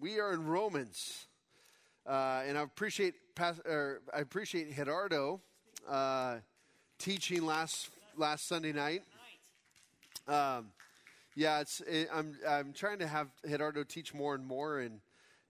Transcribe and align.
we 0.00 0.20
are 0.20 0.32
in 0.32 0.46
Romans, 0.46 1.26
uh, 2.06 2.42
and 2.46 2.56
I 2.56 2.62
appreciate 2.62 3.14
I 3.38 4.20
appreciate 4.20 4.74
Gerardo 4.74 5.40
uh, 5.88 6.36
teaching 6.98 7.44
last 7.44 7.90
last 8.16 8.46
Sunday 8.46 8.72
night. 8.72 9.02
Um, 10.26 10.66
yeah, 11.34 11.60
it's 11.60 11.80
it, 11.80 12.08
I'm 12.12 12.36
I'm 12.48 12.72
trying 12.72 12.98
to 13.00 13.06
have 13.06 13.28
Gerardo 13.48 13.84
teach 13.84 14.14
more 14.14 14.34
and 14.34 14.46
more, 14.46 14.80
and 14.80 15.00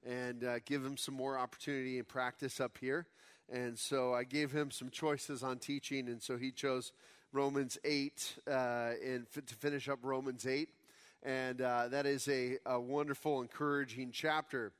and 0.06 0.44
uh, 0.44 0.58
give 0.64 0.84
him 0.84 0.96
some 0.96 1.14
more 1.14 1.38
opportunity 1.38 1.98
and 1.98 2.08
practice 2.08 2.60
up 2.60 2.78
here. 2.78 3.06
And 3.50 3.78
so 3.78 4.12
I 4.12 4.24
gave 4.24 4.52
him 4.52 4.70
some 4.70 4.90
choices 4.90 5.42
on 5.42 5.58
teaching, 5.58 6.08
and 6.08 6.22
so 6.22 6.36
he 6.36 6.52
chose 6.52 6.92
Romans 7.32 7.78
eight 7.84 8.34
uh, 8.46 8.92
and 9.04 9.26
f- 9.34 9.44
to 9.46 9.54
finish 9.54 9.88
up 9.88 9.98
Romans 10.02 10.46
eight 10.46 10.68
and 11.22 11.60
uh, 11.60 11.88
that 11.88 12.06
is 12.06 12.28
a, 12.28 12.58
a, 12.66 12.80
wonderful, 12.80 13.40
encouraging 13.40 14.10
chapter. 14.12 14.72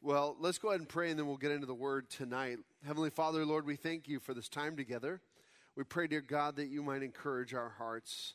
Well, 0.00 0.36
let's 0.38 0.58
go 0.58 0.68
ahead 0.68 0.80
and 0.80 0.88
pray, 0.88 1.10
and 1.10 1.18
then 1.18 1.26
we'll 1.26 1.36
get 1.36 1.50
into 1.50 1.66
the 1.66 1.74
word 1.74 2.08
tonight. 2.08 2.58
Heavenly 2.86 3.10
Father, 3.10 3.44
Lord, 3.44 3.66
we 3.66 3.76
thank 3.76 4.08
you 4.08 4.20
for 4.20 4.32
this 4.32 4.48
time 4.48 4.76
together. 4.76 5.20
We 5.76 5.84
pray, 5.84 6.06
dear 6.06 6.20
God, 6.20 6.56
that 6.56 6.68
you 6.68 6.82
might 6.82 7.02
encourage 7.02 7.54
our 7.54 7.74
hearts. 7.78 8.34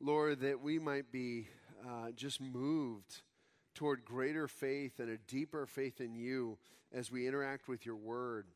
Lord, 0.00 0.40
that 0.40 0.60
we 0.60 0.78
might 0.78 1.12
be 1.12 1.48
uh, 1.86 2.10
just 2.16 2.40
moved 2.40 3.22
toward 3.74 4.04
greater 4.04 4.48
faith 4.48 4.98
and 4.98 5.10
a 5.10 5.18
deeper 5.18 5.66
faith 5.66 6.00
in 6.00 6.14
you 6.14 6.58
as 6.92 7.10
we 7.10 7.28
interact 7.28 7.68
with 7.68 7.86
your 7.86 7.96
word. 7.96 8.46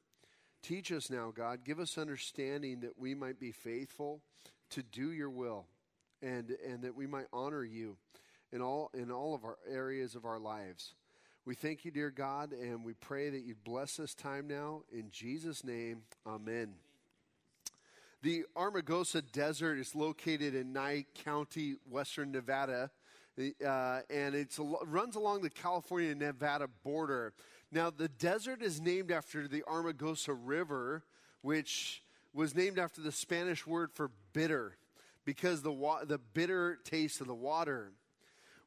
Teach 0.63 0.91
us 0.93 1.11
now, 1.11 1.31
God. 1.35 1.61
Give 1.65 1.79
us 1.79 1.99
understanding 1.99 2.81
that 2.81 2.99
we 2.99 3.15
might 3.15 3.39
be 3.39 3.53
faithful 3.53 4.23
to 4.71 4.83
do 4.83 5.13
your 5.13 5.31
will 5.31 5.67
and, 6.23 6.57
and 6.67 6.83
that 6.83 6.97
we 6.97 7.07
might 7.07 7.27
honor 7.33 7.65
you 7.65 7.97
in 8.55 8.63
all, 8.63 8.91
in 8.95 9.11
all 9.11 9.35
of 9.35 9.45
our 9.45 9.59
areas 9.69 10.15
of 10.15 10.25
our 10.25 10.39
lives. 10.39 10.95
We 11.45 11.57
thank 11.57 11.85
you, 11.85 11.91
dear 11.91 12.11
God, 12.11 12.53
and 12.53 12.85
we 12.85 12.95
pray 12.95 13.29
that 13.29 13.43
you'd 13.43 13.65
bless 13.65 13.97
this 13.97 14.15
time 14.15 14.47
now. 14.47 14.83
In 14.93 15.11
Jesus' 15.11 15.65
name, 15.65 16.03
amen. 16.27 16.75
The 18.23 18.45
Amargosa 18.57 19.23
Desert 19.33 19.79
is 19.79 19.95
located 19.95 20.55
in 20.55 20.73
Nye 20.73 21.05
County, 21.25 21.75
western 21.91 22.31
Nevada, 22.31 22.91
uh, 23.39 24.01
and 24.09 24.35
it 24.35 24.57
runs 24.87 25.17
along 25.17 25.43
the 25.43 25.51
California 25.51 26.15
Nevada 26.15 26.69
border. 26.85 27.35
Now, 27.73 27.91
the 27.91 28.09
desert 28.09 28.63
is 28.63 28.81
named 28.81 29.11
after 29.11 29.49
the 29.49 29.63
Amargosa 29.69 30.39
River, 30.41 31.03
which 31.43 32.05
was 32.33 32.55
named 32.55 32.79
after 32.79 33.01
the 33.01 33.13
Spanish 33.13 33.67
word 33.67 33.91
for 33.93 34.11
bitter 34.33 34.77
because 35.25 35.63
the, 35.63 35.73
wa- 35.73 36.05
the 36.05 36.19
bitter 36.19 36.79
taste 36.85 37.21
of 37.21 37.27
the 37.27 37.35
water. 37.35 37.91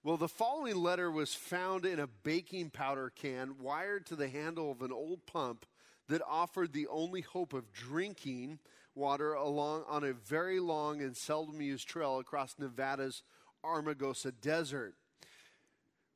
Well, 0.08 0.16
the 0.16 0.30
following 0.30 0.77
letter 0.77 1.11
was 1.11 1.33
found 1.33 1.86
in 1.86 2.00
a 2.00 2.08
baking 2.08 2.69
powder 2.69 3.11
can 3.13 3.55
wired 3.59 4.05
to 4.05 4.16
the 4.16 4.30
handle 4.30 4.72
of 4.72 4.81
an 4.81 4.94
old 4.94 5.25
pump 5.25 5.66
that 6.08 6.22
offered 6.25 6.72
the 6.72 6.88
only 6.88 7.19
hope 7.19 7.52
of 7.52 7.73
drinking 7.73 8.59
water 8.95 9.33
along 9.33 9.83
on 9.85 10.05
a 10.05 10.13
very 10.13 10.61
long 10.61 11.02
and 11.02 11.17
seldom 11.17 11.59
used 11.59 11.89
trail 11.89 12.19
across 12.19 12.55
Nevada's 12.58 13.22
Amargosa 13.66 14.31
Desert. 14.39 14.94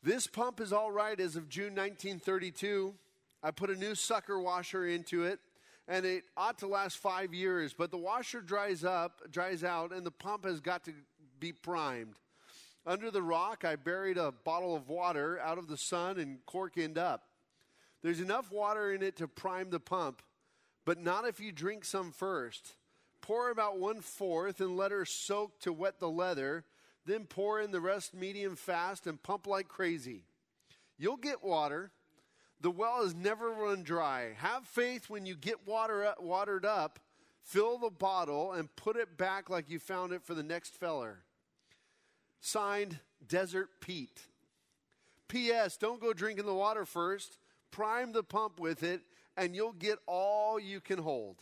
This 0.02 0.26
pump 0.26 0.62
is 0.62 0.72
all 0.72 0.94
right 0.94 1.20
as 1.20 1.36
of 1.36 1.50
June 1.50 1.76
1932. 1.76 2.94
I 3.44 3.52
put 3.52 3.70
a 3.70 3.76
new 3.76 3.94
sucker 3.94 4.40
washer 4.40 4.88
into 4.88 5.26
it 5.26 5.42
and 5.90 6.06
it 6.06 6.24
ought 6.38 6.60
to 6.60 6.68
last 6.68 6.98
five 6.98 7.34
years, 7.34 7.74
but 7.74 7.92
the 7.92 7.98
washer 7.98 8.40
dries 8.40 8.86
up, 8.86 9.20
dries 9.30 9.66
out, 9.66 9.92
and 9.92 10.06
the 10.06 10.12
pump 10.12 10.46
has 10.46 10.62
got 10.62 10.86
to 10.86 10.94
be 11.42 11.52
primed. 11.52 12.16
Under 12.86 13.12
the 13.12 13.22
rock, 13.22 13.64
I 13.64 13.76
buried 13.76 14.18
a 14.18 14.32
bottle 14.32 14.76
of 14.76 14.90
water 14.90 15.40
out 15.40 15.58
of 15.58 15.68
the 15.68 15.78
sun 15.78 16.20
and 16.20 16.46
cork 16.46 16.78
end 16.78 16.98
up. 16.98 17.24
There's 18.02 18.20
enough 18.20 18.52
water 18.52 18.92
in 18.92 19.04
it 19.04 19.18
to 19.18 19.28
prime 19.28 19.70
the 19.70 19.80
pump, 19.80 20.22
but 20.86 21.00
not 21.00 21.28
if 21.28 21.40
you 21.40 21.52
drink 21.52 21.86
some 21.86 22.12
first. 22.12 22.76
Pour 23.22 23.52
about 23.52 23.80
one 23.80 24.02
fourth 24.02 24.60
and 24.60 24.76
let 24.76 24.92
her 24.92 25.06
soak 25.06 25.60
to 25.60 25.72
wet 25.72 26.00
the 26.00 26.10
leather, 26.10 26.66
then 27.06 27.26
pour 27.26 27.62
in 27.62 27.72
the 27.72 27.82
rest 27.82 28.16
medium 28.16 28.56
fast 28.56 29.06
and 29.06 29.22
pump 29.22 29.46
like 29.46 29.68
crazy. 29.68 30.24
You'll 30.98 31.18
get 31.18 31.44
water 31.44 31.92
the 32.62 32.72
well 32.72 33.04
has 33.04 33.16
never 33.16 33.50
run 33.50 33.84
dry. 33.84 34.34
Have 34.38 34.66
faith 34.66 35.10
when 35.10 35.26
you 35.26 35.36
get 35.36 35.68
water 35.68 36.06
up, 36.06 36.22
watered 36.22 36.66
up, 36.66 37.00
fill 37.44 37.80
the 37.80 37.90
bottle 37.90 38.54
and 38.54 38.74
put 38.76 38.96
it 38.96 39.18
back 39.18 39.50
like 39.50 39.70
you 39.70 39.80
found 39.80 40.14
it 40.14 40.24
for 40.24 40.36
the 40.36 40.44
next 40.44 40.76
feller. 40.76 41.24
Signed, 42.42 43.00
Desert 43.28 43.70
Pete. 43.80 44.28
P.S. 45.28 45.78
Don't 45.78 46.02
go 46.02 46.12
drinking 46.12 46.46
the 46.46 46.54
water 46.54 46.86
first. 46.86 47.38
Prime 47.72 48.12
the 48.12 48.24
pump 48.24 48.60
with 48.60 48.84
it, 48.84 49.02
and 49.38 49.56
you'll 49.56 49.72
get 49.72 49.98
all 50.08 50.60
you 50.60 50.82
can 50.82 51.00
hold. 51.00 51.38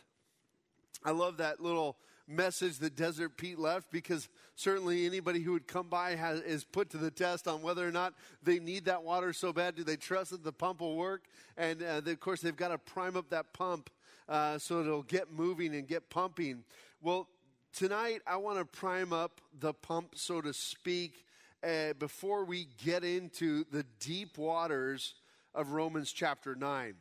I 1.04 1.12
love 1.12 1.38
that 1.38 1.60
little 1.60 1.98
message 2.28 2.78
that 2.78 2.96
Desert 2.96 3.38
Pete 3.38 3.58
left 3.58 3.90
because 3.92 4.30
certainly 4.56 5.06
anybody 5.06 5.40
who 5.42 5.54
would 5.54 5.68
come 5.68 5.88
by 5.88 6.16
has, 6.16 6.42
is 6.42 6.64
put 6.64 6.92
to 6.92 6.98
the 6.98 7.10
test 7.10 7.48
on 7.48 7.64
whether 7.64 7.88
or 7.88 7.92
not 7.92 8.14
they 8.44 8.60
need 8.60 8.86
that 8.86 9.02
water 9.02 9.34
so 9.34 9.52
bad. 9.52 9.76
Do 9.76 9.84
they 9.84 9.96
trust 9.96 10.32
that 10.32 10.44
the 10.44 10.52
pump 10.52 10.82
will 10.82 10.96
work? 10.96 11.24
And 11.58 11.82
uh, 11.82 12.02
they, 12.02 12.12
of 12.12 12.20
course, 12.20 12.42
they've 12.42 12.56
got 12.56 12.68
to 12.68 12.78
prime 12.78 13.18
up 13.18 13.30
that 13.32 13.54
pump 13.54 13.90
uh, 14.28 14.60
so 14.60 14.80
it'll 14.80 15.02
get 15.02 15.32
moving 15.32 15.74
and 15.74 15.88
get 15.88 16.10
pumping. 16.10 16.64
Well, 17.02 17.28
tonight 17.74 18.22
I 18.28 18.38
want 18.38 18.58
to 18.58 18.66
prime 18.66 19.14
up 19.14 19.42
the 19.60 19.74
pump, 19.74 20.14
so 20.16 20.42
to 20.42 20.54
speak, 20.54 21.26
uh, 21.64 21.94
before 22.00 22.46
we 22.46 22.68
get 22.84 23.04
into 23.04 23.66
the 23.72 23.86
deep 24.00 24.38
waters 24.38 25.16
of 25.54 25.72
Romans 25.72 26.12
chapter 26.12 26.56
9. 26.56 26.96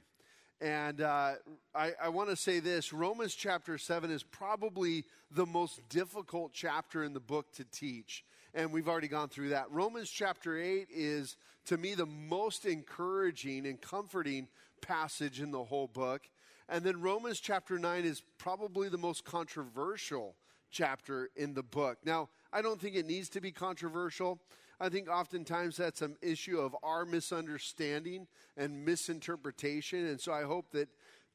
And 0.60 1.00
uh, 1.00 1.34
I, 1.74 1.92
I 2.02 2.08
want 2.08 2.30
to 2.30 2.36
say 2.36 2.58
this 2.58 2.92
Romans 2.92 3.34
chapter 3.34 3.78
7 3.78 4.10
is 4.10 4.22
probably 4.22 5.04
the 5.30 5.46
most 5.46 5.88
difficult 5.88 6.52
chapter 6.52 7.04
in 7.04 7.12
the 7.12 7.20
book 7.20 7.52
to 7.54 7.64
teach. 7.64 8.24
And 8.54 8.72
we've 8.72 8.88
already 8.88 9.08
gone 9.08 9.28
through 9.28 9.50
that. 9.50 9.70
Romans 9.70 10.10
chapter 10.10 10.58
8 10.58 10.88
is, 10.90 11.36
to 11.66 11.76
me, 11.76 11.94
the 11.94 12.06
most 12.06 12.64
encouraging 12.64 13.66
and 13.66 13.80
comforting 13.80 14.48
passage 14.80 15.40
in 15.40 15.52
the 15.52 15.62
whole 15.62 15.86
book. 15.86 16.22
And 16.68 16.84
then 16.84 17.00
Romans 17.00 17.40
chapter 17.40 17.78
9 17.78 18.04
is 18.04 18.22
probably 18.38 18.88
the 18.88 18.98
most 18.98 19.24
controversial 19.24 20.34
chapter 20.70 21.30
in 21.36 21.54
the 21.54 21.62
book. 21.62 21.98
Now, 22.04 22.28
I 22.52 22.62
don't 22.62 22.80
think 22.80 22.96
it 22.96 23.06
needs 23.06 23.28
to 23.30 23.40
be 23.40 23.52
controversial. 23.52 24.40
I 24.80 24.88
think 24.88 25.08
oftentimes 25.08 25.76
that's 25.76 26.02
an 26.02 26.16
issue 26.22 26.60
of 26.60 26.76
our 26.82 27.04
misunderstanding 27.04 28.26
and 28.56 28.84
misinterpretation. 28.84 30.06
And 30.06 30.20
so 30.20 30.32
I 30.32 30.42
hope 30.42 30.70
that 30.72 30.88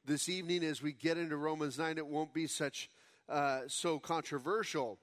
this 0.06 0.28
evening, 0.28 0.64
as 0.64 0.82
we 0.82 0.92
get 0.92 1.18
into 1.18 1.36
Romans 1.36 1.78
9, 1.78 1.98
it 1.98 2.06
won't 2.06 2.32
be 2.32 2.46
such 2.46 2.88
uh, 3.28 3.60
so 3.66 3.98
controversial. 3.98 4.98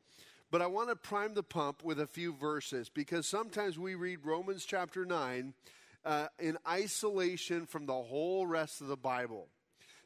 But 0.52 0.62
I 0.62 0.68
want 0.68 0.90
to 0.90 0.96
prime 0.96 1.34
the 1.34 1.44
pump 1.44 1.84
with 1.84 2.00
a 2.00 2.08
few 2.08 2.34
verses 2.34 2.90
because 2.90 3.28
sometimes 3.28 3.80
we 3.80 3.96
read 3.96 4.20
Romans 4.24 4.66
chapter 4.66 5.06
9 5.06 5.54
uh, 6.04 6.28
in 6.40 6.58
isolation 6.68 7.66
from 7.66 7.86
the 7.86 7.94
whole 7.94 8.46
rest 8.46 8.82
of 8.82 8.88
the 8.88 8.98
Bible. 8.98 9.48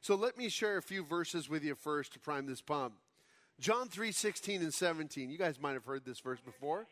So 0.02 0.16
let 0.16 0.38
me 0.38 0.50
share 0.50 0.78
a 0.78 0.84
few 0.84 1.04
verses 1.04 1.50
with 1.50 1.64
you 1.64 1.74
first 1.74 2.14
to 2.14 2.20
prime 2.20 2.46
this 2.46 2.62
pump. 2.62 2.94
John 3.60 3.88
3 3.88 4.12
16 4.12 4.62
and 4.62 4.74
17. 4.74 5.30
You 5.30 5.38
guys 5.38 5.60
might 5.60 5.74
have 5.74 5.86
heard 5.86 6.06
this 6.06 6.20
verse 6.20 6.40
before. 6.40 6.88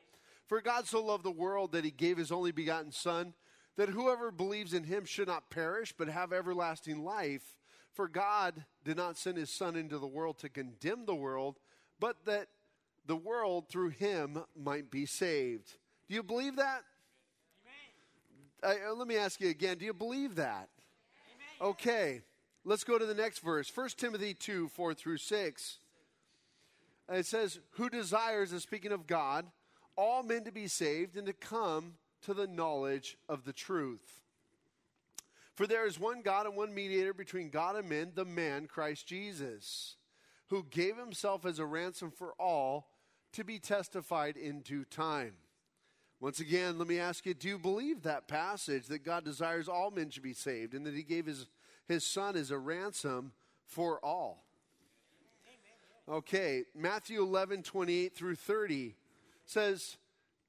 For 0.48 0.62
God 0.62 0.88
so 0.88 1.04
loved 1.04 1.24
the 1.24 1.32
world 1.32 1.72
that 1.72 1.86
he 1.86 1.92
gave 1.92 2.18
his 2.18 2.32
only 2.32 2.52
begotten 2.52 2.92
Son, 2.92 3.34
that 3.78 3.90
whoever 3.90 4.32
believes 4.32 4.74
in 4.74 4.84
him 4.84 5.06
should 5.06 5.28
not 5.28 5.50
perish, 5.50 5.94
but 5.98 6.08
have 6.10 6.34
everlasting 6.34 7.04
life. 7.04 7.58
For 7.94 8.08
God 8.08 8.66
did 8.84 8.98
not 8.98 9.18
send 9.18 9.38
his 9.38 9.50
Son 9.50 9.76
into 9.76 10.00
the 10.00 10.08
world 10.08 10.40
to 10.40 10.50
condemn 10.50 11.06
the 11.06 11.16
world, 11.16 11.60
but 12.00 12.18
that 12.26 12.48
the 13.06 13.16
world 13.16 13.70
through 13.70 13.90
him 13.90 14.44
might 14.56 14.90
be 14.90 15.06
saved. 15.06 15.74
Do 16.08 16.16
you 16.16 16.24
believe 16.24 16.58
that? 16.58 16.84
Uh, 18.62 18.94
let 18.96 19.08
me 19.08 19.18
ask 19.18 19.42
you 19.42 19.50
again 19.50 19.78
do 19.78 19.86
you 19.86 19.94
believe 19.94 20.36
that? 20.36 20.70
Amen. 21.60 21.72
Okay, 21.72 22.22
let's 22.64 22.86
go 22.86 22.98
to 22.98 23.06
the 23.06 23.14
next 23.14 23.40
verse 23.40 23.72
1 23.76 23.90
Timothy 23.98 24.34
2 24.34 24.70
4 24.70 24.94
through 24.94 25.18
6. 25.18 25.78
It 27.10 27.26
says, 27.26 27.60
Who 27.72 27.90
desires, 27.90 28.52
and 28.52 28.62
speaking 28.62 28.92
of 28.92 29.08
God, 29.08 29.46
all 29.96 30.24
men 30.24 30.44
to 30.46 30.52
be 30.52 30.68
saved 30.68 31.18
and 31.18 31.28
to 31.28 31.34
come 31.34 31.96
to 32.24 32.34
the 32.34 32.48
knowledge 32.48 33.18
of 33.28 33.44
the 33.44 33.54
truth. 33.54 34.22
For 35.56 35.68
there 35.68 35.86
is 35.86 36.00
one 36.00 36.22
God 36.22 36.48
and 36.48 36.56
one 36.56 36.74
mediator 36.74 37.14
between 37.14 37.50
God 37.50 37.76
and 37.76 37.88
men, 37.88 38.12
the 38.16 38.26
man 38.26 38.66
Christ 38.66 39.06
Jesus, 39.06 39.98
who 40.50 40.66
gave 40.70 40.98
himself 40.98 41.46
as 41.46 41.60
a 41.60 41.66
ransom 41.66 42.12
for 42.12 42.34
all 42.40 42.88
to 43.34 43.44
be 43.44 43.60
testified 43.60 44.36
in 44.36 44.62
due 44.62 44.86
time. 44.86 45.34
Once 46.20 46.40
again, 46.40 46.78
let 46.78 46.88
me 46.88 47.00
ask 47.00 47.26
you 47.26 47.34
do 47.34 47.50
you 47.50 47.60
believe 47.60 48.02
that 48.02 48.28
passage 48.28 48.88
that 48.88 49.04
God 49.04 49.26
desires 49.26 49.68
all 49.68 49.92
men 49.92 50.10
to 50.12 50.22
be 50.22 50.34
saved 50.34 50.74
and 50.74 50.86
that 50.86 50.96
he 50.96 51.04
gave 51.04 51.26
his, 51.26 51.48
his 51.88 52.04
son 52.04 52.36
as 52.36 52.50
a 52.50 52.58
ransom 52.58 53.34
for 53.66 54.00
all? 54.04 54.46
Okay, 56.10 56.64
Matthew 56.76 57.22
11, 57.22 57.64
28 57.64 58.14
through 58.14 58.36
30 58.36 58.96
says, 59.46 59.96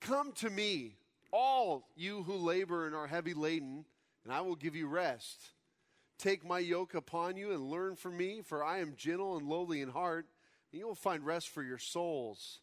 Come 0.01 0.33
to 0.33 0.51
me, 0.51 0.97
all 1.33 1.87
you 1.97 2.25
who 2.25 2.35
labor 2.35 2.87
and 2.87 2.95
are 2.95 3.07
heavy 3.07 3.35
laden, 3.35 3.85
and 4.25 4.33
I 4.33 4.41
will 4.41 4.57
give 4.57 4.75
you 4.75 4.89
rest. 4.89 5.53
Take 6.19 6.45
my 6.45 6.59
yoke 6.59 6.95
upon 6.95 7.37
you 7.37 7.53
and 7.53 7.71
learn 7.71 7.95
from 7.95 8.17
me, 8.17 8.41
for 8.45 8.65
I 8.65 8.79
am 8.79 8.95
gentle 8.97 9.37
and 9.37 9.49
lowly 9.49 9.81
in 9.81 9.91
heart, 9.91 10.27
and 10.73 10.81
you 10.81 10.89
will 10.89 10.95
find 10.95 11.25
rest 11.25 11.49
for 11.49 11.63
your 11.63 11.79
souls. 11.79 12.61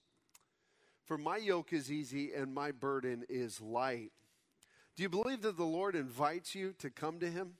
For 1.05 1.17
my 1.17 1.38
yoke 1.38 1.71
is 1.71 1.91
easy 1.91 2.33
and 2.33 2.53
my 2.53 2.71
burden 2.71 3.23
is 3.29 3.61
light. 3.61 4.11
Do 4.95 5.03
you 5.03 5.09
believe 5.09 5.41
that 5.43 5.57
the 5.57 5.63
Lord 5.63 5.95
invites 5.95 6.55
you 6.55 6.73
to 6.79 6.89
come 6.89 7.19
to 7.19 7.29
Him? 7.29 7.53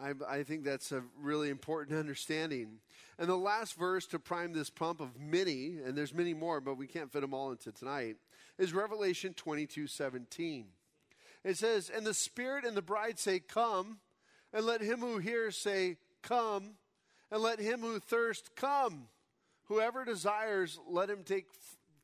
I, 0.00 0.12
I, 0.28 0.42
think 0.42 0.64
that's 0.64 0.92
a 0.92 1.02
really 1.20 1.50
important 1.50 1.98
understanding. 1.98 2.78
And 3.18 3.28
the 3.28 3.36
last 3.36 3.76
verse 3.76 4.06
to 4.08 4.18
prime 4.18 4.52
this 4.52 4.70
pump 4.70 5.00
of 5.00 5.18
many, 5.18 5.78
and 5.84 5.96
there's 5.96 6.14
many 6.14 6.34
more, 6.34 6.60
but 6.60 6.76
we 6.76 6.86
can't 6.86 7.12
fit 7.12 7.22
them 7.22 7.34
all 7.34 7.50
into 7.50 7.72
tonight, 7.72 8.16
is 8.58 8.72
Revelation 8.72 9.34
22 9.34 9.86
17. 9.86 10.66
It 11.44 11.56
says, 11.56 11.90
And 11.90 12.06
the 12.06 12.14
Spirit 12.14 12.64
and 12.64 12.76
the 12.76 12.82
bride 12.82 13.18
say, 13.18 13.40
Come, 13.40 13.98
and 14.52 14.64
let 14.64 14.80
him 14.80 15.00
who 15.00 15.18
hears 15.18 15.56
say, 15.56 15.96
Come, 16.22 16.74
and 17.30 17.42
let 17.42 17.60
him 17.60 17.80
who 17.80 17.98
thirsts 17.98 18.48
come. 18.54 19.08
Whoever 19.64 20.04
desires, 20.04 20.78
let 20.88 21.10
him 21.10 21.24
take, 21.24 21.46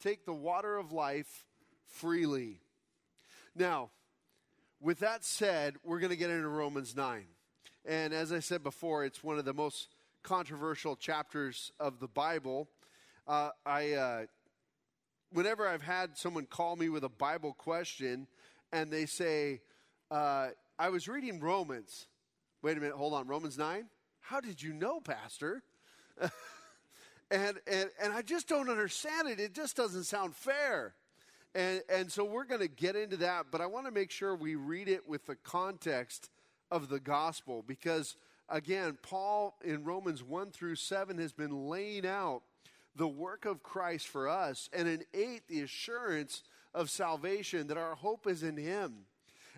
take 0.03 0.27
the 0.27 0.35
water 0.35 0.77
of 0.77 0.93
life 0.93 1.45
freely. 1.87 2.61
Now, 3.55 3.91
with 4.81 4.99
that 4.99 5.25
said, 5.25 5.77
we're 5.83 6.01
going 6.01 6.11
to 6.11 6.17
get 6.17 6.31
into 6.31 6.49
Romans 6.49 6.95
9. 6.95 7.25
And 7.87 8.15
as 8.15 8.33
I 8.33 8.39
said 8.39 8.63
before, 8.63 9.05
it's 9.05 9.23
one 9.23 9.39
of 9.39 9.45
the 9.45 9.53
most 9.53 9.89
controversial 10.23 10.97
chapters 10.97 11.71
of 11.79 12.01
the 12.01 12.09
Bible. 12.09 12.69
Uh, 13.29 13.51
I, 13.67 13.93
uh, 13.93 14.25
whenever 15.33 15.69
I've 15.69 15.83
had 15.83 16.17
someone 16.17 16.47
call 16.47 16.77
me 16.77 16.89
with 16.89 17.05
a 17.05 17.11
Bible 17.11 17.53
question 17.53 18.27
and 18.73 18.91
they 18.91 19.05
say, 19.05 19.61
uh, 20.11 20.49
I 20.79 20.89
was 20.89 21.09
reading 21.09 21.41
Romans. 21.41 22.07
Wait 22.63 22.79
a 22.79 22.81
minute, 22.81 22.97
hold 22.97 23.13
on. 23.13 23.27
Romans 23.27 23.59
9? 23.59 23.85
How 24.21 24.41
did 24.41 24.63
you 24.63 24.73
know, 24.73 25.01
Pastor? 25.01 25.63
and, 27.31 27.61
and, 27.67 27.91
and 28.03 28.13
I 28.15 28.23
just 28.23 28.49
don't 28.49 28.71
understand 28.71 29.29
it. 29.29 29.39
It 29.39 29.53
just 29.53 29.77
doesn't 29.77 30.05
sound 30.05 30.35
fair. 30.35 30.95
And, 31.55 31.83
and 31.89 32.11
so 32.11 32.25
we're 32.25 32.47
going 32.47 32.63
to 32.63 32.69
get 32.69 32.97
into 32.97 33.19
that, 33.19 33.47
but 33.51 33.61
I 33.61 33.67
want 33.67 33.87
to 33.87 33.93
make 33.93 34.11
sure 34.11 34.35
we 34.35 34.55
read 34.55 34.89
it 34.89 35.07
with 35.07 35.27
the 35.27 35.37
context 35.37 36.31
of 36.75 36.89
the 36.89 36.99
gospel 36.99 37.63
because, 37.65 38.17
again, 38.49 38.99
Paul 39.01 39.55
in 39.65 39.85
Romans 39.85 40.25
1 40.25 40.51
through 40.51 40.75
7 40.75 41.19
has 41.19 41.33
been 41.33 41.69
laying 41.69 42.05
out 42.05 42.43
the 42.97 43.07
work 43.07 43.45
of 43.45 43.63
Christ 43.63 44.09
for 44.09 44.29
us, 44.29 44.69
and 44.73 44.89
in 44.89 45.05
8, 45.15 45.43
the 45.49 45.61
assurance 45.61 46.43
of 46.75 46.91
salvation 46.91 47.69
that 47.69 47.77
our 47.77 47.95
hope 47.95 48.27
is 48.27 48.43
in 48.43 48.57
Him. 48.57 49.07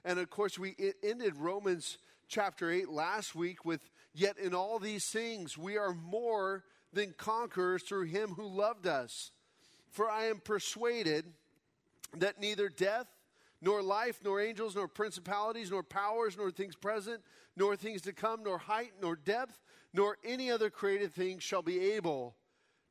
And 0.05 0.19
of 0.19 0.29
course, 0.29 0.59
we 0.59 0.75
ended 1.03 1.37
Romans 1.37 1.99
chapter 2.29 2.71
8 2.71 2.89
last 2.91 3.35
week 3.35 3.65
with, 3.65 3.81
Yet 4.15 4.39
in 4.39 4.55
all 4.55 4.79
these 4.79 5.07
things 5.07 5.59
we 5.59 5.77
are 5.77 5.93
more 5.93 6.65
than 6.91 7.15
conquerors 7.19 7.83
through 7.83 8.07
Him 8.07 8.31
who 8.31 8.47
loved 8.47 8.87
us. 8.87 9.31
For 9.91 10.11
I 10.11 10.25
am 10.27 10.41
persuaded 10.41 11.27
that 12.17 12.41
neither 12.41 12.71
death, 12.71 13.07
nor 13.67 13.83
life, 13.83 14.21
nor 14.23 14.41
angels, 14.41 14.77
nor 14.77 14.87
principalities, 14.87 15.73
nor 15.73 15.83
powers, 15.83 16.37
nor 16.39 16.53
things 16.53 16.77
present, 16.77 17.21
nor 17.57 17.75
things 17.75 18.01
to 18.01 18.13
come, 18.13 18.45
nor 18.45 18.59
height, 18.59 18.93
nor 19.03 19.17
depth, 19.17 19.61
nor 19.93 20.17
any 20.25 20.53
other 20.53 20.71
created 20.71 21.13
thing 21.13 21.41
shall 21.41 21.63
be 21.63 21.81
able 21.95 22.37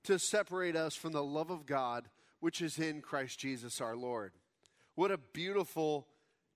to 0.04 0.20
separate 0.20 0.76
us 0.76 0.94
from 0.94 1.14
the 1.14 1.24
love 1.24 1.50
of 1.50 1.66
God 1.66 2.10
which 2.42 2.62
is 2.62 2.78
in 2.78 3.02
Christ 3.02 3.40
Jesus 3.40 3.80
our 3.80 3.96
Lord. 3.96 4.34
What 4.96 5.12
a 5.12 5.18
beautiful 5.18 6.08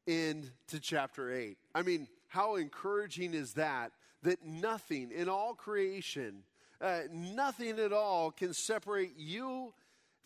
end 0.06 0.51
to 0.68 0.81
chapter 0.81 1.33
8. 1.33 1.57
I 1.74 1.81
mean, 1.81 2.10
how 2.27 2.57
encouraging 2.57 3.33
is 3.33 3.54
that? 3.54 3.94
That 4.24 4.44
nothing 4.45 5.12
in 5.16 5.30
all 5.30 5.54
creation, 5.54 6.44
uh, 6.81 7.04
nothing 7.10 7.80
at 7.80 7.94
all 7.94 8.31
can 8.31 8.54
separate 8.54 9.13
you 9.18 9.74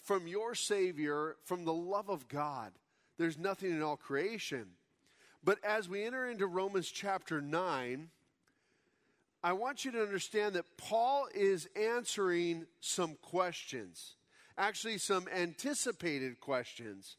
from 0.01 0.25
your 0.25 0.55
Savior, 0.55 1.35
from 1.43 1.63
the 1.63 1.73
love 1.73 2.09
of 2.09 2.27
God. 2.27 2.71
There's 3.17 3.37
nothing 3.37 3.71
in 3.71 3.81
all 3.81 3.97
creation. 3.97 4.67
But 5.43 5.59
as 5.63 5.89
we 5.89 6.03
enter 6.05 6.29
into 6.29 6.47
Romans 6.47 6.89
chapter 6.89 7.41
9, 7.41 8.09
I 9.43 9.53
want 9.53 9.83
you 9.83 9.91
to 9.91 10.01
understand 10.01 10.55
that 10.55 10.77
Paul 10.77 11.27
is 11.35 11.67
answering 11.75 12.65
some 12.79 13.17
questions, 13.21 14.15
actually, 14.57 14.97
some 14.99 15.27
anticipated 15.27 16.39
questions. 16.39 17.17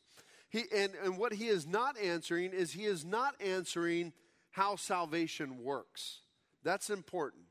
He, 0.49 0.65
and, 0.75 0.95
and 1.03 1.19
what 1.19 1.35
he 1.35 1.49
is 1.49 1.67
not 1.67 1.99
answering 1.99 2.53
is 2.53 2.73
he 2.73 2.85
is 2.85 3.05
not 3.05 3.35
answering 3.41 4.13
how 4.53 4.77
salvation 4.77 5.63
works. 5.63 6.21
That's 6.63 6.89
important 6.89 7.43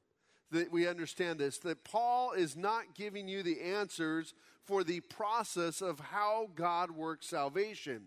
that 0.50 0.72
we 0.72 0.88
understand 0.88 1.39
this, 1.39 1.57
that 1.60 1.84
Paul 1.84 2.31
is 2.31 2.56
not 2.56 2.96
giving 2.96 3.28
you 3.28 3.44
the 3.44 3.62
answers 3.62 4.34
for 4.63 4.84
the 4.84 5.01
process 5.01 5.81
of 5.81 6.00
how 6.00 6.50
God 6.56 6.92
works 6.92 7.28
salvation. 7.28 8.06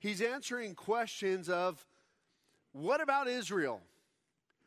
He's 0.00 0.22
answering 0.22 0.74
questions 0.74 1.48
of 1.48 1.86
what 2.72 3.02
about 3.02 3.28
Israel? 3.28 3.80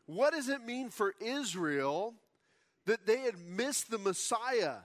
What 0.05 0.33
does 0.33 0.47
it 0.47 0.63
mean 0.63 0.89
for 0.89 1.15
Israel 1.19 2.13
that 2.85 3.05
they 3.05 3.19
had 3.19 3.37
missed 3.39 3.89
the 3.89 3.97
Messiah? 3.97 4.75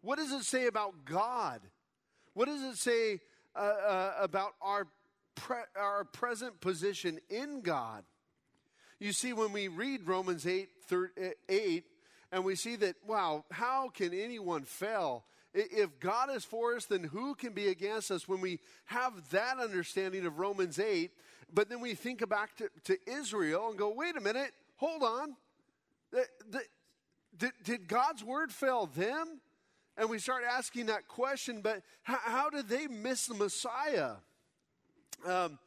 What 0.00 0.18
does 0.18 0.32
it 0.32 0.44
say 0.44 0.66
about 0.66 1.04
God? 1.04 1.60
What 2.32 2.46
does 2.46 2.62
it 2.62 2.76
say 2.76 3.20
uh, 3.54 3.58
uh, 3.58 4.12
about 4.20 4.54
our, 4.62 4.86
pre- 5.34 5.56
our 5.78 6.04
present 6.04 6.60
position 6.60 7.18
in 7.28 7.60
God? 7.60 8.04
You 8.98 9.12
see, 9.12 9.34
when 9.34 9.52
we 9.52 9.68
read 9.68 10.06
Romans 10.06 10.46
8, 10.46 10.70
8 11.48 11.84
and 12.32 12.44
we 12.44 12.54
see 12.54 12.76
that, 12.76 12.96
wow, 13.06 13.44
how 13.50 13.90
can 13.90 14.14
anyone 14.14 14.62
fail? 14.62 15.24
If 15.58 15.98
God 16.00 16.28
is 16.34 16.44
for 16.44 16.76
us, 16.76 16.84
then 16.84 17.02
who 17.02 17.34
can 17.34 17.54
be 17.54 17.68
against 17.68 18.10
us? 18.10 18.28
When 18.28 18.42
we 18.42 18.60
have 18.84 19.30
that 19.30 19.58
understanding 19.58 20.26
of 20.26 20.38
Romans 20.38 20.78
8, 20.78 21.10
but 21.52 21.70
then 21.70 21.80
we 21.80 21.94
think 21.94 22.28
back 22.28 22.56
to, 22.58 22.68
to 22.84 22.98
Israel 23.10 23.68
and 23.70 23.78
go, 23.78 23.90
wait 23.90 24.16
a 24.16 24.20
minute, 24.20 24.50
hold 24.76 25.02
on. 25.02 25.34
The, 26.12 26.26
the, 26.50 26.60
did, 27.38 27.52
did, 27.64 27.88
God's 27.88 28.22
word 28.22 28.52
fail 28.52 28.86
them? 28.86 29.40
And 29.96 30.10
we 30.10 30.18
start 30.18 30.44
asking 30.46 30.86
that 30.86 31.08
question, 31.08 31.62
but 31.62 31.82
how, 32.02 32.18
how 32.22 32.50
did 32.50 32.68
they 32.68 32.86
miss 32.86 33.26
the 33.26 33.34
Messiah? 33.34 34.12
Um, 35.26 35.58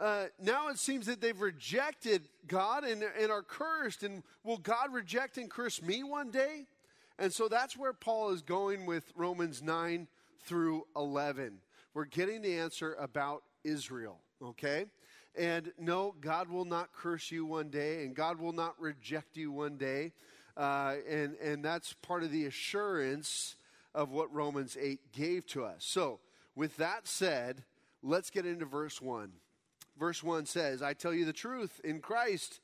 uh, 0.00 0.24
now 0.42 0.68
it 0.68 0.78
seems 0.78 1.06
that 1.06 1.20
they've 1.20 1.40
rejected 1.40 2.28
God 2.48 2.82
and, 2.82 3.04
and 3.20 3.30
are 3.30 3.42
cursed. 3.42 4.02
And 4.02 4.24
will 4.42 4.58
God 4.58 4.92
reject 4.92 5.38
and 5.38 5.48
curse 5.48 5.80
me 5.80 6.02
one 6.02 6.30
day? 6.32 6.66
And 7.20 7.30
so 7.30 7.48
that's 7.48 7.76
where 7.76 7.92
Paul 7.92 8.30
is 8.30 8.40
going 8.40 8.86
with 8.86 9.12
Romans 9.14 9.62
9 9.62 10.08
through 10.46 10.86
11. 10.96 11.58
We're 11.92 12.06
getting 12.06 12.40
the 12.40 12.58
answer 12.58 12.94
about 12.94 13.42
Israel, 13.62 14.20
okay? 14.42 14.86
And 15.36 15.70
no, 15.78 16.14
God 16.18 16.48
will 16.48 16.64
not 16.64 16.94
curse 16.94 17.30
you 17.30 17.44
one 17.44 17.68
day, 17.68 18.04
and 18.04 18.16
God 18.16 18.40
will 18.40 18.54
not 18.54 18.80
reject 18.80 19.36
you 19.36 19.52
one 19.52 19.76
day. 19.76 20.12
Uh, 20.56 20.94
and, 21.06 21.36
and 21.36 21.62
that's 21.62 21.92
part 21.92 22.22
of 22.22 22.32
the 22.32 22.46
assurance 22.46 23.54
of 23.94 24.10
what 24.10 24.34
Romans 24.34 24.78
8 24.80 25.12
gave 25.12 25.46
to 25.48 25.64
us. 25.64 25.84
So, 25.84 26.20
with 26.56 26.78
that 26.78 27.06
said, 27.06 27.64
let's 28.02 28.30
get 28.30 28.46
into 28.46 28.64
verse 28.64 29.00
1. 29.00 29.30
Verse 29.98 30.22
1 30.22 30.46
says, 30.46 30.80
I 30.80 30.94
tell 30.94 31.12
you 31.12 31.26
the 31.26 31.34
truth, 31.34 31.82
in 31.84 32.00
Christ, 32.00 32.60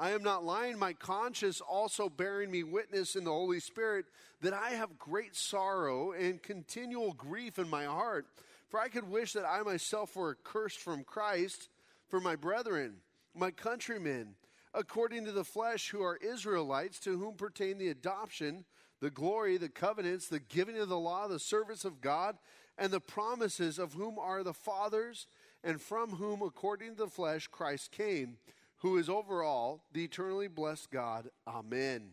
I 0.00 0.10
am 0.10 0.22
not 0.22 0.44
lying, 0.44 0.78
my 0.78 0.92
conscience 0.92 1.60
also 1.60 2.08
bearing 2.08 2.52
me 2.52 2.62
witness 2.62 3.16
in 3.16 3.24
the 3.24 3.32
Holy 3.32 3.58
Spirit 3.58 4.06
that 4.42 4.52
I 4.52 4.70
have 4.70 4.96
great 4.96 5.34
sorrow 5.34 6.12
and 6.12 6.40
continual 6.40 7.12
grief 7.14 7.58
in 7.58 7.68
my 7.68 7.84
heart. 7.84 8.26
For 8.68 8.78
I 8.78 8.88
could 8.88 9.08
wish 9.08 9.32
that 9.32 9.44
I 9.44 9.62
myself 9.62 10.14
were 10.14 10.36
accursed 10.38 10.78
from 10.78 11.02
Christ 11.02 11.68
for 12.08 12.20
my 12.20 12.36
brethren, 12.36 12.98
my 13.34 13.50
countrymen, 13.50 14.36
according 14.72 15.24
to 15.24 15.32
the 15.32 15.42
flesh, 15.42 15.88
who 15.88 16.02
are 16.02 16.16
Israelites, 16.16 17.00
to 17.00 17.18
whom 17.18 17.34
pertain 17.34 17.78
the 17.78 17.88
adoption, 17.88 18.64
the 19.00 19.10
glory, 19.10 19.56
the 19.56 19.68
covenants, 19.68 20.28
the 20.28 20.38
giving 20.38 20.78
of 20.78 20.88
the 20.88 20.98
law, 20.98 21.26
the 21.26 21.40
service 21.40 21.84
of 21.84 22.00
God, 22.00 22.36
and 22.76 22.92
the 22.92 23.00
promises 23.00 23.80
of 23.80 23.94
whom 23.94 24.16
are 24.16 24.44
the 24.44 24.54
fathers, 24.54 25.26
and 25.64 25.80
from 25.80 26.10
whom, 26.10 26.42
according 26.42 26.90
to 26.90 27.04
the 27.04 27.10
flesh, 27.10 27.48
Christ 27.48 27.90
came 27.90 28.36
who 28.78 28.96
is 28.96 29.08
over 29.08 29.42
all, 29.42 29.84
the 29.92 30.04
eternally 30.04 30.48
blessed 30.48 30.90
God. 30.90 31.30
Amen. 31.46 32.10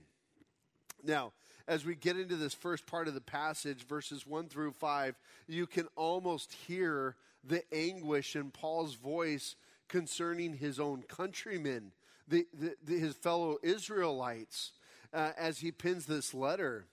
Now, 1.03 1.33
as 1.67 1.85
we 1.85 1.95
get 1.95 2.17
into 2.17 2.35
this 2.35 2.53
first 2.53 2.85
part 2.85 3.07
of 3.07 3.13
the 3.13 3.21
passage, 3.21 3.87
verses 3.87 4.25
1 4.25 4.49
through 4.49 4.71
5, 4.73 5.15
you 5.47 5.67
can 5.67 5.87
almost 5.95 6.53
hear 6.53 7.15
the 7.43 7.63
anguish 7.73 8.35
in 8.35 8.51
Paul's 8.51 8.95
voice 8.95 9.55
concerning 9.87 10.57
his 10.57 10.79
own 10.79 11.03
countrymen, 11.03 11.91
the, 12.27 12.47
the, 12.53 12.75
the, 12.83 12.99
his 12.99 13.15
fellow 13.15 13.57
Israelites, 13.61 14.71
uh, 15.13 15.31
as 15.37 15.59
he 15.59 15.71
pins 15.71 16.05
this 16.05 16.33
letter. 16.33 16.85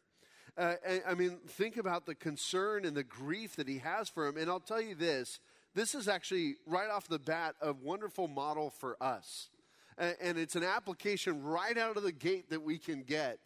Uh, 0.57 0.75
I 1.09 1.15
mean, 1.15 1.39
think 1.49 1.79
about 1.79 2.05
the 2.05 2.15
concern 2.15 2.85
and 2.85 2.95
the 2.95 3.03
grief 3.03 3.57
that 3.57 3.69
he 3.69 3.79
has 3.79 4.11
for 4.11 4.27
him. 4.27 4.37
And 4.37 4.51
I'll 4.51 4.61
tell 4.61 4.83
you 4.83 4.95
this 4.95 5.41
this 5.75 5.95
is 5.95 6.07
actually 6.07 6.57
right 6.67 6.91
off 6.91 7.09
the 7.09 7.19
bat 7.19 7.55
a 7.63 7.73
wonderful 7.73 8.29
model 8.29 8.69
for 8.69 9.03
us. 9.03 9.49
And 9.99 10.39
it's 10.39 10.57
an 10.57 10.65
application 10.65 11.43
right 11.43 11.77
out 11.77 11.97
of 11.97 12.03
the 12.03 12.13
gate 12.13 12.51
that 12.51 12.63
we 12.63 12.79
can 12.79 13.03
get. 13.03 13.39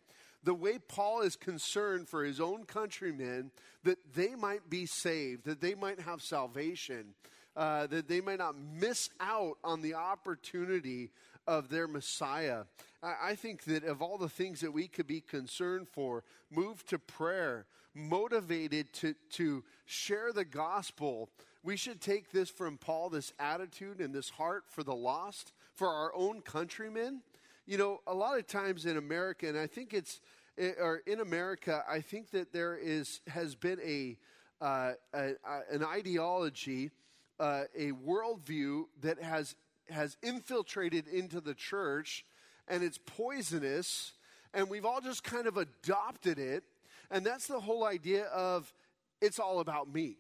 The 0.45 0.55
way 0.55 0.79
Paul 0.79 1.23
is 1.23 1.35
concerned 1.35 2.09
for 2.09 2.25
his 2.25 2.41
own 2.41 2.65
countrymen 2.65 3.51
that 3.83 3.99
they 4.15 4.35
might 4.35 4.71
be 4.71 4.87
saved, 4.87 5.45
that 5.45 5.61
they 5.61 5.75
might 5.75 6.01
have 6.01 6.23
salvation, 6.23 7.15
uh, 7.57 7.89
that 7.89 8.07
they 8.07 8.21
might 8.21 8.39
not 8.39 8.55
miss 8.57 9.11
out 9.19 9.57
on 9.65 9.83
the 9.83 9.95
opportunity 9.95 11.11
of 11.47 11.69
their 11.69 11.89
Messiah. 11.89 12.65
I, 13.03 13.15
I 13.31 13.35
think 13.35 13.65
that 13.65 13.85
of 13.85 14.03
all 14.03 14.19
the 14.19 14.29
things 14.29 14.61
that 14.61 14.73
we 14.73 14.89
could 14.89 15.07
be 15.07 15.21
concerned 15.21 15.89
for, 15.89 16.23
move 16.51 16.87
to 16.87 16.99
prayer, 16.99 17.67
motivated 17.95 18.93
to, 18.95 19.15
to 19.33 19.65
share 19.87 20.33
the 20.33 20.45
gospel, 20.45 21.31
we 21.63 21.77
should 21.77 22.01
take 22.01 22.31
this 22.31 22.51
from 22.51 22.79
Paul, 22.79 23.11
this 23.11 23.33
attitude 23.41 24.01
and 24.01 24.15
this 24.15 24.31
heart 24.31 24.65
for 24.69 24.85
the 24.85 24.95
lost, 24.95 25.53
for 25.77 25.89
our 25.89 26.15
own 26.15 26.41
countrymen. 26.41 27.21
You 27.67 27.79
know, 27.79 28.01
a 28.07 28.15
lot 28.15 28.39
of 28.39 28.47
times 28.47 28.87
in 28.87 28.97
America, 28.97 29.49
and 29.49 29.59
I 29.59 29.67
think 29.67 29.93
it's, 29.93 30.21
eh, 30.59 30.73
or 30.81 31.03
in 31.07 31.21
America, 31.21 31.85
I 31.89 32.01
think 32.01 32.31
that 32.31 32.53
there 32.53 32.77
is, 32.77 33.21
has 33.29 33.55
been 33.55 33.79
a, 33.85 34.17
uh, 34.61 34.93
a, 35.15 35.31
a 35.45 35.61
an 35.71 35.85
ideology, 35.85 36.91
uh, 37.39 37.65
a 37.77 37.93
worldview 37.93 38.85
that 39.03 39.23
has 39.23 39.55
has 39.91 40.17
infiltrated 40.23 41.07
into 41.07 41.41
the 41.41 41.55
church 41.55 42.25
and 42.67 42.83
it's 42.83 42.99
poisonous 42.99 44.15
and 44.53 44.69
we've 44.69 44.85
all 44.85 45.01
just 45.01 45.23
kind 45.23 45.47
of 45.47 45.57
adopted 45.57 46.41
it 46.41 46.65
and 47.11 47.25
that's 47.25 47.47
the 47.47 47.61
whole 47.61 47.85
idea 47.85 48.25
of 48.25 48.73
it's 49.21 49.39
all 49.39 49.61
about 49.61 49.93
me 49.93 50.17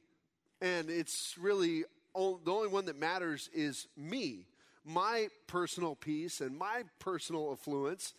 and 0.60 0.88
it's 0.88 1.34
really 1.36 1.82
the 2.14 2.52
only 2.52 2.68
one 2.68 2.84
that 2.86 2.96
matters 2.96 3.50
is 3.52 3.88
me 3.96 4.46
my 4.86 5.28
personal 5.46 5.96
peace 5.96 6.40
and 6.40 6.56
my 6.56 6.84
personal 6.98 7.50
affluence. 7.52 8.14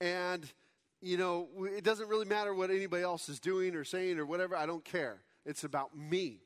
And 0.00 0.50
you 1.00 1.16
know 1.16 1.48
it 1.64 1.84
doesn't 1.84 2.08
really 2.08 2.26
matter 2.26 2.52
what 2.52 2.70
anybody 2.70 3.02
else 3.02 3.28
is 3.28 3.38
doing 3.38 3.74
or 3.74 3.84
saying 3.84 4.18
or 4.18 4.26
whatever. 4.26 4.56
I 4.56 4.66
don't 4.66 4.84
care. 4.84 5.18
It's 5.46 5.64
about 5.64 5.96
me. 5.96 6.40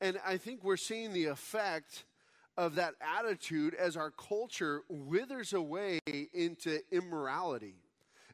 And 0.00 0.18
i 0.24 0.36
think 0.36 0.62
we're 0.62 0.76
seeing 0.76 1.12
the 1.12 1.26
effect 1.26 2.04
of 2.56 2.74
that 2.74 2.94
attitude 3.18 3.74
as 3.74 3.96
our 3.96 4.10
culture 4.10 4.82
withers 4.88 5.52
away 5.52 6.00
into 6.34 6.80
immorality. 6.92 7.76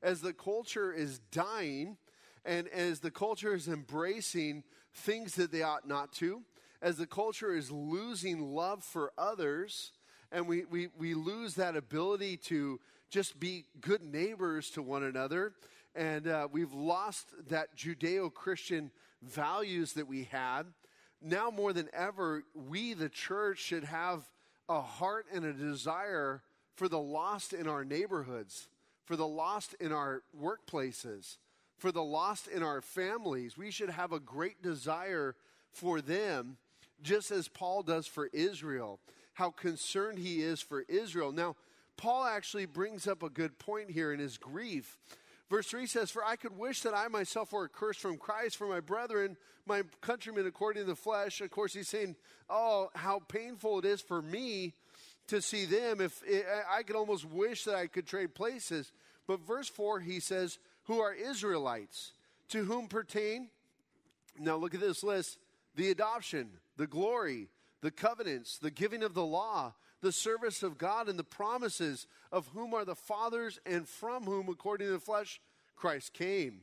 As 0.02 0.20
the 0.20 0.32
culture 0.32 0.92
is 0.92 1.20
dying 1.30 1.96
and 2.44 2.68
as 2.68 3.00
the 3.00 3.10
culture 3.10 3.54
is 3.54 3.68
embracing 3.68 4.64
things 4.92 5.34
that 5.36 5.52
they 5.52 5.62
ought 5.62 5.86
not 5.86 6.12
to, 6.14 6.42
as 6.82 6.96
the 6.96 7.06
culture 7.06 7.54
is 7.54 7.70
losing 7.70 8.54
love 8.54 8.82
for 8.82 9.12
others, 9.16 9.92
and 10.32 10.46
we, 10.46 10.64
we, 10.64 10.88
we 10.98 11.14
lose 11.14 11.54
that 11.54 11.76
ability 11.76 12.36
to 12.36 12.80
just 13.10 13.38
be 13.38 13.64
good 13.80 14.02
neighbors 14.02 14.70
to 14.70 14.82
one 14.82 15.04
another, 15.04 15.52
and 15.94 16.26
uh, 16.26 16.48
we've 16.50 16.72
lost 16.72 17.28
that 17.48 17.76
Judeo 17.76 18.32
Christian 18.32 18.90
values 19.22 19.92
that 19.94 20.06
we 20.06 20.24
had. 20.24 20.64
Now 21.22 21.50
more 21.50 21.72
than 21.72 21.88
ever, 21.92 22.44
we, 22.54 22.94
the 22.94 23.08
church, 23.08 23.58
should 23.58 23.84
have 23.84 24.28
a 24.68 24.80
heart 24.80 25.26
and 25.32 25.44
a 25.44 25.52
desire 25.52 26.42
for 26.74 26.88
the 26.88 26.98
lost 26.98 27.52
in 27.52 27.66
our 27.66 27.84
neighborhoods, 27.84 28.68
for 29.04 29.16
the 29.16 29.26
lost 29.26 29.74
in 29.80 29.92
our 29.92 30.22
workplaces, 30.38 31.38
for 31.78 31.92
the 31.92 32.02
lost 32.02 32.48
in 32.48 32.62
our 32.62 32.80
families. 32.80 33.56
We 33.56 33.70
should 33.70 33.90
have 33.90 34.12
a 34.12 34.20
great 34.20 34.62
desire 34.62 35.36
for 35.72 36.00
them, 36.00 36.58
just 37.02 37.30
as 37.30 37.48
Paul 37.48 37.82
does 37.82 38.06
for 38.06 38.28
Israel, 38.32 39.00
how 39.36 39.50
concerned 39.50 40.18
he 40.18 40.42
is 40.42 40.60
for 40.60 40.84
Israel. 40.88 41.32
Now, 41.32 41.56
Paul 41.96 42.26
actually 42.26 42.66
brings 42.66 43.08
up 43.08 43.22
a 43.22 43.30
good 43.30 43.58
point 43.58 43.90
here 43.90 44.12
in 44.12 44.18
his 44.18 44.36
grief 44.36 44.98
Verse 45.48 45.66
3 45.68 45.86
says, 45.86 46.10
For 46.10 46.24
I 46.24 46.36
could 46.36 46.56
wish 46.58 46.80
that 46.80 46.94
I 46.94 47.08
myself 47.08 47.52
were 47.52 47.64
accursed 47.64 48.00
from 48.00 48.16
Christ 48.16 48.56
for 48.56 48.66
my 48.66 48.80
brethren, 48.80 49.36
my 49.64 49.82
countrymen 50.00 50.46
according 50.46 50.82
to 50.82 50.88
the 50.88 50.96
flesh. 50.96 51.40
Of 51.40 51.50
course, 51.50 51.72
he's 51.72 51.88
saying, 51.88 52.16
Oh, 52.50 52.90
how 52.94 53.20
painful 53.28 53.78
it 53.78 53.84
is 53.84 54.00
for 54.00 54.20
me 54.20 54.74
to 55.28 55.40
see 55.40 55.64
them. 55.64 56.00
If 56.00 56.20
it, 56.26 56.46
I 56.68 56.82
could 56.82 56.96
almost 56.96 57.24
wish 57.24 57.64
that 57.64 57.76
I 57.76 57.86
could 57.86 58.06
trade 58.06 58.34
places. 58.34 58.90
But 59.28 59.40
verse 59.40 59.68
4, 59.68 60.00
he 60.00 60.18
says, 60.18 60.58
Who 60.84 61.00
are 61.00 61.12
Israelites, 61.12 62.12
to 62.48 62.64
whom 62.64 62.88
pertain, 62.88 63.48
now 64.38 64.56
look 64.56 64.74
at 64.74 64.80
this 64.80 65.04
list 65.04 65.38
the 65.76 65.90
adoption, 65.90 66.48
the 66.76 66.86
glory, 66.86 67.48
the 67.86 67.90
covenants, 67.92 68.58
the 68.58 68.70
giving 68.72 69.04
of 69.04 69.14
the 69.14 69.24
law 69.24 69.72
the 70.02 70.12
service 70.12 70.62
of 70.62 70.76
God 70.76 71.08
and 71.08 71.16
the 71.16 71.24
promises 71.24 72.06
of 72.32 72.48
whom 72.48 72.74
are 72.74 72.84
the 72.84 72.94
fathers 72.94 73.58
and 73.64 73.88
from 73.88 74.24
whom, 74.24 74.48
according 74.48 74.88
to 74.88 74.92
the 74.92 74.98
flesh, 74.98 75.40
Christ 75.76 76.12
came. 76.12 76.62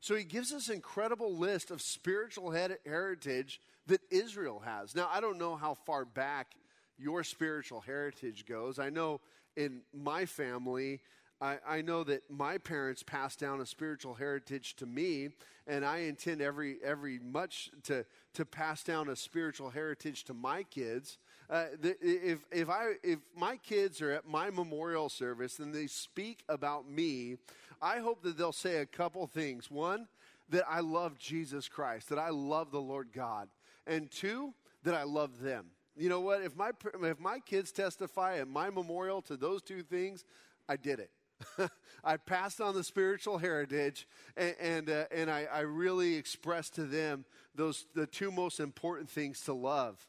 So 0.00 0.14
he 0.14 0.24
gives 0.24 0.50
an 0.50 0.74
incredible 0.74 1.36
list 1.36 1.70
of 1.70 1.80
spiritual 1.80 2.50
heritage 2.50 3.60
that 3.86 4.00
Israel 4.10 4.60
has. 4.64 4.94
Now, 4.94 5.08
I 5.12 5.20
don't 5.20 5.38
know 5.38 5.56
how 5.56 5.74
far 5.74 6.04
back 6.04 6.54
your 6.98 7.22
spiritual 7.22 7.80
heritage 7.80 8.46
goes. 8.46 8.78
I 8.78 8.90
know 8.90 9.20
in 9.56 9.82
my 9.94 10.26
family, 10.26 11.00
I, 11.42 11.58
I, 11.66 11.82
know 11.82 12.04
that 12.04 12.22
my 12.30 12.56
parents 12.56 13.02
passed 13.02 13.40
down 13.40 13.60
a 13.60 13.66
spiritual 13.66 14.14
heritage 14.14 14.76
to 14.76 14.86
me, 14.86 15.30
and 15.66 15.84
I 15.84 15.98
intend 15.98 16.40
every 16.40 16.76
every 16.84 17.18
much 17.18 17.70
to 17.84 18.06
to 18.34 18.44
pass 18.44 18.84
down 18.84 19.08
a 19.08 19.16
spiritual 19.16 19.70
heritage 19.70 20.22
to 20.24 20.34
my 20.34 20.62
kids. 20.62 21.18
Uh, 21.50 21.64
the, 21.80 21.96
if, 22.00 22.38
if, 22.50 22.70
I, 22.70 22.92
if 23.02 23.18
my 23.36 23.56
kids 23.58 24.00
are 24.00 24.10
at 24.10 24.26
my 24.26 24.48
memorial 24.48 25.10
service 25.10 25.58
and 25.58 25.74
they 25.74 25.86
speak 25.86 26.44
about 26.48 26.88
me, 26.88 27.36
I 27.82 27.98
hope 27.98 28.22
that 28.22 28.38
they'll 28.38 28.52
say 28.52 28.76
a 28.76 28.86
couple 28.86 29.26
things. 29.26 29.70
One, 29.70 30.08
that 30.48 30.64
I 30.68 30.80
love 30.80 31.18
Jesus 31.18 31.68
Christ, 31.68 32.08
that 32.08 32.18
I 32.18 32.30
love 32.30 32.70
the 32.70 32.80
Lord 32.80 33.08
God. 33.12 33.48
And 33.86 34.10
two, 34.10 34.54
that 34.84 34.94
I 34.94 35.02
love 35.02 35.40
them. 35.40 35.66
You 35.94 36.08
know 36.08 36.20
what? 36.20 36.40
If 36.42 36.56
my, 36.56 36.70
if 37.02 37.20
my 37.20 37.38
kids 37.40 37.70
testify 37.70 38.38
at 38.38 38.48
my 38.48 38.70
memorial 38.70 39.20
to 39.22 39.36
those 39.36 39.60
two 39.60 39.82
things, 39.82 40.24
I 40.68 40.76
did 40.76 41.00
it. 41.00 41.10
I 42.04 42.16
passed 42.16 42.60
on 42.60 42.74
the 42.74 42.84
spiritual 42.84 43.38
heritage, 43.38 44.06
and 44.36 44.54
and, 44.60 44.90
uh, 44.90 45.04
and 45.10 45.30
I, 45.30 45.46
I, 45.52 45.60
really 45.60 46.16
expressed 46.16 46.74
to 46.74 46.84
them 46.84 47.24
those 47.54 47.86
the 47.94 48.06
two 48.06 48.30
most 48.30 48.60
important 48.60 49.08
things 49.08 49.40
to 49.42 49.52
love. 49.52 50.06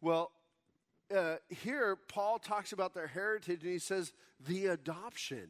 Well, 0.00 0.32
uh, 1.14 1.36
here 1.48 1.96
Paul 2.08 2.38
talks 2.38 2.72
about 2.72 2.94
their 2.94 3.06
heritage 3.06 3.62
and 3.62 3.72
he 3.72 3.78
says 3.78 4.12
the 4.46 4.66
adoption. 4.66 5.48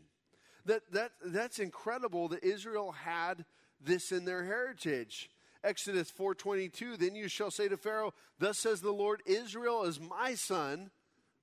That, 0.64 0.82
that, 0.92 1.12
that's 1.24 1.58
incredible 1.58 2.28
that 2.28 2.44
Israel 2.44 2.92
had 2.92 3.44
this 3.80 4.12
in 4.12 4.24
their 4.24 4.44
heritage. 4.44 5.30
Exodus 5.64 6.10
4:22 6.10 6.98
Then 6.98 7.14
you 7.14 7.28
shall 7.28 7.50
say 7.50 7.68
to 7.68 7.76
Pharaoh, 7.76 8.14
thus 8.38 8.58
says 8.58 8.80
the 8.80 8.92
Lord, 8.92 9.22
Israel 9.26 9.84
is 9.84 10.00
my 10.00 10.34
son, 10.34 10.90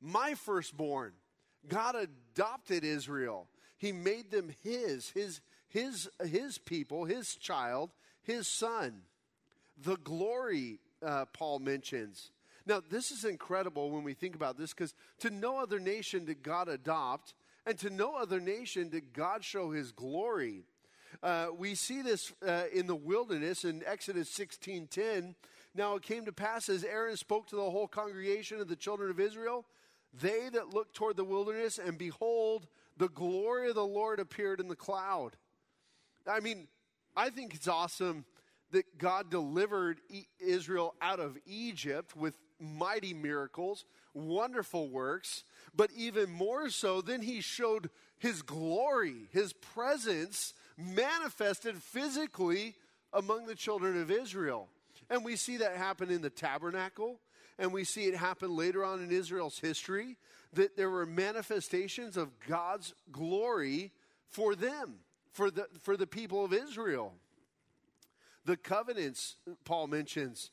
my 0.01 0.35
firstborn. 0.35 1.13
God 1.67 1.95
adopted 1.95 2.83
Israel. 2.83 3.47
He 3.79 3.91
made 3.91 4.29
them 4.29 4.53
his, 4.63 5.09
his 5.09 5.41
his 5.67 6.07
his 6.23 6.59
people, 6.59 7.05
his 7.05 7.35
child, 7.35 7.89
his 8.21 8.47
son. 8.47 9.01
The 9.81 9.97
glory 9.97 10.77
uh, 11.03 11.25
Paul 11.33 11.59
mentions 11.59 12.29
now, 12.69 12.83
this 12.87 13.09
is 13.09 13.25
incredible 13.25 13.89
when 13.89 14.03
we 14.03 14.13
think 14.13 14.35
about 14.35 14.55
this 14.55 14.75
because 14.75 14.93
to 15.21 15.31
no 15.31 15.57
other 15.57 15.79
nation 15.79 16.25
did 16.25 16.43
God 16.43 16.67
adopt, 16.67 17.33
and 17.65 17.77
to 17.79 17.89
no 17.89 18.15
other 18.15 18.39
nation 18.39 18.89
did 18.89 19.11
God 19.11 19.43
show 19.43 19.71
his 19.71 19.91
glory. 19.91 20.61
Uh, 21.23 21.47
we 21.57 21.73
see 21.73 22.03
this 22.03 22.31
uh, 22.47 22.65
in 22.71 22.85
the 22.85 22.95
wilderness 22.95 23.65
in 23.65 23.81
Exodus 23.87 24.29
16:10. 24.29 25.33
Now 25.73 25.95
it 25.95 26.03
came 26.03 26.25
to 26.25 26.31
pass 26.31 26.69
as 26.69 26.83
Aaron 26.83 27.17
spoke 27.17 27.47
to 27.47 27.55
the 27.55 27.71
whole 27.71 27.87
congregation 27.87 28.61
of 28.61 28.67
the 28.67 28.75
children 28.75 29.09
of 29.09 29.19
Israel, 29.19 29.65
they 30.13 30.49
that 30.49 30.71
looked 30.71 30.93
toward 30.93 31.17
the 31.17 31.23
wilderness, 31.23 31.79
and 31.79 31.97
behold, 31.97 32.67
the 32.99 33.09
glory 33.09 33.69
of 33.69 33.75
the 33.75 33.85
Lord 33.85 34.19
appeared 34.19 34.59
in 34.59 34.67
the 34.67 34.75
cloud. 34.75 35.31
I 36.27 36.41
mean, 36.41 36.67
I 37.15 37.29
think 37.31 37.55
it's 37.55 37.67
awesome 37.67 38.25
that 38.71 38.99
God 38.99 39.31
delivered 39.31 39.99
Israel 40.39 40.93
out 41.01 41.19
of 41.19 41.37
Egypt 41.47 42.15
with 42.15 42.37
mighty 42.59 43.13
miracles, 43.13 43.85
wonderful 44.13 44.89
works, 44.89 45.43
but 45.75 45.89
even 45.95 46.29
more 46.29 46.69
so, 46.69 47.01
then 47.01 47.21
he 47.21 47.41
showed 47.41 47.89
his 48.19 48.41
glory, 48.41 49.27
his 49.31 49.53
presence 49.53 50.53
manifested 50.77 51.81
physically 51.81 52.75
among 53.13 53.47
the 53.47 53.55
children 53.55 53.99
of 54.01 54.11
Israel. 54.11 54.67
And 55.09 55.25
we 55.25 55.35
see 55.37 55.57
that 55.57 55.77
happen 55.77 56.11
in 56.11 56.21
the 56.21 56.29
tabernacle, 56.29 57.19
and 57.59 57.73
we 57.73 57.83
see 57.83 58.05
it 58.05 58.15
happen 58.15 58.55
later 58.55 58.83
on 58.83 59.03
in 59.03 59.11
Israel's 59.11 59.59
history 59.59 60.17
that 60.53 60.75
there 60.75 60.89
were 60.89 61.05
manifestations 61.05 62.17
of 62.17 62.31
God's 62.47 62.95
glory 63.11 63.91
for 64.27 64.55
them, 64.55 64.95
for 65.33 65.51
the, 65.51 65.67
for 65.81 65.95
the 65.95 66.07
people 66.07 66.43
of 66.43 66.53
Israel. 66.53 67.13
The 68.45 68.57
covenants, 68.57 69.35
Paul 69.65 69.87
mentions, 69.87 70.49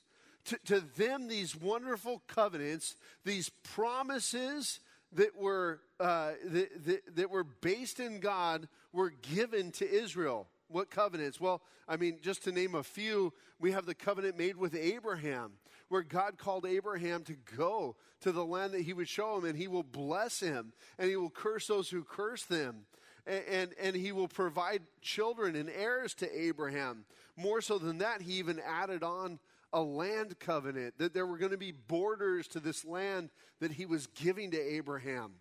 to, 0.47 0.59
to 0.67 0.81
them, 0.97 1.29
these 1.29 1.57
wonderful 1.57 2.23
covenants, 2.27 2.97
these 3.25 3.49
promises 3.49 4.81
that 5.13 5.37
were, 5.37 5.81
uh, 5.99 6.33
that, 6.45 6.85
that, 6.85 7.17
that 7.17 7.31
were 7.31 7.45
based 7.45 8.01
in 8.01 8.21
God, 8.21 8.69
were 8.93 9.11
given 9.11 9.71
to 9.73 9.91
Israel. 9.91 10.49
What 10.69 10.91
covenants? 10.91 11.41
Well, 11.41 11.63
I 11.89 11.97
mean, 11.97 12.19
just 12.21 12.45
to 12.45 12.53
name 12.53 12.75
a 12.75 12.83
few, 12.83 13.33
we 13.59 13.73
have 13.73 13.87
the 13.87 13.95
covenant 13.95 14.37
made 14.37 14.57
with 14.57 14.75
Abraham, 14.75 15.53
where 15.89 16.03
God 16.03 16.39
called 16.39 16.67
Abraham 16.67 17.23
to 17.25 17.37
go 17.57 17.97
to 18.21 18.33
the 18.33 18.45
land 18.45 18.73
that 18.75 18.83
he 18.83 18.93
would 18.93 19.09
show 19.09 19.37
him, 19.37 19.45
and 19.45 19.57
he 19.57 19.69
will 19.69 19.83
bless 19.83 20.41
him, 20.41 20.73
and 20.99 21.09
he 21.09 21.17
will 21.17 21.31
curse 21.31 21.67
those 21.67 21.91
who 21.91 22.03
curse 22.03 22.45
them. 22.45 22.87
And, 23.27 23.45
and, 23.51 23.71
and 23.81 23.97
he 23.97 24.13
will 24.13 24.29
provide 24.29 24.83
children 25.01 25.57
and 25.57 25.69
heirs 25.69 26.15
to 26.15 26.41
Abraham. 26.41 27.05
More 27.37 27.61
so 27.61 27.79
than 27.79 27.99
that, 27.99 28.23
he 28.23 28.35
even 28.35 28.61
added 28.61 29.03
on 29.03 29.39
a 29.73 29.83
land 29.83 30.39
covenant, 30.39 30.95
that 30.99 31.13
there 31.13 31.27
were 31.27 31.39
going 31.39 31.51
to 31.51 31.59
be 31.59 31.73
borders 31.73 32.47
to 32.49 32.61
this 32.61 32.85
land 32.85 33.31
that 33.61 33.73
he 33.73 33.85
was 33.85 34.07
giving 34.07 34.53
to 34.53 34.61
Abraham. 34.61 35.33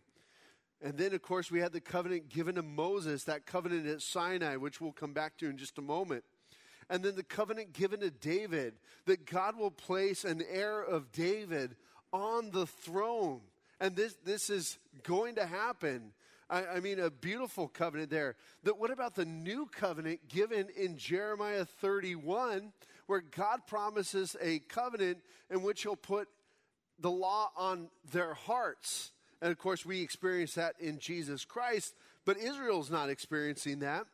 And 0.81 0.97
then, 0.97 1.13
of 1.13 1.21
course, 1.21 1.49
we 1.49 1.59
had 1.59 1.71
the 1.71 1.79
covenant 1.79 2.29
given 2.29 2.55
to 2.55 2.63
Moses, 2.63 3.23
that 3.23 3.45
covenant 3.45 3.87
at 3.87 4.01
Sinai, 4.01 4.57
which 4.57 4.81
we'll 4.81 4.91
come 4.91 5.13
back 5.13 5.37
to 5.37 5.49
in 5.49 5.57
just 5.57 5.77
a 5.77 5.81
moment. 5.81 6.23
And 6.89 7.03
then 7.03 7.15
the 7.15 7.23
covenant 7.23 7.73
given 7.73 8.01
to 8.01 8.11
David, 8.11 8.73
that 9.05 9.25
God 9.25 9.57
will 9.57 9.71
place 9.71 10.23
an 10.23 10.43
heir 10.47 10.81
of 10.81 11.11
David 11.11 11.75
on 12.13 12.51
the 12.51 12.67
throne. 12.67 13.41
And 13.79 13.95
this, 13.95 14.15
this 14.23 14.49
is 14.49 14.77
going 15.03 15.35
to 15.35 15.45
happen. 15.45 16.13
I, 16.49 16.65
I 16.65 16.79
mean, 16.79 16.99
a 16.99 17.09
beautiful 17.09 17.67
covenant 17.67 18.09
there. 18.09 18.35
That 18.63 18.77
what 18.77 18.91
about 18.91 19.15
the 19.15 19.25
new 19.25 19.65
covenant 19.65 20.27
given 20.29 20.67
in 20.77 20.97
Jeremiah 20.97 21.65
31, 21.65 22.71
where 23.07 23.21
God 23.21 23.61
promises 23.67 24.35
a 24.41 24.59
covenant 24.59 25.19
in 25.49 25.63
which 25.63 25.83
he'll 25.83 25.95
put 25.95 26.27
the 26.99 27.11
law 27.11 27.49
on 27.57 27.89
their 28.11 28.33
hearts? 28.33 29.11
And 29.41 29.51
of 29.51 29.57
course, 29.57 29.85
we 29.85 30.01
experience 30.01 30.53
that 30.53 30.75
in 30.79 30.99
Jesus 30.99 31.45
Christ, 31.45 31.93
but 32.25 32.37
Israel's 32.37 32.91
not 32.91 33.09
experiencing 33.09 33.79
that. 33.79 34.05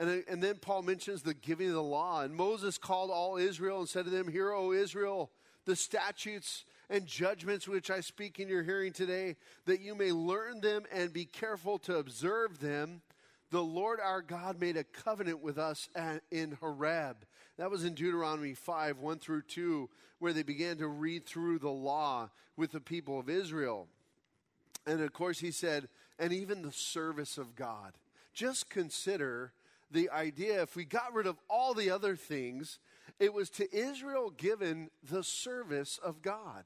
And, 0.00 0.24
and 0.28 0.42
then 0.42 0.56
Paul 0.56 0.80
mentions 0.82 1.20
the 1.20 1.34
giving 1.34 1.68
of 1.68 1.74
the 1.74 1.82
law. 1.82 2.22
And 2.22 2.34
Moses 2.34 2.78
called 2.78 3.10
all 3.10 3.36
Israel 3.36 3.80
and 3.80 3.88
said 3.88 4.06
to 4.06 4.10
them, 4.10 4.28
Hear, 4.28 4.50
O 4.50 4.72
Israel, 4.72 5.30
the 5.66 5.76
statutes 5.76 6.64
and 6.88 7.06
judgments 7.06 7.68
which 7.68 7.90
I 7.90 8.00
speak 8.00 8.40
in 8.40 8.48
your 8.48 8.62
hearing 8.62 8.94
today, 8.94 9.36
that 9.66 9.82
you 9.82 9.94
may 9.94 10.10
learn 10.10 10.62
them 10.62 10.84
and 10.90 11.12
be 11.12 11.26
careful 11.26 11.78
to 11.80 11.98
observe 11.98 12.60
them. 12.60 13.02
The 13.50 13.62
Lord 13.62 14.00
our 14.00 14.22
God 14.22 14.58
made 14.58 14.78
a 14.78 14.84
covenant 14.84 15.42
with 15.42 15.58
us 15.58 15.90
at, 15.94 16.22
in 16.30 16.52
Horeb. 16.52 17.16
That 17.58 17.70
was 17.70 17.84
in 17.84 17.92
Deuteronomy 17.92 18.54
5 18.54 19.00
1 19.00 19.18
through 19.18 19.42
2, 19.42 19.90
where 20.18 20.32
they 20.32 20.42
began 20.42 20.78
to 20.78 20.88
read 20.88 21.26
through 21.26 21.58
the 21.58 21.68
law 21.68 22.30
with 22.56 22.72
the 22.72 22.80
people 22.80 23.20
of 23.20 23.28
Israel. 23.28 23.86
And 24.86 25.02
of 25.02 25.12
course, 25.12 25.40
he 25.40 25.50
said, 25.50 25.88
and 26.18 26.32
even 26.32 26.62
the 26.62 26.72
service 26.72 27.36
of 27.36 27.54
God. 27.54 27.92
Just 28.32 28.70
consider 28.70 29.52
the 29.90 30.10
idea 30.10 30.62
if 30.62 30.76
we 30.76 30.84
got 30.84 31.14
rid 31.14 31.26
of 31.26 31.38
all 31.48 31.74
the 31.74 31.90
other 31.90 32.16
things, 32.16 32.78
it 33.18 33.32
was 33.32 33.50
to 33.50 33.74
Israel 33.74 34.30
given 34.30 34.90
the 35.02 35.22
service 35.22 35.98
of 36.02 36.22
God. 36.22 36.64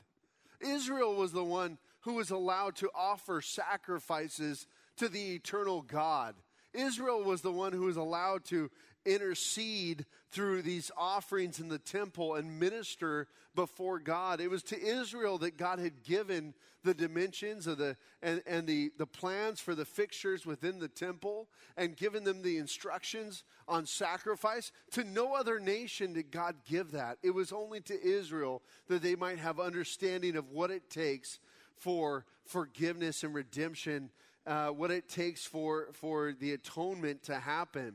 Israel 0.60 1.14
was 1.14 1.32
the 1.32 1.44
one 1.44 1.78
who 2.00 2.14
was 2.14 2.30
allowed 2.30 2.76
to 2.76 2.90
offer 2.94 3.40
sacrifices 3.40 4.66
to 4.96 5.08
the 5.08 5.34
eternal 5.34 5.82
God. 5.82 6.34
Israel 6.72 7.22
was 7.22 7.40
the 7.40 7.52
one 7.52 7.72
who 7.72 7.82
was 7.82 7.96
allowed 7.96 8.44
to 8.46 8.70
intercede 9.04 10.06
through 10.30 10.62
these 10.62 10.90
offerings 10.96 11.60
in 11.60 11.68
the 11.68 11.78
temple 11.78 12.34
and 12.34 12.58
minister 12.58 13.28
before 13.54 13.98
God. 13.98 14.40
It 14.40 14.50
was 14.50 14.62
to 14.64 14.80
Israel 14.80 15.38
that 15.38 15.56
God 15.56 15.78
had 15.78 16.02
given 16.02 16.54
the 16.82 16.94
dimensions 16.94 17.66
of 17.66 17.78
the 17.78 17.96
and, 18.22 18.42
and 18.46 18.66
the, 18.66 18.90
the 18.98 19.06
plans 19.06 19.60
for 19.60 19.74
the 19.74 19.84
fixtures 19.84 20.44
within 20.44 20.78
the 20.78 20.88
temple 20.88 21.48
and 21.76 21.96
given 21.96 22.24
them 22.24 22.42
the 22.42 22.58
instructions 22.58 23.44
on 23.68 23.86
sacrifice. 23.86 24.72
To 24.92 25.04
no 25.04 25.34
other 25.34 25.58
nation 25.60 26.12
did 26.12 26.30
God 26.30 26.56
give 26.68 26.92
that. 26.92 27.18
It 27.22 27.30
was 27.30 27.52
only 27.52 27.80
to 27.82 28.04
Israel 28.04 28.62
that 28.88 29.02
they 29.02 29.14
might 29.14 29.38
have 29.38 29.58
understanding 29.60 30.36
of 30.36 30.50
what 30.50 30.70
it 30.70 30.90
takes 30.90 31.38
for 31.76 32.24
forgiveness 32.44 33.24
and 33.24 33.34
redemption, 33.34 34.10
uh, 34.46 34.68
what 34.68 34.90
it 34.90 35.08
takes 35.08 35.46
for, 35.46 35.88
for 35.92 36.34
the 36.38 36.52
atonement 36.52 37.22
to 37.24 37.38
happen. 37.38 37.94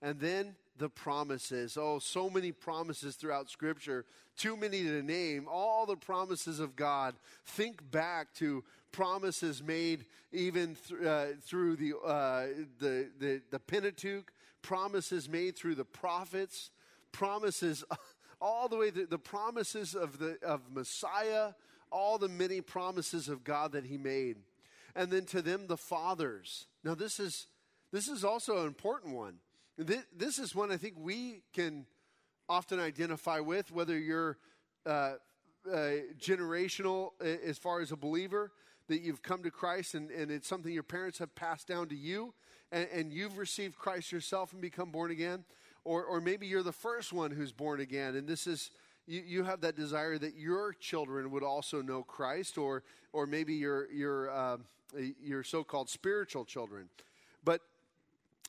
And 0.00 0.20
then 0.20 0.54
the 0.78 0.88
promises. 0.88 1.76
Oh, 1.78 1.98
so 1.98 2.30
many 2.30 2.52
promises 2.52 3.16
throughout 3.16 3.50
Scripture, 3.50 4.04
too 4.36 4.56
many 4.56 4.82
to 4.84 5.02
name. 5.02 5.46
All 5.50 5.86
the 5.86 5.96
promises 5.96 6.60
of 6.60 6.76
God. 6.76 7.16
Think 7.44 7.90
back 7.90 8.32
to 8.34 8.64
promises 8.92 9.62
made 9.62 10.06
even 10.32 10.76
th- 10.88 11.02
uh, 11.02 11.26
through 11.42 11.76
the, 11.76 11.96
uh, 11.98 12.46
the, 12.78 13.08
the, 13.18 13.42
the 13.50 13.58
Pentateuch, 13.58 14.32
promises 14.62 15.28
made 15.28 15.56
through 15.56 15.74
the 15.74 15.84
prophets, 15.84 16.70
promises 17.12 17.84
all 18.40 18.68
the 18.68 18.76
way 18.76 18.90
to 18.90 19.06
the 19.06 19.18
promises 19.18 19.94
of, 19.94 20.18
the, 20.18 20.38
of 20.42 20.60
Messiah, 20.72 21.52
all 21.90 22.18
the 22.18 22.28
many 22.28 22.60
promises 22.60 23.28
of 23.28 23.44
God 23.44 23.72
that 23.72 23.84
He 23.84 23.98
made. 23.98 24.36
And 24.94 25.10
then 25.10 25.24
to 25.26 25.42
them, 25.42 25.66
the 25.66 25.76
fathers. 25.76 26.66
Now, 26.84 26.94
this 26.94 27.20
is, 27.20 27.46
this 27.92 28.08
is 28.08 28.24
also 28.24 28.58
an 28.58 28.66
important 28.66 29.14
one 29.14 29.34
this 29.78 30.04
this 30.16 30.38
is 30.38 30.54
one 30.54 30.70
I 30.70 30.76
think 30.76 30.94
we 30.98 31.42
can 31.52 31.86
often 32.48 32.80
identify 32.80 33.40
with, 33.40 33.70
whether 33.70 33.98
you're 33.98 34.36
uh, 34.84 35.14
uh, 35.70 35.90
generational 36.20 37.12
as 37.22 37.58
far 37.58 37.80
as 37.80 37.92
a 37.92 37.96
believer, 37.96 38.52
that 38.88 39.02
you've 39.02 39.22
come 39.22 39.42
to 39.42 39.50
Christ 39.50 39.94
and, 39.94 40.10
and 40.10 40.30
it's 40.30 40.48
something 40.48 40.72
your 40.72 40.82
parents 40.82 41.18
have 41.18 41.34
passed 41.34 41.68
down 41.68 41.88
to 41.88 41.94
you, 41.94 42.34
and, 42.72 42.88
and 42.92 43.12
you've 43.12 43.38
received 43.38 43.78
Christ 43.78 44.12
yourself 44.12 44.52
and 44.52 44.60
become 44.60 44.90
born 44.90 45.10
again. 45.10 45.44
Or, 45.84 46.04
or 46.04 46.20
maybe 46.20 46.46
you're 46.46 46.62
the 46.62 46.72
first 46.72 47.12
one 47.12 47.30
who's 47.30 47.52
born 47.52 47.80
again, 47.80 48.16
and 48.16 48.26
this 48.28 48.46
is 48.46 48.70
you, 49.06 49.22
you 49.26 49.44
have 49.44 49.62
that 49.62 49.76
desire 49.76 50.18
that 50.18 50.36
your 50.36 50.74
children 50.74 51.30
would 51.30 51.42
also 51.42 51.80
know 51.80 52.02
Christ, 52.02 52.58
or 52.58 52.82
or 53.12 53.26
maybe 53.26 53.54
your 53.54 53.90
your 53.90 54.30
uh, 54.30 54.56
your 55.22 55.42
so-called 55.42 55.88
spiritual 55.88 56.44
children. 56.44 56.88
But 57.42 57.62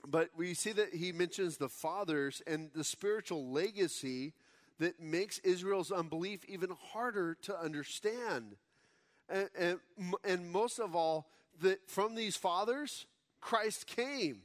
but 0.07 0.29
we 0.35 0.53
see 0.53 0.71
that 0.73 0.93
he 0.93 1.11
mentions 1.11 1.57
the 1.57 1.69
fathers 1.69 2.41
and 2.47 2.69
the 2.73 2.83
spiritual 2.83 3.51
legacy 3.51 4.33
that 4.79 4.99
makes 4.99 5.39
Israel's 5.39 5.91
unbelief 5.91 6.45
even 6.47 6.69
harder 6.91 7.35
to 7.43 7.59
understand. 7.59 8.55
And, 9.27 9.49
and, 9.57 9.79
and 10.23 10.51
most 10.51 10.79
of 10.79 10.95
all, 10.95 11.27
that 11.61 11.89
from 11.89 12.15
these 12.15 12.35
fathers, 12.35 13.05
Christ 13.41 13.87
came. 13.87 14.41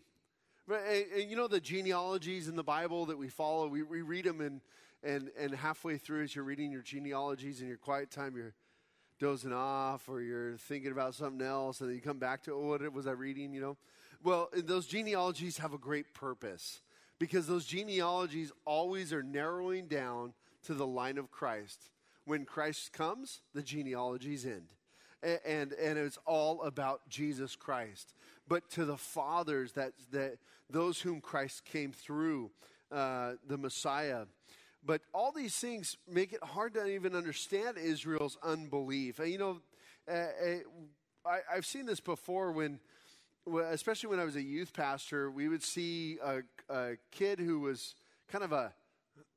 And, 0.69 1.07
and, 1.17 1.31
you 1.31 1.37
know 1.37 1.47
the 1.47 1.61
genealogies 1.61 2.49
in 2.49 2.57
the 2.57 2.65
Bible 2.65 3.07
that 3.07 3.19
we 3.19 3.29
follow, 3.29 3.69
we, 3.69 3.83
we 3.83 4.03
read 4.03 4.25
them, 4.25 4.41
and, 4.41 4.61
and, 5.03 5.31
and 5.39 5.55
halfway 5.55 5.99
through, 5.99 6.25
as 6.25 6.35
you're 6.35 6.45
reading 6.45 6.73
your 6.73 6.83
genealogies 6.83 7.61
in 7.61 7.69
your 7.69 7.77
quiet 7.77 8.11
time, 8.11 8.35
you're 8.37 8.55
dozing 9.21 9.53
off 9.53 10.09
or 10.09 10.21
you're 10.21 10.57
thinking 10.57 10.91
about 10.91 11.15
something 11.15 11.47
else, 11.47 11.81
and 11.81 11.89
then 11.89 11.97
you 11.97 12.03
come 12.03 12.19
back 12.19 12.43
to, 12.45 12.53
oh, 12.53 12.69
what 12.69 12.93
was 12.93 13.07
I 13.07 13.13
reading, 13.13 13.53
you 13.53 13.61
know? 13.61 13.77
Well, 14.25 14.49
those 14.57 14.87
genealogies 14.87 15.59
have 15.59 15.75
a 15.75 15.79
great 15.79 16.15
purpose 16.15 16.81
because 17.19 17.47
those 17.47 17.67
genealogies 17.67 18.53
always 18.65 19.13
are 19.13 19.23
narrowing 19.23 19.87
down 19.87 20.33
to 20.65 20.73
the 20.73 20.87
line 20.87 21.19
of 21.19 21.31
Christ. 21.31 21.91
When 22.25 22.47
Christ 22.47 22.95
comes, 22.95 23.43
the 23.53 23.63
genealogies 23.63 24.47
end. 24.47 24.69
And, 25.23 25.75
and, 25.75 25.99
it's 25.99 26.19
all 26.27 26.63
about 26.63 27.07
Jesus 27.09 27.55
Christ. 27.55 28.15
But 28.49 28.71
to 28.71 28.87
the 28.87 28.97
fathers, 28.97 29.73
that, 29.73 29.93
that 30.11 30.39
those 30.71 31.01
whom 31.01 31.21
Christ 31.21 31.67
came 31.67 31.93
through, 31.93 32.51
uh, 32.91 33.33
the 33.47 33.59
Messiah. 33.59 34.25
But 34.85 35.03
all 35.13 35.33
these 35.33 35.55
things 35.55 35.99
make 36.11 36.33
it 36.33 36.43
hard 36.43 36.75
to 36.75 36.87
even 36.87 37.15
understand 37.15 37.77
Israel's 37.77 38.39
unbelief. 38.43 39.19
You 39.19 39.39
know, 39.39 39.61
I, 41.27 41.39
I've 41.53 41.67
seen 41.67 41.87
this 41.87 42.01
before 42.01 42.53
when 42.53 42.81
especially 43.47 44.11
when 44.11 44.21
I 44.21 44.25
was 44.25 44.37
a 44.37 44.43
youth 44.43 44.73
pastor, 44.73 45.31
we 45.31 45.49
would 45.49 45.63
see 45.63 46.19
a, 46.23 46.43
a 46.69 46.93
kid 47.11 47.39
who 47.39 47.61
was 47.61 47.95
kind 48.29 48.45
of 48.45 48.53
a, 48.53 48.73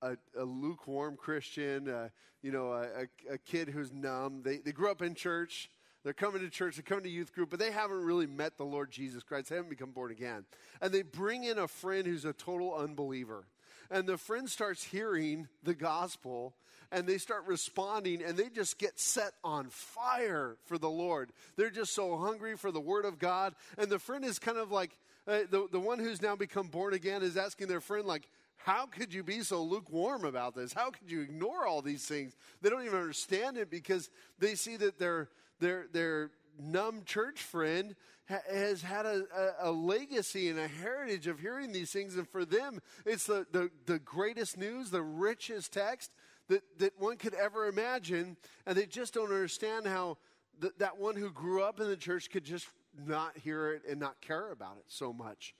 a, 0.01 0.17
a 0.37 0.43
lukewarm 0.43 1.17
Christian, 1.17 1.89
uh, 1.89 2.09
you 2.41 2.51
know, 2.51 2.71
a, 2.71 3.33
a, 3.33 3.37
kid 3.37 3.69
who's 3.69 3.91
numb. 3.91 4.41
They, 4.43 4.57
they 4.57 4.71
grew 4.71 4.89
up 4.89 5.01
in 5.01 5.15
church. 5.15 5.69
They're 6.03 6.13
coming 6.13 6.41
to 6.41 6.49
church, 6.49 6.77
they're 6.77 6.83
coming 6.83 7.03
to 7.03 7.09
youth 7.09 7.33
group, 7.33 7.49
but 7.49 7.59
they 7.59 7.71
haven't 7.71 8.01
really 8.01 8.27
met 8.27 8.57
the 8.57 8.63
Lord 8.63 8.91
Jesus 8.91 9.23
Christ. 9.23 9.49
They 9.49 9.55
haven't 9.55 9.71
become 9.71 9.91
born 9.91 10.09
again. 10.09 10.45
And 10.79 10.93
they 10.93 11.01
bring 11.01 11.43
in 11.43 11.57
a 11.57 11.67
friend 11.67 12.07
who's 12.07 12.23
a 12.23 12.31
total 12.31 12.73
unbeliever. 12.73 13.45
And 13.89 14.07
the 14.07 14.17
friend 14.17 14.49
starts 14.49 14.83
hearing 14.83 15.47
the 15.63 15.73
gospel 15.75 16.55
and 16.91 17.05
they 17.05 17.17
start 17.17 17.45
responding 17.47 18.23
and 18.23 18.37
they 18.37 18.49
just 18.49 18.77
get 18.77 18.99
set 18.99 19.33
on 19.43 19.69
fire 19.69 20.57
for 20.65 20.77
the 20.77 20.89
Lord. 20.89 21.31
They're 21.55 21.69
just 21.69 21.93
so 21.93 22.17
hungry 22.17 22.55
for 22.55 22.71
the 22.71 22.79
Word 22.79 23.05
of 23.05 23.19
God. 23.19 23.55
And 23.77 23.89
the 23.89 23.99
friend 23.99 24.23
is 24.23 24.39
kind 24.39 24.57
of 24.57 24.71
like, 24.71 24.97
uh, 25.27 25.39
the, 25.49 25.67
the 25.71 25.79
one 25.79 25.99
who's 25.99 26.21
now 26.21 26.35
become 26.35 26.67
born 26.67 26.93
again 26.93 27.21
is 27.21 27.35
asking 27.35 27.67
their 27.67 27.81
friend, 27.81 28.05
like, 28.05 28.29
how 28.55 28.85
could 28.85 29.13
you 29.13 29.23
be 29.23 29.41
so 29.41 29.61
lukewarm 29.63 30.25
about 30.25 30.55
this? 30.55 30.73
How 30.73 30.89
could 30.89 31.09
you 31.09 31.21
ignore 31.21 31.65
all 31.65 31.81
these 31.81 32.05
things? 32.05 32.35
They 32.61 32.69
don't 32.69 32.85
even 32.85 32.97
understand 32.97 33.57
it 33.57 33.69
because 33.69 34.09
they 34.39 34.55
see 34.55 34.77
that 34.77 34.99
their 34.99 35.29
their 35.59 35.85
their 35.91 36.31
numb 36.59 37.03
church 37.05 37.41
friend 37.41 37.95
ha- 38.29 38.39
has 38.51 38.81
had 38.81 39.05
a, 39.05 39.23
a, 39.35 39.69
a, 39.69 39.71
legacy 39.71 40.49
and 40.49 40.59
a 40.59 40.67
heritage 40.67 41.27
of 41.27 41.39
hearing 41.39 41.71
these 41.71 41.91
things, 41.91 42.15
and 42.15 42.27
for 42.27 42.45
them, 42.45 42.81
it's 43.05 43.25
the, 43.25 43.45
the, 43.51 43.69
the 43.85 43.99
greatest 43.99 44.57
news, 44.57 44.89
the 44.89 45.01
richest 45.01 45.73
text 45.73 46.11
that, 46.49 46.63
that 46.79 46.93
one 46.99 47.17
could 47.17 47.33
ever 47.33 47.67
imagine, 47.67 48.37
and 48.65 48.77
they 48.77 48.85
just 48.85 49.13
don't 49.13 49.31
understand 49.31 49.85
how 49.85 50.17
th- 50.61 50.73
that 50.77 50.97
one 50.97 51.15
who 51.15 51.29
grew 51.31 51.63
up 51.63 51.79
in 51.79 51.87
the 51.87 51.97
church 51.97 52.29
could 52.29 52.43
just 52.43 52.67
not 53.05 53.37
hear 53.37 53.73
it 53.73 53.83
and 53.89 53.99
not 53.99 54.19
care 54.21 54.51
about 54.51 54.77
it 54.77 54.85
so 54.87 55.13
much. 55.13 55.53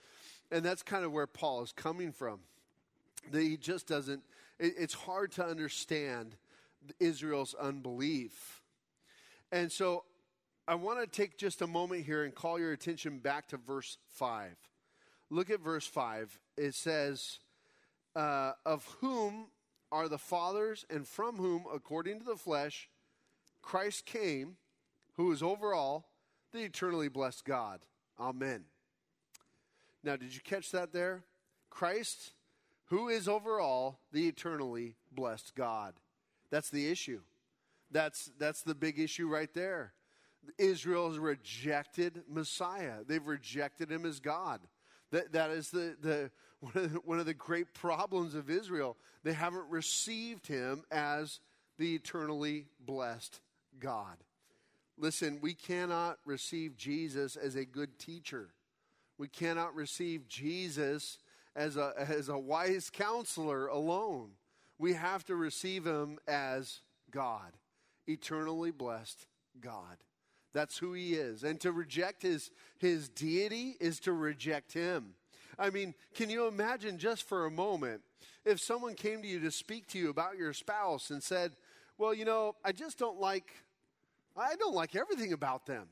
And 0.51 0.63
that's 0.63 0.81
kind 0.81 1.03
of 1.03 1.11
where 1.11 1.27
Paul 1.27 1.61
is 1.63 1.71
coming 1.71 2.11
from. 2.11 2.39
That 3.31 3.41
he 3.41 3.57
just 3.57 3.87
doesn't, 3.87 4.23
it, 4.59 4.73
it's 4.77 4.93
hard 4.93 5.33
to 5.33 5.45
understand 5.45 6.35
Israel's 6.99 7.53
unbelief. 7.53 8.61
And 9.51 9.71
so 9.71 10.03
I 10.69 10.75
want 10.75 10.99
to 10.99 11.07
take 11.07 11.37
just 11.37 11.61
a 11.61 11.67
moment 11.67 12.05
here 12.05 12.25
and 12.25 12.35
call 12.35 12.59
your 12.59 12.73
attention 12.73 13.19
back 13.19 13.47
to 13.49 13.57
verse 13.57 13.97
5. 14.15 14.51
Look 15.29 15.49
at 15.49 15.61
verse 15.61 15.87
5. 15.87 16.37
It 16.57 16.75
says, 16.75 17.39
uh, 18.17 18.51
Of 18.65 18.85
whom 18.99 19.47
are 19.93 20.09
the 20.09 20.17
fathers, 20.17 20.85
and 20.89 21.07
from 21.07 21.37
whom, 21.37 21.63
according 21.73 22.19
to 22.19 22.25
the 22.25 22.35
flesh, 22.35 22.89
Christ 23.61 24.05
came, 24.05 24.57
who 25.15 25.31
is 25.31 25.41
over 25.41 25.73
all, 25.73 26.09
the 26.51 26.63
eternally 26.63 27.07
blessed 27.07 27.45
God. 27.45 27.79
Amen. 28.19 28.65
Now, 30.03 30.17
did 30.17 30.35
you 30.35 30.41
catch 30.41 30.71
that 30.71 30.91
there? 30.91 31.23
Christ, 31.69 32.33
who 32.87 33.07
is 33.07 33.29
over 33.29 33.61
all, 33.61 34.01
the 34.11 34.27
eternally 34.27 34.95
blessed 35.13 35.55
God. 35.55 35.93
That's 36.49 36.69
the 36.69 36.91
issue. 36.91 37.21
That's, 37.89 38.31
that's 38.37 38.63
the 38.63 38.75
big 38.75 38.99
issue 38.99 39.29
right 39.29 39.53
there. 39.53 39.93
Israel 40.57 41.09
has 41.09 41.19
rejected 41.19 42.23
Messiah. 42.29 43.03
They've 43.05 43.25
rejected 43.25 43.91
him 43.91 44.05
as 44.05 44.19
God. 44.19 44.61
That, 45.11 45.31
that 45.33 45.51
is 45.51 45.69
the, 45.69 45.95
the, 46.01 46.31
one, 46.59 46.73
of 46.75 46.93
the, 46.93 46.99
one 46.99 47.19
of 47.19 47.25
the 47.25 47.33
great 47.33 47.73
problems 47.73 48.35
of 48.35 48.49
Israel. 48.49 48.97
They 49.23 49.33
haven't 49.33 49.69
received 49.69 50.47
him 50.47 50.83
as 50.91 51.39
the 51.77 51.95
eternally 51.95 52.65
blessed 52.79 53.39
God. 53.79 54.17
Listen, 54.97 55.39
we 55.41 55.53
cannot 55.53 56.17
receive 56.25 56.75
Jesus 56.75 57.35
as 57.35 57.55
a 57.55 57.65
good 57.65 57.99
teacher. 57.99 58.49
We 59.17 59.27
cannot 59.27 59.75
receive 59.75 60.27
Jesus 60.27 61.19
as 61.55 61.77
a, 61.77 61.93
as 61.97 62.29
a 62.29 62.37
wise 62.37 62.89
counselor 62.89 63.67
alone. 63.67 64.31
We 64.79 64.93
have 64.93 65.23
to 65.25 65.35
receive 65.35 65.85
him 65.85 66.17
as 66.27 66.81
God, 67.11 67.53
eternally 68.07 68.71
blessed 68.71 69.27
God. 69.59 69.97
That's 70.53 70.77
who 70.77 70.93
he 70.93 71.13
is. 71.13 71.43
And 71.43 71.59
to 71.61 71.71
reject 71.71 72.23
his, 72.23 72.51
his 72.79 73.09
deity 73.09 73.75
is 73.79 73.99
to 74.01 74.13
reject 74.13 74.73
him. 74.73 75.13
I 75.59 75.69
mean, 75.69 75.93
can 76.13 76.29
you 76.29 76.47
imagine 76.47 76.97
just 76.97 77.23
for 77.23 77.45
a 77.45 77.51
moment 77.51 78.01
if 78.45 78.59
someone 78.59 78.93
came 78.93 79.21
to 79.21 79.27
you 79.27 79.39
to 79.41 79.51
speak 79.51 79.87
to 79.87 79.99
you 79.99 80.09
about 80.09 80.37
your 80.37 80.53
spouse 80.53 81.09
and 81.09 81.21
said, 81.21 81.53
Well, 81.97 82.13
you 82.13 82.25
know, 82.25 82.55
I 82.63 82.71
just 82.71 82.97
don't 82.97 83.19
like, 83.19 83.51
I 84.35 84.55
don't 84.55 84.75
like 84.75 84.95
everything 84.95 85.33
about 85.33 85.65
them. 85.65 85.87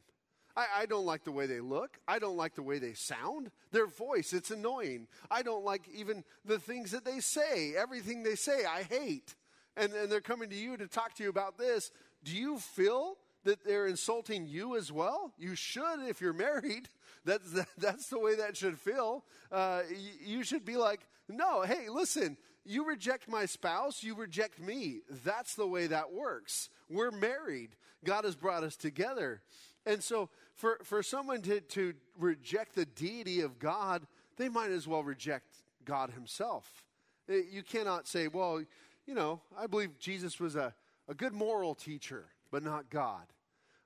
I, 0.55 0.67
I, 0.77 0.85
don't 0.85 1.05
like 1.05 1.25
the 1.25 1.33
way 1.33 1.47
they 1.47 1.59
look. 1.59 1.97
I 2.07 2.17
don't 2.17 2.37
like 2.37 2.55
the 2.55 2.63
way 2.63 2.79
they 2.79 2.93
sound. 2.93 3.51
Their 3.71 3.87
voice, 3.87 4.31
it's 4.31 4.51
annoying. 4.51 5.07
I 5.29 5.41
don't 5.41 5.65
like 5.65 5.81
even 5.93 6.23
the 6.45 6.59
things 6.59 6.91
that 6.91 7.03
they 7.03 7.19
say. 7.19 7.73
Everything 7.75 8.23
they 8.23 8.35
say, 8.35 8.63
I 8.63 8.83
hate. 8.83 9.35
And, 9.75 9.91
and 9.91 10.09
they're 10.09 10.21
coming 10.21 10.49
to 10.49 10.55
you 10.55 10.77
to 10.77 10.87
talk 10.87 11.13
to 11.15 11.23
you 11.23 11.29
about 11.29 11.57
this. 11.57 11.91
Do 12.23 12.33
you 12.33 12.57
feel 12.57 13.17
that 13.45 13.63
they're 13.63 13.87
insulting 13.87 14.45
you 14.47 14.75
as 14.75 14.91
well? 14.91 15.31
You 15.39 15.55
should 15.55 16.01
if 16.07 16.19
you're 16.21 16.33
married. 16.33 16.89
That's, 17.25 17.53
that, 17.53 17.67
that's 17.79 18.09
the 18.09 18.19
way 18.19 18.35
that 18.35 18.55
should 18.55 18.77
feel. 18.77 19.25
Uh, 19.51 19.81
you, 19.89 20.37
you 20.37 20.43
should 20.43 20.63
be 20.63 20.77
like, 20.77 20.99
no, 21.27 21.63
hey, 21.63 21.89
listen, 21.89 22.37
you 22.63 22.85
reject 22.85 23.27
my 23.27 23.47
spouse, 23.47 24.03
you 24.03 24.13
reject 24.13 24.59
me. 24.59 24.99
That's 25.23 25.55
the 25.55 25.65
way 25.65 25.87
that 25.87 26.13
works. 26.13 26.69
We're 26.87 27.09
married. 27.09 27.69
God 28.03 28.25
has 28.25 28.35
brought 28.35 28.63
us 28.63 28.75
together. 28.75 29.41
And 29.87 30.03
so 30.03 30.29
for, 30.55 30.79
for 30.83 31.03
someone 31.03 31.41
to, 31.43 31.61
to 31.61 31.93
reject 32.17 32.75
the 32.75 32.85
deity 32.85 33.41
of 33.41 33.59
God, 33.59 34.05
they 34.37 34.49
might 34.49 34.71
as 34.71 34.87
well 34.87 35.03
reject 35.03 35.47
God 35.83 36.11
himself. 36.11 36.83
Eh, 37.29 37.41
you 37.51 37.63
cannot 37.63 38.07
say, 38.07 38.27
well, 38.27 38.63
you 39.05 39.13
know, 39.13 39.41
I 39.57 39.67
believe 39.67 39.99
Jesus 39.99 40.39
was 40.39 40.55
a, 40.55 40.73
a 41.07 41.13
good 41.13 41.33
moral 41.33 41.75
teacher, 41.75 42.25
but 42.51 42.63
not 42.63 42.89
God. 42.89 43.25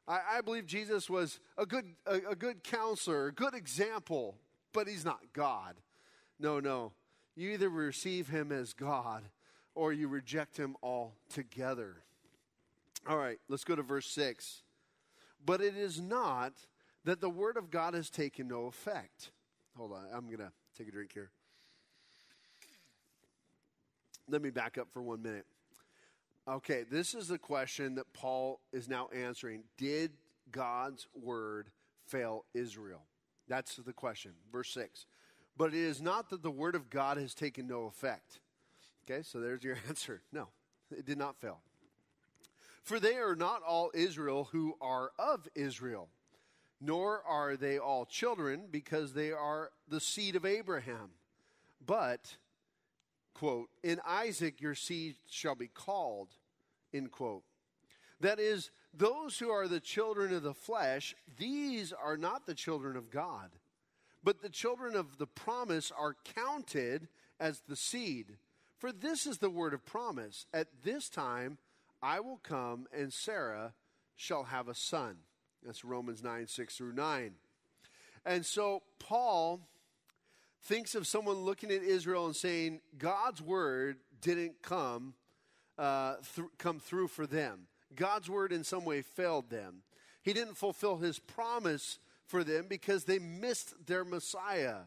I, 0.09 0.21
I 0.37 0.41
believe 0.41 0.65
Jesus 0.65 1.09
was 1.09 1.39
a 1.57 1.65
good, 1.65 1.85
a, 2.07 2.31
a 2.31 2.35
good 2.35 2.63
counselor, 2.63 3.27
a 3.27 3.31
good 3.31 3.53
example, 3.53 4.35
but 4.73 4.87
he's 4.87 5.05
not 5.05 5.19
God. 5.33 5.75
No, 6.39 6.59
no. 6.59 6.91
You 7.35 7.51
either 7.51 7.69
receive 7.69 8.27
him 8.27 8.51
as 8.51 8.73
God 8.73 9.23
or 9.75 9.93
you 9.93 10.07
reject 10.07 10.57
him 10.57 10.75
altogether. 10.81 11.97
All 13.07 13.17
right, 13.17 13.37
let's 13.47 13.63
go 13.63 13.75
to 13.75 13.83
verse 13.83 14.07
6. 14.07 14.63
But 15.45 15.61
it 15.61 15.77
is 15.77 16.01
not 16.01 16.53
that 17.05 17.21
the 17.21 17.29
word 17.29 17.55
of 17.55 17.69
God 17.69 17.93
has 17.93 18.09
taken 18.09 18.47
no 18.47 18.65
effect. 18.65 19.31
Hold 19.77 19.93
on, 19.93 20.05
I'm 20.13 20.25
going 20.25 20.39
to 20.39 20.51
take 20.77 20.87
a 20.87 20.91
drink 20.91 21.13
here. 21.13 21.29
Let 24.27 24.41
me 24.41 24.49
back 24.49 24.77
up 24.77 24.89
for 24.91 25.01
one 25.01 25.21
minute. 25.21 25.45
Okay, 26.47 26.83
this 26.89 27.13
is 27.13 27.27
the 27.27 27.37
question 27.37 27.95
that 27.95 28.11
Paul 28.13 28.59
is 28.73 28.87
now 28.87 29.09
answering. 29.13 29.63
Did 29.77 30.11
God's 30.51 31.07
word 31.13 31.69
fail 32.07 32.45
Israel? 32.53 33.03
That's 33.47 33.75
the 33.75 33.93
question. 33.93 34.31
Verse 34.51 34.71
6. 34.71 35.05
But 35.57 35.73
it 35.73 35.79
is 35.79 36.01
not 36.01 36.29
that 36.29 36.41
the 36.41 36.51
word 36.51 36.75
of 36.75 36.89
God 36.89 37.17
has 37.17 37.33
taken 37.33 37.67
no 37.67 37.83
effect. 37.83 38.39
Okay, 39.03 39.23
so 39.23 39.39
there's 39.39 39.63
your 39.63 39.77
answer. 39.87 40.21
No, 40.31 40.47
it 40.91 41.05
did 41.05 41.17
not 41.17 41.39
fail. 41.39 41.59
For 42.83 42.99
they 42.99 43.15
are 43.17 43.35
not 43.35 43.61
all 43.61 43.91
Israel 43.93 44.49
who 44.51 44.75
are 44.81 45.11
of 45.19 45.47
Israel, 45.53 46.09
nor 46.81 47.21
are 47.23 47.55
they 47.55 47.77
all 47.77 48.05
children, 48.05 48.63
because 48.71 49.13
they 49.13 49.31
are 49.31 49.69
the 49.87 49.99
seed 49.99 50.35
of 50.35 50.45
Abraham. 50.45 51.11
But, 51.85 52.37
quote, 53.39 53.69
in 53.83 54.01
Isaac 54.05 54.59
your 54.59 54.75
seed 54.75 55.15
shall 55.29 55.55
be 55.55 55.67
called 55.67 56.27
end 56.93 57.11
quote. 57.11 57.43
That 58.19 58.37
is, 58.39 58.69
those 58.93 59.39
who 59.39 59.49
are 59.49 59.67
the 59.67 59.79
children 59.79 60.33
of 60.33 60.43
the 60.43 60.53
flesh, 60.53 61.15
these 61.37 61.93
are 61.93 62.17
not 62.17 62.45
the 62.45 62.53
children 62.53 62.97
of 62.97 63.09
God. 63.09 63.49
But 64.23 64.41
the 64.41 64.49
children 64.49 64.95
of 64.95 65.17
the 65.17 65.27
promise 65.27 65.89
are 65.97 66.17
counted 66.35 67.07
as 67.39 67.61
the 67.67 67.77
seed. 67.77 68.37
For 68.77 68.91
this 68.91 69.25
is 69.25 69.37
the 69.37 69.49
word 69.49 69.73
of 69.73 69.85
promise. 69.85 70.45
At 70.53 70.67
this 70.83 71.07
time 71.07 71.59
I 72.01 72.19
will 72.19 72.39
come, 72.43 72.87
and 72.91 73.13
Sarah 73.13 73.73
shall 74.17 74.43
have 74.43 74.67
a 74.67 74.75
son. 74.75 75.15
That's 75.65 75.85
Romans 75.85 76.21
9, 76.21 76.47
6 76.47 76.75
through 76.75 76.93
9. 76.93 77.31
And 78.25 78.45
so 78.45 78.83
Paul 78.99 79.61
thinks 80.63 80.95
of 80.95 81.07
someone 81.07 81.37
looking 81.37 81.71
at 81.71 81.81
Israel 81.81 82.25
and 82.25 82.35
saying, 82.35 82.81
God's 82.97 83.41
word 83.41 83.97
didn't 84.21 84.61
come 84.61 85.13
uh, 85.77 86.15
th- 86.35 86.47
come 86.57 86.79
through 86.79 87.07
for 87.07 87.25
them. 87.25 87.67
God's 87.95 88.29
word 88.29 88.51
in 88.51 88.63
some 88.63 88.85
way 88.85 89.01
failed 89.01 89.49
them. 89.49 89.81
He 90.21 90.33
didn't 90.33 90.57
fulfill 90.57 90.97
his 90.97 91.19
promise 91.19 91.99
for 92.25 92.43
them 92.43 92.65
because 92.67 93.05
they 93.05 93.17
missed 93.17 93.73
their 93.87 94.03
Messiah 94.03 94.81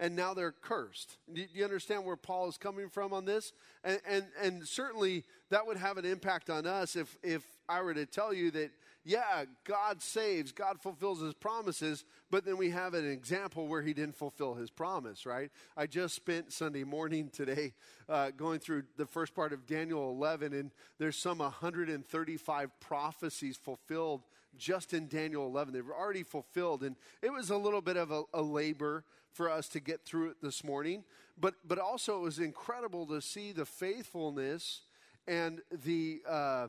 and 0.00 0.16
now 0.16 0.32
they're 0.32 0.50
cursed. 0.50 1.18
Do 1.32 1.44
you 1.52 1.62
understand 1.62 2.06
where 2.06 2.16
Paul 2.16 2.48
is 2.48 2.56
coming 2.56 2.88
from 2.88 3.12
on 3.12 3.26
this? 3.26 3.52
And, 3.84 4.00
and, 4.08 4.24
and 4.42 4.66
certainly 4.66 5.24
that 5.50 5.66
would 5.66 5.76
have 5.76 5.98
an 5.98 6.06
impact 6.06 6.48
on 6.48 6.66
us 6.66 6.96
if, 6.96 7.18
if 7.22 7.44
I 7.68 7.82
were 7.82 7.92
to 7.92 8.06
tell 8.06 8.32
you 8.32 8.50
that 8.52 8.70
yeah, 9.04 9.44
God 9.64 10.02
saves, 10.02 10.52
God 10.52 10.80
fulfills 10.80 11.22
his 11.22 11.32
promises, 11.32 12.04
but 12.30 12.44
then 12.44 12.58
we 12.58 12.70
have 12.70 12.92
an 12.92 13.08
example 13.08 13.66
where 13.66 13.80
he 13.80 13.94
didn't 13.94 14.16
fulfill 14.16 14.54
his 14.54 14.70
promise, 14.70 15.24
right? 15.24 15.50
I 15.74 15.86
just 15.86 16.14
spent 16.14 16.52
Sunday 16.52 16.84
morning 16.84 17.30
today 17.30 17.72
uh, 18.10 18.30
going 18.36 18.58
through 18.58 18.84
the 18.98 19.06
first 19.06 19.34
part 19.34 19.54
of 19.54 19.66
Daniel 19.66 20.10
11, 20.10 20.52
and 20.52 20.70
there's 20.98 21.16
some 21.16 21.38
135 21.38 22.80
prophecies 22.80 23.56
fulfilled 23.56 24.22
just 24.58 24.92
in 24.92 25.08
Daniel 25.08 25.46
11. 25.46 25.72
They 25.72 25.80
were 25.80 25.96
already 25.96 26.22
fulfilled, 26.22 26.82
and 26.82 26.94
it 27.22 27.32
was 27.32 27.48
a 27.48 27.56
little 27.56 27.80
bit 27.80 27.96
of 27.96 28.10
a, 28.10 28.24
a 28.34 28.42
labor 28.42 29.04
for 29.32 29.48
us 29.48 29.68
to 29.68 29.80
get 29.80 30.04
through 30.04 30.30
it 30.30 30.36
this 30.42 30.62
morning, 30.62 31.04
but, 31.40 31.54
but 31.66 31.78
also 31.78 32.18
it 32.18 32.22
was 32.22 32.38
incredible 32.38 33.06
to 33.06 33.22
see 33.22 33.52
the 33.52 33.64
faithfulness 33.64 34.82
and 35.26 35.62
the. 35.84 36.20
Uh, 36.28 36.66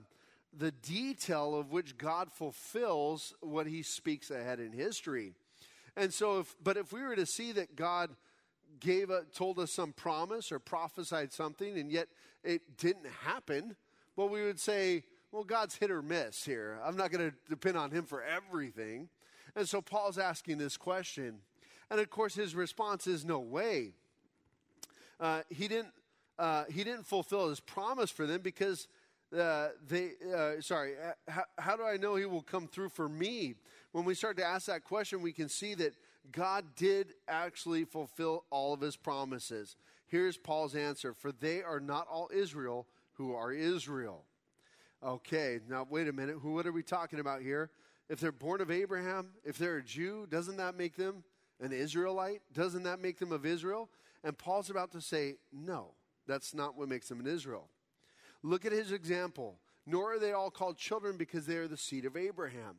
the 0.57 0.71
detail 0.71 1.55
of 1.55 1.71
which 1.71 1.97
God 1.97 2.31
fulfills 2.31 3.33
what 3.41 3.67
he 3.67 3.83
speaks 3.83 4.29
ahead 4.29 4.59
in 4.59 4.71
history. 4.71 5.33
And 5.95 6.13
so 6.13 6.39
if 6.39 6.55
but 6.61 6.77
if 6.77 6.91
we 6.91 7.01
were 7.01 7.15
to 7.15 7.25
see 7.25 7.51
that 7.53 7.75
God 7.75 8.09
gave 8.79 9.09
a, 9.09 9.23
told 9.33 9.59
us 9.59 9.71
some 9.71 9.93
promise 9.93 10.51
or 10.51 10.59
prophesied 10.59 11.31
something 11.31 11.77
and 11.77 11.91
yet 11.91 12.07
it 12.43 12.77
didn't 12.77 13.07
happen, 13.23 13.75
well, 14.15 14.29
we 14.29 14.43
would 14.43 14.59
say, 14.59 15.03
well, 15.31 15.43
God's 15.43 15.75
hit 15.75 15.91
or 15.91 16.01
miss 16.01 16.43
here. 16.43 16.79
I'm 16.83 16.97
not 16.97 17.11
going 17.11 17.31
to 17.31 17.37
depend 17.49 17.77
on 17.77 17.91
him 17.91 18.05
for 18.05 18.23
everything. 18.23 19.09
And 19.55 19.67
so 19.67 19.81
Paul's 19.81 20.17
asking 20.17 20.57
this 20.57 20.77
question. 20.77 21.39
And 21.89 21.99
of 21.99 22.09
course, 22.09 22.35
his 22.35 22.55
response 22.55 23.07
is 23.07 23.25
no 23.25 23.39
way. 23.39 23.93
Uh, 25.19 25.41
he 25.49 25.67
didn't. 25.67 25.93
Uh, 26.39 26.63
he 26.69 26.83
didn't 26.83 27.05
fulfill 27.05 27.49
his 27.49 27.59
promise 27.59 28.09
for 28.09 28.25
them 28.25 28.41
because 28.41 28.87
uh, 29.37 29.69
they. 29.87 30.11
Uh, 30.35 30.61
sorry, 30.61 30.93
how, 31.27 31.43
how 31.57 31.75
do 31.75 31.83
I 31.83 31.97
know 31.97 32.15
he 32.15 32.25
will 32.25 32.41
come 32.41 32.67
through 32.67 32.89
for 32.89 33.07
me? 33.07 33.55
When 33.91 34.05
we 34.05 34.13
start 34.13 34.37
to 34.37 34.45
ask 34.45 34.67
that 34.67 34.83
question, 34.83 35.21
we 35.21 35.33
can 35.33 35.49
see 35.49 35.73
that 35.75 35.93
God 36.31 36.65
did 36.75 37.13
actually 37.27 37.83
fulfill 37.83 38.45
all 38.49 38.73
of 38.73 38.81
his 38.81 38.95
promises. 38.95 39.75
Here's 40.07 40.37
Paul's 40.37 40.75
answer 40.75 41.13
For 41.13 41.31
they 41.31 41.61
are 41.61 41.79
not 41.79 42.07
all 42.09 42.29
Israel 42.33 42.87
who 43.13 43.33
are 43.33 43.51
Israel. 43.51 44.25
Okay, 45.03 45.59
now 45.67 45.87
wait 45.89 46.07
a 46.07 46.13
minute. 46.13 46.37
Who, 46.41 46.53
what 46.53 46.67
are 46.67 46.71
we 46.71 46.83
talking 46.83 47.19
about 47.19 47.41
here? 47.41 47.71
If 48.09 48.19
they're 48.19 48.31
born 48.31 48.61
of 48.61 48.69
Abraham, 48.69 49.29
if 49.45 49.57
they're 49.57 49.77
a 49.77 49.83
Jew, 49.83 50.27
doesn't 50.29 50.57
that 50.57 50.77
make 50.77 50.95
them 50.95 51.23
an 51.59 51.71
Israelite? 51.71 52.41
Doesn't 52.53 52.83
that 52.83 52.99
make 52.99 53.17
them 53.17 53.31
of 53.31 53.45
Israel? 53.45 53.89
And 54.23 54.37
Paul's 54.37 54.69
about 54.69 54.91
to 54.91 55.01
say, 55.01 55.37
no, 55.51 55.93
that's 56.27 56.53
not 56.53 56.77
what 56.77 56.89
makes 56.89 57.07
them 57.09 57.19
an 57.19 57.27
Israel. 57.27 57.69
Look 58.43 58.65
at 58.65 58.71
his 58.71 58.91
example. 58.91 59.59
Nor 59.85 60.13
are 60.13 60.19
they 60.19 60.31
all 60.31 60.51
called 60.51 60.77
children 60.77 61.17
because 61.17 61.45
they 61.45 61.57
are 61.57 61.67
the 61.67 61.77
seed 61.77 62.05
of 62.05 62.15
Abraham. 62.15 62.77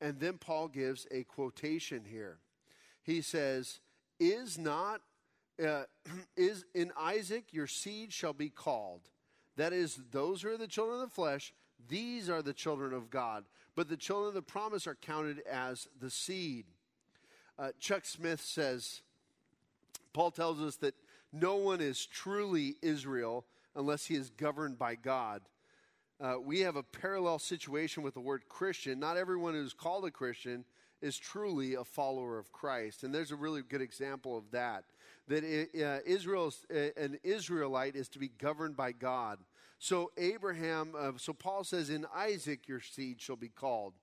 And 0.00 0.18
then 0.18 0.38
Paul 0.38 0.68
gives 0.68 1.06
a 1.10 1.24
quotation 1.24 2.04
here 2.10 2.38
he 3.02 3.20
says, 3.20 3.80
Is 4.18 4.58
not, 4.58 5.00
uh, 5.62 5.84
is 6.36 6.64
in 6.74 6.92
Isaac 6.98 7.46
your 7.52 7.66
seed 7.66 8.12
shall 8.12 8.32
be 8.32 8.48
called. 8.48 9.02
That 9.56 9.72
is, 9.72 10.00
those 10.10 10.42
who 10.42 10.48
are 10.48 10.56
the 10.56 10.66
children 10.66 11.02
of 11.02 11.08
the 11.08 11.14
flesh, 11.14 11.52
these 11.88 12.30
are 12.30 12.42
the 12.42 12.54
children 12.54 12.94
of 12.94 13.10
God. 13.10 13.44
But 13.74 13.88
the 13.88 13.96
children 13.96 14.28
of 14.28 14.34
the 14.34 14.42
promise 14.42 14.86
are 14.86 14.94
counted 14.94 15.40
as 15.40 15.88
the 16.00 16.10
seed. 16.10 16.66
Uh, 17.58 17.70
Chuck 17.78 18.06
Smith 18.06 18.40
says, 18.40 19.02
Paul 20.12 20.30
tells 20.30 20.60
us 20.60 20.76
that 20.76 20.94
no 21.32 21.56
one 21.56 21.80
is 21.80 22.06
truly 22.06 22.76
Israel 22.82 23.44
unless 23.74 24.06
he 24.06 24.14
is 24.14 24.30
governed 24.30 24.78
by 24.78 24.94
God. 24.94 25.42
Uh, 26.20 26.34
we 26.40 26.60
have 26.60 26.76
a 26.76 26.82
parallel 26.82 27.38
situation 27.38 28.02
with 28.02 28.14
the 28.14 28.20
word 28.20 28.42
Christian. 28.48 29.00
Not 29.00 29.16
everyone 29.16 29.54
who's 29.54 29.74
called 29.74 30.04
a 30.04 30.10
Christian 30.10 30.64
is 31.00 31.18
truly 31.18 31.74
a 31.74 31.84
follower 31.84 32.38
of 32.38 32.52
Christ. 32.52 33.02
And 33.02 33.12
there's 33.12 33.32
a 33.32 33.36
really 33.36 33.62
good 33.62 33.82
example 33.82 34.38
of 34.38 34.50
that. 34.52 34.84
That 35.28 35.42
uh, 35.44 35.98
Israel, 36.06 36.52
uh, 36.72 36.78
an 36.96 37.18
Israelite, 37.24 37.96
is 37.96 38.08
to 38.10 38.18
be 38.18 38.28
governed 38.28 38.76
by 38.76 38.92
God. 38.92 39.38
So 39.78 40.12
Abraham, 40.16 40.94
uh, 40.96 41.12
so 41.16 41.32
Paul 41.32 41.64
says, 41.64 41.90
in 41.90 42.06
Isaac 42.14 42.68
your 42.68 42.80
seed 42.80 43.20
shall 43.20 43.36
be 43.36 43.48
called. 43.48 43.94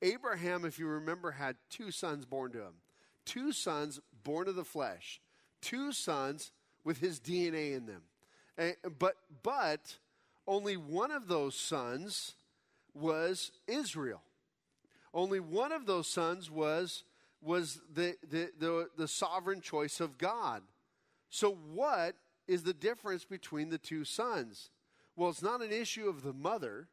Abraham, 0.00 0.64
if 0.64 0.78
you 0.78 0.86
remember, 0.86 1.32
had 1.32 1.56
two 1.70 1.90
sons 1.90 2.24
born 2.24 2.52
to 2.52 2.58
him. 2.58 2.74
Two 3.24 3.52
sons 3.52 4.00
born 4.22 4.48
of 4.48 4.54
the 4.54 4.64
flesh. 4.64 5.20
Two 5.60 5.92
sons 5.92 6.52
with 6.84 6.98
his 6.98 7.18
DNA 7.18 7.74
in 7.74 7.86
them. 7.86 8.02
And, 8.56 8.76
but, 8.98 9.16
but 9.42 9.96
only 10.46 10.76
one 10.76 11.10
of 11.10 11.28
those 11.28 11.54
sons 11.54 12.34
was 12.94 13.50
Israel. 13.66 14.22
Only 15.12 15.40
one 15.40 15.72
of 15.72 15.86
those 15.86 16.08
sons 16.08 16.50
was, 16.50 17.04
was 17.40 17.80
the, 17.92 18.16
the, 18.28 18.50
the, 18.58 18.88
the 18.96 19.08
sovereign 19.08 19.60
choice 19.60 20.00
of 20.00 20.18
God. 20.18 20.62
So, 21.30 21.56
what 21.72 22.14
is 22.46 22.62
the 22.62 22.72
difference 22.72 23.24
between 23.24 23.70
the 23.70 23.78
two 23.78 24.04
sons? 24.04 24.70
Well, 25.16 25.30
it's 25.30 25.42
not 25.42 25.62
an 25.62 25.72
issue 25.72 26.08
of 26.08 26.22
the 26.22 26.32
mother, 26.32 26.88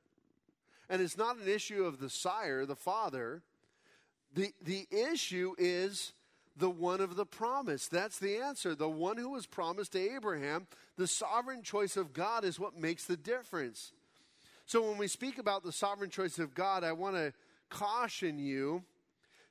and 0.89 1.01
it's 1.01 1.17
not 1.17 1.37
an 1.37 1.47
issue 1.47 1.83
of 1.83 1.99
the 1.99 2.09
sire, 2.09 2.65
the 2.65 2.75
father. 2.75 3.41
The, 4.33 4.51
the 4.61 4.87
issue 4.91 5.55
is 5.57 6.13
the 6.57 6.69
one 6.69 7.01
of 7.01 7.15
the 7.15 7.25
promise. 7.25 7.87
That's 7.87 8.19
the 8.19 8.37
answer. 8.37 8.75
The 8.75 8.89
one 8.89 9.17
who 9.17 9.29
was 9.29 9.45
promised 9.45 9.93
to 9.93 10.15
Abraham, 10.15 10.67
the 10.97 11.07
sovereign 11.07 11.63
choice 11.63 11.97
of 11.97 12.13
God 12.13 12.43
is 12.43 12.59
what 12.59 12.77
makes 12.77 13.05
the 13.05 13.17
difference. 13.17 13.93
So 14.65 14.87
when 14.87 14.97
we 14.97 15.07
speak 15.07 15.37
about 15.37 15.63
the 15.63 15.71
sovereign 15.71 16.09
choice 16.09 16.39
of 16.39 16.53
God, 16.53 16.83
I 16.83 16.91
want 16.93 17.15
to 17.15 17.33
caution 17.69 18.37
you 18.37 18.83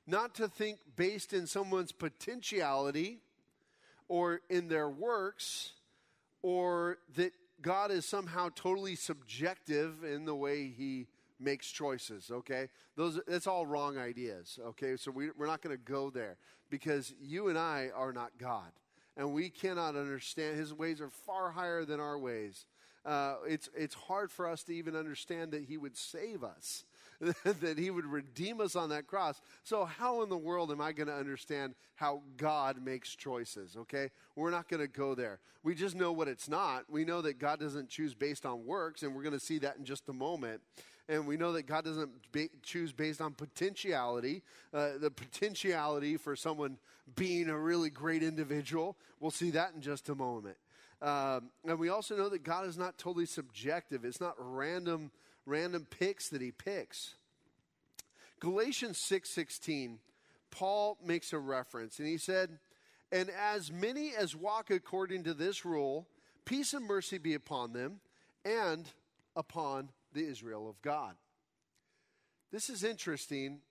not 0.07 0.35
to 0.35 0.47
think 0.47 0.79
based 0.95 1.33
in 1.33 1.47
someone's 1.47 1.91
potentiality 1.91 3.19
or 4.07 4.41
in 4.49 4.67
their 4.67 4.89
works 4.89 5.73
or 6.41 6.97
that 7.15 7.33
God 7.61 7.91
is 7.91 8.05
somehow 8.05 8.49
totally 8.55 8.95
subjective 8.95 10.03
in 10.03 10.25
the 10.25 10.35
way 10.35 10.67
he 10.67 11.07
makes 11.41 11.69
choices, 11.69 12.31
okay? 12.31 12.69
Those 12.95 13.19
that's 13.27 13.47
all 13.47 13.65
wrong 13.65 13.97
ideas, 13.97 14.59
okay? 14.67 14.95
So 14.97 15.11
we, 15.11 15.29
we're 15.37 15.47
not 15.47 15.61
going 15.61 15.75
to 15.75 15.83
go 15.83 16.09
there 16.09 16.37
because 16.69 17.13
you 17.21 17.49
and 17.49 17.57
I 17.57 17.89
are 17.95 18.13
not 18.13 18.31
God. 18.37 18.71
And 19.17 19.33
we 19.33 19.49
cannot 19.49 19.95
understand 19.95 20.57
his 20.57 20.73
ways 20.73 21.01
are 21.01 21.09
far 21.09 21.51
higher 21.51 21.83
than 21.83 21.99
our 21.99 22.17
ways. 22.17 22.65
Uh, 23.05 23.35
it's 23.47 23.69
it's 23.75 23.95
hard 23.95 24.31
for 24.31 24.47
us 24.47 24.63
to 24.63 24.73
even 24.73 24.95
understand 24.95 25.51
that 25.51 25.63
he 25.63 25.77
would 25.77 25.97
save 25.97 26.43
us 26.43 26.85
that 27.43 27.77
he 27.77 27.91
would 27.91 28.05
redeem 28.05 28.59
us 28.59 28.75
on 28.75 28.89
that 28.89 29.07
cross. 29.07 29.41
So, 29.63 29.85
how 29.85 30.23
in 30.23 30.29
the 30.29 30.37
world 30.37 30.71
am 30.71 30.81
I 30.81 30.91
going 30.91 31.07
to 31.07 31.13
understand 31.13 31.75
how 31.95 32.21
God 32.37 32.83
makes 32.83 33.15
choices? 33.15 33.77
Okay? 33.77 34.09
We're 34.35 34.51
not 34.51 34.67
going 34.67 34.81
to 34.81 34.87
go 34.87 35.13
there. 35.13 35.39
We 35.63 35.75
just 35.75 35.95
know 35.95 36.11
what 36.11 36.27
it's 36.27 36.49
not. 36.49 36.85
We 36.89 37.05
know 37.05 37.21
that 37.21 37.37
God 37.37 37.59
doesn't 37.59 37.89
choose 37.89 38.15
based 38.15 38.45
on 38.45 38.65
works, 38.65 39.03
and 39.03 39.13
we're 39.13 39.21
going 39.21 39.37
to 39.37 39.45
see 39.45 39.59
that 39.59 39.77
in 39.77 39.85
just 39.85 40.09
a 40.09 40.13
moment. 40.13 40.61
And 41.11 41.27
we 41.27 41.35
know 41.35 41.51
that 41.51 41.63
God 41.63 41.83
doesn't 41.83 42.09
choose 42.63 42.93
based 42.93 43.19
on 43.19 43.33
potentiality, 43.33 44.43
uh, 44.73 44.91
the 44.97 45.11
potentiality 45.11 46.15
for 46.15 46.37
someone 46.37 46.77
being 47.17 47.49
a 47.49 47.57
really 47.57 47.89
great 47.89 48.23
individual. 48.23 48.95
We'll 49.19 49.29
see 49.29 49.51
that 49.51 49.73
in 49.75 49.81
just 49.81 50.07
a 50.07 50.15
moment. 50.15 50.55
Um, 51.01 51.49
and 51.65 51.77
we 51.77 51.89
also 51.89 52.15
know 52.15 52.29
that 52.29 52.43
God 52.43 52.65
is 52.65 52.77
not 52.77 52.97
totally 52.97 53.25
subjective. 53.25 54.05
It's 54.05 54.21
not 54.21 54.35
random 54.39 55.11
random 55.45 55.85
picks 55.89 56.29
that 56.29 56.41
he 56.41 56.51
picks. 56.51 57.15
Galatians 58.39 58.97
6:16, 58.97 59.99
Paul 60.49 60.97
makes 61.03 61.33
a 61.33 61.39
reference 61.39 61.99
and 61.99 62.07
he 62.07 62.17
said, 62.17 62.57
"And 63.11 63.29
as 63.29 63.69
many 63.69 64.15
as 64.15 64.33
walk 64.33 64.69
according 64.69 65.25
to 65.25 65.33
this 65.33 65.65
rule, 65.65 66.07
peace 66.45 66.73
and 66.73 66.85
mercy 66.85 67.17
be 67.17 67.33
upon 67.33 67.73
them 67.73 67.99
and 68.45 68.87
upon 69.35 69.89
the 70.13 70.25
Israel 70.25 70.69
of 70.69 70.81
God." 70.81 71.17
This 72.51 72.69
is 72.69 72.83
interesting 72.83 73.61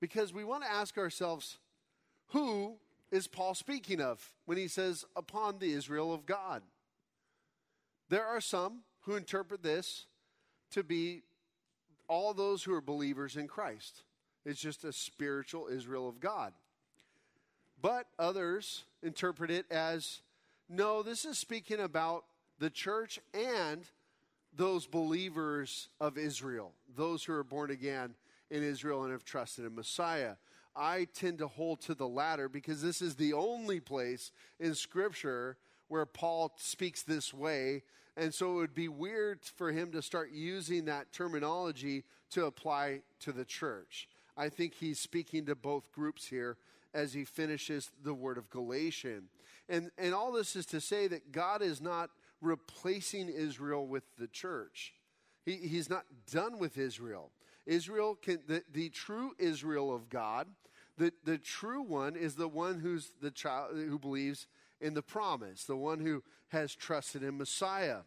because 0.00 0.32
we 0.32 0.44
want 0.44 0.64
to 0.64 0.70
ask 0.70 0.98
ourselves, 0.98 1.58
who 2.28 2.78
is 3.10 3.28
Paul 3.28 3.54
speaking 3.54 4.00
of 4.00 4.34
when 4.44 4.58
he 4.58 4.68
says 4.68 5.04
upon 5.14 5.58
the 5.58 5.72
Israel 5.72 6.12
of 6.12 6.26
God? 6.26 6.62
There 8.08 8.26
are 8.26 8.40
some 8.40 8.84
who 9.02 9.14
interpret 9.14 9.62
this 9.62 10.06
to 10.70 10.82
be 10.82 11.22
all 12.08 12.34
those 12.34 12.64
who 12.64 12.74
are 12.74 12.80
believers 12.80 13.36
in 13.36 13.48
Christ. 13.48 14.02
It's 14.44 14.60
just 14.60 14.84
a 14.84 14.92
spiritual 14.92 15.68
Israel 15.68 16.08
of 16.08 16.20
God. 16.20 16.52
But 17.80 18.08
others 18.18 18.84
interpret 19.02 19.50
it 19.50 19.70
as 19.70 20.22
no, 20.68 21.02
this 21.02 21.24
is 21.24 21.38
speaking 21.38 21.78
about 21.78 22.24
the 22.58 22.70
church 22.70 23.20
and 23.32 23.88
those 24.56 24.86
believers 24.86 25.88
of 26.00 26.18
Israel, 26.18 26.72
those 26.96 27.24
who 27.24 27.32
are 27.32 27.44
born 27.44 27.70
again 27.70 28.14
in 28.50 28.62
Israel 28.62 29.02
and 29.02 29.12
have 29.12 29.24
trusted 29.24 29.64
in 29.64 29.74
Messiah. 29.74 30.34
I 30.74 31.06
tend 31.14 31.38
to 31.38 31.48
hold 31.48 31.80
to 31.82 31.94
the 31.94 32.08
latter 32.08 32.48
because 32.48 32.82
this 32.82 33.00
is 33.00 33.14
the 33.14 33.32
only 33.32 33.80
place 33.80 34.30
in 34.60 34.74
Scripture 34.74 35.56
where 35.88 36.06
Paul 36.06 36.52
speaks 36.56 37.02
this 37.02 37.32
way 37.32 37.82
and 38.16 38.32
so 38.32 38.52
it 38.52 38.56
would 38.56 38.74
be 38.74 38.88
weird 38.88 39.40
for 39.56 39.70
him 39.70 39.92
to 39.92 40.00
start 40.00 40.30
using 40.32 40.86
that 40.86 41.12
terminology 41.12 42.04
to 42.30 42.46
apply 42.46 43.02
to 43.20 43.32
the 43.32 43.44
church. 43.44 44.08
I 44.36 44.48
think 44.48 44.74
he's 44.74 44.98
speaking 44.98 45.46
to 45.46 45.54
both 45.54 45.92
groups 45.92 46.26
here 46.26 46.56
as 46.94 47.12
he 47.12 47.24
finishes 47.24 47.90
the 48.02 48.14
word 48.14 48.38
of 48.38 48.48
Galatian. 48.48 49.24
And, 49.68 49.90
and 49.98 50.14
all 50.14 50.32
this 50.32 50.56
is 50.56 50.64
to 50.66 50.80
say 50.80 51.08
that 51.08 51.30
God 51.30 51.60
is 51.60 51.80
not 51.80 52.10
replacing 52.40 53.28
Israel 53.28 53.86
with 53.86 54.04
the 54.18 54.26
church. 54.26 54.94
He, 55.44 55.56
he's 55.56 55.88
not 55.88 56.04
done 56.30 56.58
with 56.58 56.78
Israel. 56.78 57.30
Israel 57.66 58.14
can, 58.14 58.40
the, 58.46 58.62
the 58.72 58.88
true 58.90 59.32
Israel 59.38 59.94
of 59.94 60.08
God, 60.08 60.46
the, 60.98 61.12
the 61.24 61.38
true 61.38 61.82
one 61.82 62.16
is 62.16 62.34
the 62.34 62.48
one 62.48 62.80
who's 62.80 63.12
the 63.20 63.30
child 63.30 63.74
who 63.74 63.98
believes 63.98 64.46
in 64.80 64.94
the 64.94 65.02
promise, 65.02 65.64
the 65.64 65.76
one 65.76 66.00
who 66.00 66.22
has 66.48 66.74
trusted 66.74 67.22
in 67.22 67.38
Messiah. 67.38 68.00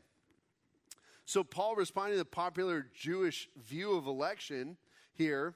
So, 1.25 1.43
Paul, 1.43 1.75
responding 1.75 2.13
to 2.13 2.19
the 2.19 2.25
popular 2.25 2.87
Jewish 2.93 3.49
view 3.55 3.93
of 3.93 4.07
election 4.07 4.77
here, 5.13 5.55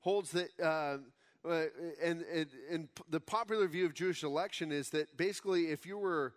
holds 0.00 0.30
that 0.32 0.50
uh, 0.60 0.98
Uh, 1.46 1.68
and, 2.02 2.24
and, 2.32 2.48
and 2.70 2.88
the 3.10 3.20
popular 3.20 3.68
view 3.68 3.84
of 3.84 3.92
Jewish 3.92 4.24
election 4.24 4.72
is 4.72 4.88
that 4.88 5.14
basically, 5.16 5.70
if 5.70 5.84
you 5.84 5.98
were 5.98 6.32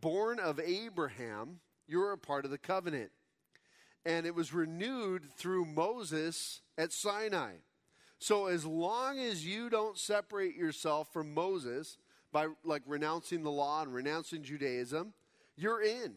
born 0.00 0.38
of 0.38 0.58
Abraham, 0.60 1.60
you 1.86 2.02
are 2.02 2.12
a 2.12 2.18
part 2.18 2.44
of 2.44 2.50
the 2.50 2.58
covenant. 2.58 3.10
And 4.04 4.26
it 4.26 4.34
was 4.34 4.52
renewed 4.52 5.24
through 5.36 5.64
Moses 5.66 6.60
at 6.76 6.92
Sinai. 6.92 7.52
So 8.18 8.46
as 8.46 8.64
long 8.64 9.18
as 9.18 9.46
you 9.46 9.68
don't 9.68 9.98
separate 9.98 10.56
yourself 10.56 11.12
from 11.12 11.34
Moses 11.34 11.98
by 12.32 12.48
like 12.64 12.82
renouncing 12.86 13.42
the 13.42 13.50
law 13.50 13.82
and 13.82 13.92
renouncing 13.92 14.42
Judaism, 14.42 15.12
you're 15.56 15.82
in. 15.82 16.14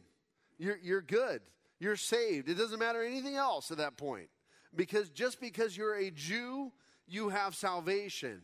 You're, 0.57 0.79
you're 0.81 1.01
good. 1.01 1.41
You're 1.79 1.95
saved. 1.95 2.49
It 2.49 2.55
doesn't 2.55 2.79
matter 2.79 3.03
anything 3.03 3.35
else 3.35 3.71
at 3.71 3.77
that 3.77 3.97
point. 3.97 4.29
Because 4.75 5.09
just 5.09 5.39
because 5.39 5.75
you're 5.75 5.95
a 5.95 6.11
Jew, 6.11 6.71
you 7.07 7.29
have 7.29 7.55
salvation. 7.55 8.41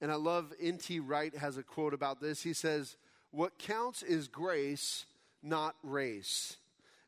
And 0.00 0.12
I 0.12 0.16
love 0.16 0.52
N.T. 0.60 1.00
Wright 1.00 1.34
has 1.36 1.56
a 1.56 1.62
quote 1.62 1.94
about 1.94 2.20
this. 2.20 2.42
He 2.42 2.52
says, 2.52 2.96
What 3.36 3.58
counts 3.58 4.02
is 4.02 4.28
grace, 4.28 5.04
not 5.42 5.76
race. 5.82 6.56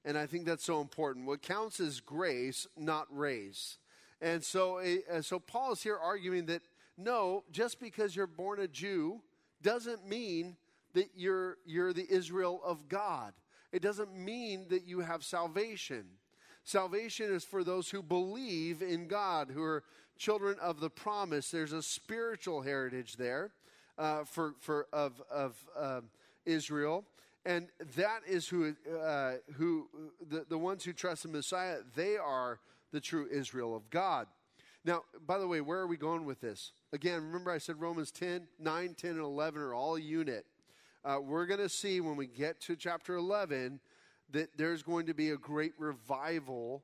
And 0.04 0.18
I 0.18 0.26
think 0.26 0.44
that's 0.44 0.62
so 0.62 0.82
important. 0.82 1.24
What 1.26 1.40
counts 1.40 1.80
is 1.80 2.00
grace, 2.00 2.66
not 2.76 3.06
race. 3.10 3.78
And 4.20 4.44
so, 4.44 4.78
uh, 4.78 5.22
so 5.22 5.38
Paul 5.38 5.72
is 5.72 5.82
here 5.82 5.96
arguing 5.96 6.44
that 6.46 6.60
no, 6.98 7.44
just 7.50 7.80
because 7.80 8.14
you're 8.14 8.26
born 8.26 8.60
a 8.60 8.68
Jew 8.68 9.22
doesn't 9.62 10.06
mean 10.06 10.58
that 10.92 11.08
you're, 11.16 11.56
you're 11.64 11.94
the 11.94 12.06
Israel 12.10 12.60
of 12.62 12.90
God. 12.90 13.32
It 13.72 13.80
doesn't 13.80 14.14
mean 14.14 14.66
that 14.68 14.86
you 14.86 15.00
have 15.00 15.24
salvation. 15.24 16.04
Salvation 16.62 17.32
is 17.32 17.42
for 17.42 17.64
those 17.64 17.88
who 17.88 18.02
believe 18.02 18.82
in 18.82 19.08
God, 19.08 19.50
who 19.50 19.62
are 19.62 19.82
children 20.18 20.58
of 20.60 20.80
the 20.80 20.90
promise. 20.90 21.50
There's 21.50 21.72
a 21.72 21.82
spiritual 21.82 22.60
heritage 22.60 23.16
there 23.16 23.52
uh, 23.98 24.24
for, 24.24 24.54
for, 24.60 24.86
of, 24.92 25.20
of 25.30 25.56
uh, 25.78 26.00
Israel. 26.46 27.04
And 27.44 27.68
that 27.96 28.20
is 28.26 28.48
who, 28.48 28.74
uh, 29.02 29.34
who 29.54 29.88
the, 30.28 30.44
the 30.48 30.58
ones 30.58 30.84
who 30.84 30.92
trust 30.92 31.22
the 31.22 31.28
Messiah, 31.28 31.78
they 31.94 32.16
are 32.16 32.60
the 32.92 33.00
true 33.00 33.28
Israel 33.30 33.74
of 33.76 33.88
God. 33.90 34.26
Now, 34.84 35.02
by 35.26 35.38
the 35.38 35.46
way, 35.46 35.60
where 35.60 35.78
are 35.78 35.86
we 35.86 35.96
going 35.96 36.24
with 36.24 36.40
this? 36.40 36.72
Again, 36.92 37.22
remember 37.22 37.50
I 37.50 37.58
said 37.58 37.80
Romans 37.80 38.10
10, 38.10 38.46
9, 38.58 38.94
10, 38.94 39.10
and 39.10 39.20
11 39.20 39.60
are 39.60 39.74
all 39.74 39.96
a 39.96 40.00
unit. 40.00 40.46
Uh, 41.04 41.18
we're 41.22 41.46
going 41.46 41.60
to 41.60 41.68
see 41.68 42.00
when 42.00 42.16
we 42.16 42.26
get 42.26 42.60
to 42.62 42.76
chapter 42.76 43.16
11 43.16 43.80
that 44.30 44.56
there's 44.56 44.82
going 44.82 45.06
to 45.06 45.14
be 45.14 45.30
a 45.30 45.36
great 45.36 45.72
revival 45.78 46.82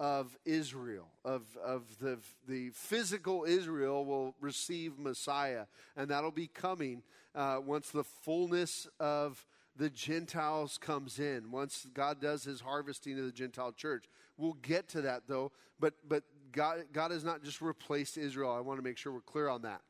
of 0.00 0.34
Israel, 0.46 1.08
of, 1.26 1.42
of 1.62 1.82
the, 2.00 2.18
the 2.48 2.70
physical 2.70 3.44
Israel 3.44 4.06
will 4.06 4.34
receive 4.40 4.98
Messiah. 4.98 5.66
And 5.94 6.08
that'll 6.10 6.30
be 6.30 6.46
coming 6.46 7.02
uh, 7.34 7.58
once 7.62 7.90
the 7.90 8.02
fullness 8.02 8.88
of 8.98 9.44
the 9.76 9.90
Gentiles 9.90 10.78
comes 10.78 11.18
in, 11.18 11.50
once 11.50 11.86
God 11.92 12.18
does 12.18 12.44
his 12.44 12.62
harvesting 12.62 13.18
of 13.18 13.26
the 13.26 13.32
Gentile 13.32 13.72
church. 13.72 14.06
We'll 14.38 14.54
get 14.54 14.88
to 14.88 15.02
that 15.02 15.24
though, 15.28 15.52
but, 15.78 15.94
but 16.08 16.24
God, 16.50 16.84
God 16.94 17.10
has 17.10 17.22
not 17.22 17.44
just 17.44 17.60
replaced 17.60 18.16
Israel. 18.16 18.52
I 18.52 18.60
want 18.60 18.78
to 18.78 18.84
make 18.84 18.96
sure 18.96 19.12
we're 19.12 19.20
clear 19.20 19.48
on 19.48 19.62
that. 19.62 19.82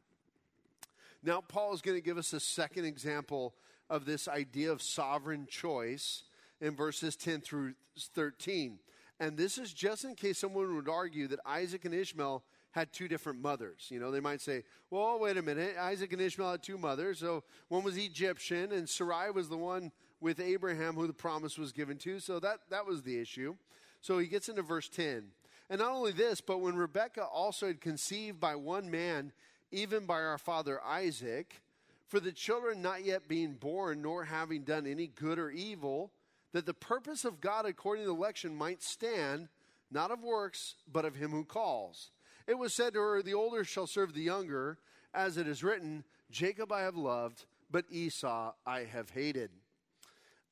Now, 1.23 1.40
Paul 1.40 1.73
is 1.73 1.83
going 1.83 1.96
to 1.96 2.03
give 2.03 2.18
us 2.18 2.33
a 2.33 2.40
second 2.40 2.85
example 2.85 3.55
of 3.88 4.07
this 4.07 4.27
idea 4.27 4.73
of 4.73 4.83
sovereign 4.83 5.46
choice 5.49 6.25
in 6.61 6.75
verses 6.75 7.14
10 7.14 7.42
through 7.42 7.75
13. 7.96 8.79
And 9.21 9.37
this 9.37 9.59
is 9.59 9.75
just 9.75 10.05
in 10.05 10.15
case 10.15 10.39
someone 10.39 10.75
would 10.75 10.89
argue 10.89 11.29
that 11.29 11.41
Isaac 11.45 11.85
and 11.85 11.95
Ishmael 11.95 12.43
had 12.71 12.93
two 12.93 13.07
different 13.07 13.43
mothers. 13.43 13.87
You 13.91 14.01
know, 14.01 14.11
they 14.11 14.21
might 14.21 14.41
say, 14.41 14.65
well, 14.91 15.21
wait 15.21 15.37
a 15.37 15.43
minute. 15.43 15.77
Isaac 15.79 16.13
and 16.13 16.23
Ishmael 16.23 16.53
had 16.53 16.63
two 16.63 16.79
mothers. 16.79 17.19
So 17.19 17.45
one 17.69 17.85
was 17.85 17.99
Egyptian, 17.99 18.73
and 18.73 18.89
Sarai 18.89 19.31
was 19.31 19.51
the 19.51 19.59
one 19.59 19.93
with 20.21 20.41
Abraham 20.41 20.95
who 20.95 21.07
the 21.07 21.13
promise 21.13 21.59
was 21.59 21.71
given 21.73 21.99
to. 21.99 22.19
So 22.19 22.41
that, 22.41 22.61
that 22.71 22.87
was 22.87 23.03
the 23.03 23.19
issue. 23.21 23.57
So 24.01 24.19
he 24.19 24.27
gets 24.27 24.49
into 24.49 24.63
verse 24.63 24.89
10. 24.89 25.25
And 25.69 25.79
not 25.81 25.93
only 25.93 26.13
this, 26.13 26.41
but 26.41 26.61
when 26.61 26.75
Rebekah 26.75 27.25
also 27.25 27.67
had 27.67 27.81
conceived 27.81 28.41
by 28.41 28.57
one 28.57 28.91
man, 28.91 29.33
even 29.71 30.07
by 30.07 30.21
our 30.23 30.39
father 30.39 30.81
Isaac, 30.83 31.61
for 32.09 32.21
the 32.21 32.33
children 32.33 32.83
not 32.83 33.05
yet 33.05 33.29
being 33.29 33.55
born, 33.55 34.03
nor 34.03 34.25
having 34.25 34.63
done 34.63 34.87
any 34.87 35.07
good 35.07 35.39
or 35.39 35.51
evil, 35.51 36.11
that 36.53 36.67
the 36.67 36.75
purpose 36.75 37.25
of 37.25 37.41
God 37.41 37.67
according 37.67 38.05
to 38.05 38.11
election 38.11 38.55
might 38.55 38.83
stand, 38.83 39.49
not 39.91 40.11
of 40.11 40.23
works, 40.23 40.77
but 40.91 41.05
of 41.05 41.17
him 41.17 41.31
who 41.31 41.45
calls. 41.45 42.11
It 42.47 42.59
was 42.59 42.75
said 42.75 42.95
to 42.95 43.01
her, 43.01 43.23
The 43.23 43.35
older 43.35 43.65
shall 43.65 43.87
serve 43.87 44.15
the 44.15 44.23
younger, 44.23 44.79
as 45.15 45.37
it 45.37 45.47
is 45.47 45.63
written, 45.63 46.05
Jacob 46.31 46.73
I 46.73 46.83
have 46.83 46.97
loved, 46.97 47.45
but 47.71 47.85
Esau 47.91 48.53
I 48.67 48.81
have 48.81 49.11
hated. 49.11 49.51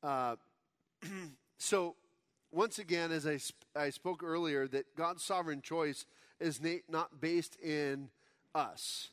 Uh, 0.02 0.36
so, 1.58 1.96
once 2.52 2.78
again, 2.78 3.12
as 3.12 3.26
I, 3.26 3.36
sp- 3.38 3.66
I 3.76 3.90
spoke 3.90 4.22
earlier, 4.22 4.68
that 4.68 4.96
God's 4.96 5.22
sovereign 5.22 5.62
choice 5.62 6.06
is 6.40 6.62
na- 6.62 6.84
not 6.88 7.20
based 7.20 7.60
in 7.60 8.10
us. 8.54 9.08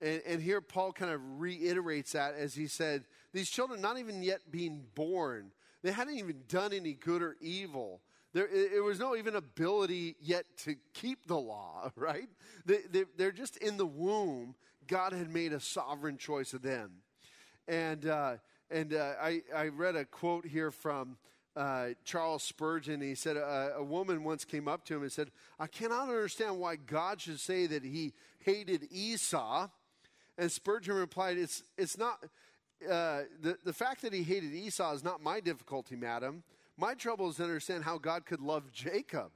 And, 0.00 0.22
and 0.26 0.42
here 0.42 0.60
Paul 0.60 0.92
kind 0.92 1.10
of 1.10 1.20
reiterates 1.40 2.12
that 2.12 2.34
as 2.34 2.54
he 2.54 2.66
said, 2.66 3.04
These 3.32 3.50
children, 3.50 3.80
not 3.80 3.98
even 3.98 4.22
yet 4.22 4.50
being 4.50 4.84
born, 4.94 5.50
they 5.82 5.92
hadn't 5.92 6.16
even 6.16 6.42
done 6.48 6.72
any 6.72 6.94
good 6.94 7.22
or 7.22 7.36
evil. 7.40 8.00
There, 8.32 8.46
it 8.46 8.84
was 8.84 8.98
no 8.98 9.16
even 9.16 9.36
ability 9.36 10.16
yet 10.20 10.44
to 10.64 10.76
keep 10.92 11.26
the 11.26 11.38
law, 11.38 11.90
right? 11.96 12.28
They, 12.66 12.80
they, 12.90 13.04
they're 13.16 13.32
just 13.32 13.56
in 13.58 13.76
the 13.76 13.86
womb. 13.86 14.54
God 14.86 15.12
had 15.12 15.32
made 15.32 15.52
a 15.52 15.60
sovereign 15.60 16.18
choice 16.18 16.52
of 16.52 16.62
them. 16.62 16.90
And, 17.66 18.06
uh, 18.06 18.36
and 18.70 18.94
uh, 18.94 19.12
I, 19.20 19.42
I 19.54 19.68
read 19.68 19.96
a 19.96 20.04
quote 20.04 20.46
here 20.46 20.70
from 20.70 21.16
uh, 21.56 21.88
Charles 22.04 22.42
Spurgeon. 22.42 23.00
He 23.00 23.14
said, 23.14 23.36
a, 23.36 23.74
a 23.76 23.84
woman 23.84 24.24
once 24.24 24.44
came 24.44 24.68
up 24.68 24.84
to 24.86 24.96
him 24.96 25.02
and 25.02 25.12
said, 25.12 25.30
I 25.58 25.66
cannot 25.66 26.08
understand 26.08 26.58
why 26.58 26.76
God 26.76 27.20
should 27.20 27.40
say 27.40 27.66
that 27.66 27.84
he 27.84 28.12
hated 28.40 28.88
Esau. 28.90 29.68
And 30.38 30.52
Spurgeon 30.52 30.94
replied, 30.94 31.36
It's, 31.36 31.64
it's 31.76 31.98
not, 31.98 32.24
uh, 32.84 33.22
the, 33.40 33.56
the 33.64 33.72
fact 33.72 34.02
that 34.02 34.12
he 34.12 34.22
hated 34.22 34.52
Esau 34.52 34.92
is 34.94 35.04
not 35.04 35.22
my 35.22 35.40
difficulty, 35.40 35.96
madam. 35.96 36.42
My 36.76 36.94
trouble 36.94 37.28
is 37.28 37.36
to 37.36 37.44
understand 37.44 37.84
how 37.84 37.98
God 37.98 38.24
could 38.24 38.40
love 38.40 38.70
Jacob. 38.72 39.30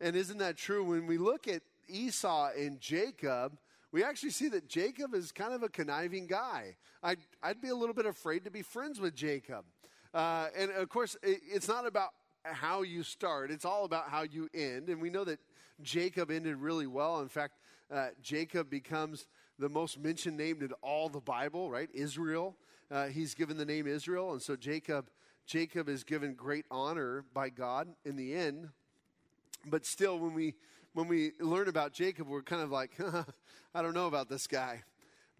And 0.00 0.14
isn't 0.16 0.38
that 0.38 0.56
true? 0.56 0.84
When 0.84 1.06
we 1.06 1.18
look 1.18 1.48
at 1.48 1.62
Esau 1.88 2.50
and 2.56 2.80
Jacob, 2.80 3.58
we 3.90 4.04
actually 4.04 4.30
see 4.30 4.48
that 4.48 4.68
Jacob 4.68 5.14
is 5.14 5.32
kind 5.32 5.52
of 5.52 5.62
a 5.62 5.68
conniving 5.68 6.26
guy. 6.26 6.76
I'd, 7.02 7.18
I'd 7.42 7.60
be 7.60 7.68
a 7.68 7.74
little 7.74 7.94
bit 7.94 8.06
afraid 8.06 8.44
to 8.44 8.50
be 8.50 8.62
friends 8.62 9.00
with 9.00 9.14
Jacob. 9.14 9.64
Uh, 10.14 10.48
and 10.56 10.70
of 10.70 10.88
course, 10.88 11.16
it, 11.22 11.40
it's 11.44 11.68
not 11.68 11.86
about 11.86 12.10
how 12.44 12.82
you 12.82 13.02
start, 13.02 13.50
it's 13.50 13.64
all 13.64 13.84
about 13.84 14.08
how 14.08 14.22
you 14.22 14.48
end. 14.54 14.88
And 14.88 15.00
we 15.00 15.10
know 15.10 15.24
that 15.24 15.40
Jacob 15.82 16.30
ended 16.30 16.56
really 16.56 16.86
well. 16.86 17.20
In 17.20 17.28
fact, 17.28 17.54
uh, 17.92 18.08
Jacob 18.22 18.70
becomes 18.70 19.26
the 19.58 19.68
most 19.68 19.98
mentioned 19.98 20.36
name 20.36 20.62
in 20.62 20.72
all 20.82 21.08
the 21.08 21.20
Bible, 21.20 21.70
right? 21.70 21.88
Israel. 21.92 22.56
Uh, 22.90 23.06
he's 23.06 23.34
given 23.34 23.56
the 23.56 23.64
name 23.64 23.86
Israel. 23.86 24.32
And 24.32 24.42
so 24.42 24.56
Jacob 24.56 25.08
Jacob 25.46 25.88
is 25.88 26.04
given 26.04 26.34
great 26.34 26.66
honor 26.70 27.24
by 27.34 27.48
God 27.48 27.88
in 28.04 28.16
the 28.16 28.34
end. 28.34 28.68
But 29.66 29.84
still, 29.86 30.18
when 30.18 30.34
we 30.34 30.54
when 30.92 31.08
we 31.08 31.32
learn 31.40 31.68
about 31.68 31.92
Jacob, 31.92 32.28
we're 32.28 32.42
kind 32.42 32.62
of 32.62 32.70
like, 32.70 32.92
I 33.74 33.82
don't 33.82 33.94
know 33.94 34.06
about 34.06 34.28
this 34.28 34.46
guy. 34.46 34.82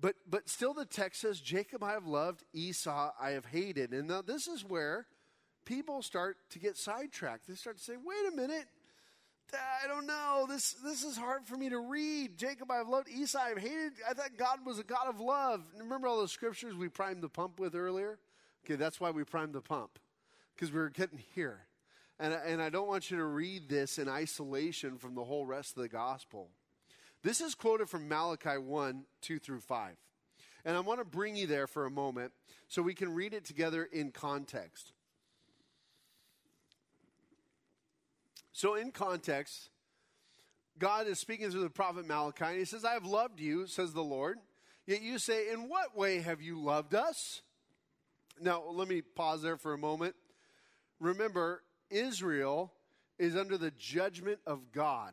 But 0.01 0.17
but 0.29 0.49
still, 0.49 0.75
the 0.75 0.85
text 0.85 1.21
says, 1.21 1.41
Jacob 1.41 1.83
I 1.83 1.93
have 1.93 2.07
loved, 2.07 2.43
Esau 2.53 3.13
I 3.21 3.31
have 3.31 3.47
hated. 3.47 3.93
And 3.93 4.09
now 4.09 4.23
this 4.23 4.47
is 4.49 4.65
where 4.65 5.07
people 5.65 6.03
start 6.03 6.37
to 6.51 6.59
get 6.59 6.77
sidetracked. 6.77 7.47
They 7.49 7.55
start 7.55 7.79
to 7.79 7.83
say, 7.83 7.95
wait 8.03 8.33
a 8.33 8.37
minute. 8.37 8.67
I 9.55 9.87
don't 9.87 10.07
know. 10.07 10.47
This 10.49 10.73
this 10.85 11.05
is 11.05 11.17
hard 11.17 11.47
for 11.47 11.57
me 11.57 11.69
to 11.69 11.79
read. 11.79 12.37
Jacob 12.37 12.71
I 12.71 12.77
have 12.77 12.89
loved, 12.89 13.09
Esau 13.09 13.39
I 13.39 13.51
have 13.51 13.59
hated. 13.59 13.93
I 14.09 14.15
thought 14.15 14.37
God 14.37 14.61
was 14.65 14.79
a 14.79 14.85
God 14.85 15.09
of 15.09 15.21
love. 15.21 15.63
Remember 15.79 16.09
all 16.09 16.19
those 16.19 16.33
scriptures 16.33 16.75
we 16.75 16.89
primed 16.89 17.23
the 17.23 17.29
pump 17.29 17.61
with 17.61 17.75
earlier? 17.75 18.19
Okay, 18.65 18.77
that's 18.77 19.01
why 19.01 19.11
we 19.11 19.25
primed 19.25 19.55
the 19.55 19.61
pump, 19.61 19.99
because 20.55 20.73
we 20.73 20.79
were 20.79 20.91
getting 20.91 21.23
here. 21.35 21.67
And, 22.21 22.33
and 22.47 22.63
I 22.63 22.69
don't 22.69 22.87
want 22.87 23.11
you 23.11 23.17
to 23.17 23.25
read 23.25 23.69
this 23.69 23.99
in 23.99 24.09
isolation 24.09 24.99
from 24.99 25.15
the 25.15 25.25
whole 25.25 25.45
rest 25.45 25.77
of 25.77 25.83
the 25.83 25.89
gospel. 25.89 26.51
This 27.25 27.41
is 27.41 27.55
quoted 27.55 27.89
from 27.89 28.09
Malachi 28.09 28.59
1 28.59 29.05
2 29.23 29.39
through 29.39 29.61
5. 29.61 29.97
And 30.65 30.77
I 30.77 30.81
want 30.81 31.01
to 31.01 31.05
bring 31.05 31.35
you 31.35 31.49
there 31.49 31.67
for 31.67 31.87
a 31.87 31.91
moment 31.91 32.33
so 32.69 32.83
we 32.83 32.95
can 32.95 33.13
read 33.13 33.35
it 33.35 33.45
together 33.45 33.85
in 33.85 34.13
context. 34.13 34.93
So, 38.53 38.75
in 38.75 38.91
context, 38.91 39.71
God 40.79 41.07
is 41.07 41.19
speaking 41.19 41.51
through 41.51 41.63
the 41.63 41.71
prophet 41.71 42.07
Malachi, 42.07 42.45
and 42.45 42.59
he 42.59 42.65
says, 42.65 42.85
I 42.85 42.93
have 42.93 43.05
loved 43.05 43.41
you, 43.41 43.67
says 43.67 43.93
the 43.93 44.03
Lord. 44.03 44.39
Yet 44.87 45.03
you 45.03 45.19
say, 45.19 45.51
In 45.53 45.69
what 45.69 45.97
way 45.97 46.21
have 46.21 46.41
you 46.41 46.61
loved 46.61 46.95
us? 46.95 47.43
Now, 48.41 48.63
let 48.71 48.89
me 48.89 49.03
pause 49.03 49.43
there 49.43 49.57
for 49.57 49.73
a 49.73 49.79
moment. 49.79 50.15
Remember, 50.99 51.63
Israel 51.91 52.73
is 53.19 53.37
under 53.37 53.57
the 53.57 53.71
judgment 53.73 54.39
of 54.47 54.73
God. 54.73 55.13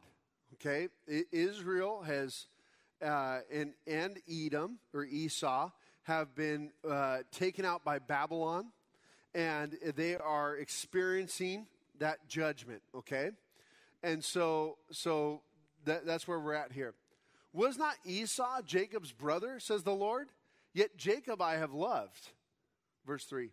Okay? 0.56 0.88
Israel 1.32 2.02
has 2.04 2.48
uh, 3.02 3.40
and, 3.52 3.74
and 3.88 4.18
Edom, 4.30 4.80
or 4.94 5.06
Esau, 5.06 5.72
have 6.04 6.36
been 6.36 6.72
uh, 6.88 7.20
taken 7.32 7.66
out 7.66 7.84
by 7.84 8.00
Babylon, 8.00 8.68
and 9.34 9.78
they 9.96 10.16
are 10.16 10.58
experiencing 10.58 11.68
that 12.00 12.28
judgment, 12.28 12.82
okay? 12.96 13.32
And 14.04 14.24
so, 14.24 14.78
so 14.92 15.42
that, 15.86 16.06
that's 16.06 16.28
where 16.28 16.40
we're 16.40 16.54
at 16.54 16.72
here. 16.72 16.94
Was 17.54 17.78
not 17.78 17.96
Esau 18.06 18.62
Jacob's 18.62 19.12
brother, 19.12 19.60
says 19.60 19.84
the 19.84 19.96
Lord? 19.96 20.30
Yet 20.74 20.98
Jacob 20.98 21.42
I 21.42 21.56
have 21.56 21.74
loved. 21.74 22.30
Verse 23.06 23.26
3. 23.26 23.50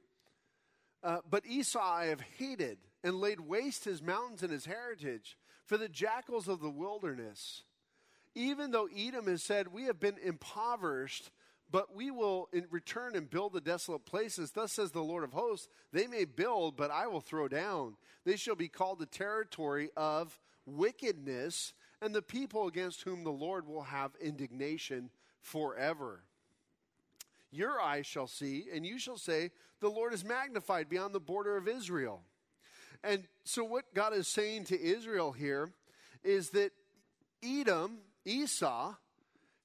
Uh, 1.03 1.19
but 1.29 1.47
Esau 1.47 1.81
I 1.81 2.07
have 2.07 2.21
hated 2.21 2.79
and 3.03 3.21
laid 3.21 3.41
waste 3.41 3.85
his 3.85 4.03
mountains 4.03 4.43
and 4.43 4.53
his 4.53 4.67
heritage 4.67 5.37
for 5.65 5.77
the 5.77 5.89
jackals 5.89 6.49
of 6.49 6.61
the 6.61 6.71
wilderness. 6.71 7.63
Even 8.35 8.71
though 8.71 8.89
Edom 8.95 9.27
has 9.29 9.43
said, 9.43 9.69
We 9.69 9.85
have 9.85 9.99
been 9.99 10.19
impoverished, 10.23 11.31
but 11.71 11.95
we 11.95 12.11
will 12.11 12.49
in 12.53 12.67
return 12.71 13.17
and 13.17 13.29
build 13.29 13.53
the 13.53 13.61
desolate 13.61 14.07
places. 14.07 14.53
Thus 14.53 14.73
says 14.73 14.93
the 14.93 15.03
Lord 15.03 15.25
of 15.25 15.33
hosts, 15.33 15.69
They 15.93 16.07
may 16.07 16.25
build, 16.25 16.77
but 16.77 16.91
I 16.91 17.07
will 17.07 17.21
throw 17.21 17.49
down. 17.49 17.97
They 18.25 18.37
shall 18.37 18.55
be 18.55 18.69
called 18.69 18.99
the 18.99 19.07
territory 19.07 19.91
of 19.97 20.39
wickedness, 20.65 21.73
and 22.01 22.15
the 22.15 22.23
people 22.23 22.67
against 22.67 23.03
whom 23.03 23.25
the 23.25 23.31
Lord 23.31 23.67
will 23.67 23.83
have 23.83 24.13
indignation 24.21 25.11
forever. 25.41 26.23
Your 27.51 27.81
eyes 27.81 28.07
shall 28.07 28.27
see, 28.27 28.67
and 28.73 28.85
you 28.85 28.99
shall 28.99 29.17
say, 29.17 29.51
The 29.81 29.89
Lord 29.89 30.13
is 30.13 30.25
magnified 30.25 30.89
beyond 30.89 31.15
the 31.15 31.21
border 31.21 31.57
of 31.57 31.69
Israel. 31.69 32.23
And 33.03 33.27
so, 33.45 33.65
what 33.65 33.95
God 33.95 34.15
is 34.15 34.29
saying 34.29 34.65
to 34.65 34.81
Israel 34.81 35.33
here 35.33 35.71
is 36.25 36.51
that 36.51 36.73
Edom, 37.43 37.99
Esau, 38.25 38.95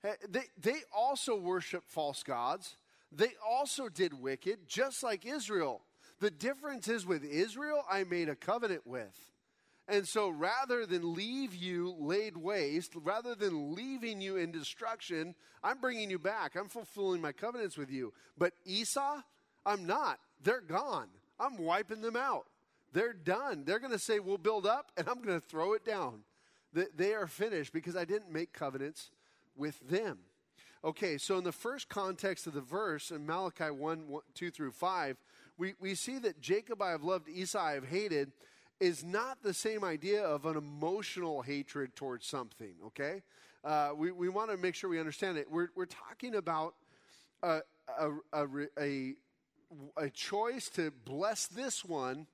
Eh, 0.04 0.14
they, 0.30 0.44
they 0.60 0.82
also 0.96 1.36
worship 1.36 1.84
false 1.88 2.24
gods. 2.24 2.76
They 3.12 3.34
also 3.48 3.90
did 3.90 4.14
wicked, 4.14 4.68
just 4.68 5.04
like 5.04 5.26
Israel. 5.26 5.82
The 6.20 6.32
difference 6.32 6.88
is 6.88 7.06
with 7.06 7.24
Israel, 7.24 7.84
I 7.90 8.04
made 8.04 8.30
a 8.30 8.36
covenant 8.36 8.86
with. 8.86 9.32
And 9.88 10.08
so 10.08 10.30
rather 10.30 10.86
than 10.86 11.14
leave 11.14 11.54
you 11.54 11.96
laid 12.00 12.38
waste, 12.38 12.94
rather 12.96 13.36
than 13.36 13.76
leaving 13.76 14.22
you 14.22 14.38
in 14.38 14.52
destruction, 14.52 15.36
I'm 15.64 15.80
bringing 15.80 16.10
you 16.10 16.20
back. 16.20 16.56
I'm 16.56 16.70
fulfilling 16.70 17.22
my 17.22 17.32
covenants 17.32 17.78
with 17.78 17.90
you. 17.90 18.14
But 18.38 18.54
Esau, 18.66 19.22
I'm 19.66 19.86
not. 19.86 20.20
They're 20.44 20.62
gone. 20.62 21.08
I'm 21.40 21.58
wiping 21.58 22.02
them 22.02 22.16
out. 22.16 22.46
They're 22.94 23.14
done. 23.14 23.64
They're 23.66 23.80
going 23.80 23.92
to 23.92 24.00
say, 24.00 24.20
We'll 24.20 24.38
build 24.38 24.66
up, 24.66 24.92
and 24.96 25.10
I'm 25.10 25.22
going 25.22 25.40
to 25.40 25.46
throw 25.46 25.74
it 25.74 25.86
down. 25.86 26.22
They 26.74 27.14
are 27.14 27.28
finished 27.28 27.74
because 27.74 27.96
I 27.98 28.06
didn't 28.06 28.32
make 28.32 28.54
covenants 28.54 29.10
with 29.56 29.80
them. 29.90 30.20
Okay, 30.84 31.18
so 31.18 31.38
in 31.38 31.44
the 31.44 31.52
first 31.52 31.90
context 31.90 32.48
of 32.48 32.54
the 32.54 32.62
verse 32.62 33.12
in 33.12 33.26
Malachi 33.26 33.70
1, 33.70 34.08
1 34.08 34.22
2 34.34 34.50
through 34.50 34.72
5, 34.72 35.18
we, 35.58 35.74
we 35.80 35.94
see 35.94 36.18
that 36.20 36.42
Jacob 36.42 36.82
I 36.82 36.90
have 36.90 37.04
loved, 37.04 37.30
Esau 37.30 37.60
I 37.60 37.74
have 37.74 37.88
hated 37.88 38.32
is 38.80 39.04
not 39.04 39.44
the 39.44 39.54
same 39.54 39.84
idea 39.84 40.24
of 40.24 40.46
an 40.46 40.58
emotional 40.58 41.44
hatred 41.44 41.96
towards 41.96 42.26
something, 42.26 42.74
okay? 42.88 43.22
Uh, 43.64 43.92
we 43.96 44.12
we 44.12 44.28
want 44.28 44.50
to 44.50 44.58
make 44.58 44.74
sure 44.74 44.90
we 44.90 45.00
understand 45.00 45.38
it. 45.38 45.50
We're, 45.52 45.70
we're 45.76 45.86
talking 45.86 46.34
about 46.34 46.74
a, 47.44 47.60
a, 48.00 48.10
a, 48.34 48.48
a, 48.80 49.14
a 49.98 50.10
choice 50.10 50.68
to 50.70 50.92
bless 51.06 51.46
this 51.46 51.86
one 51.86 52.26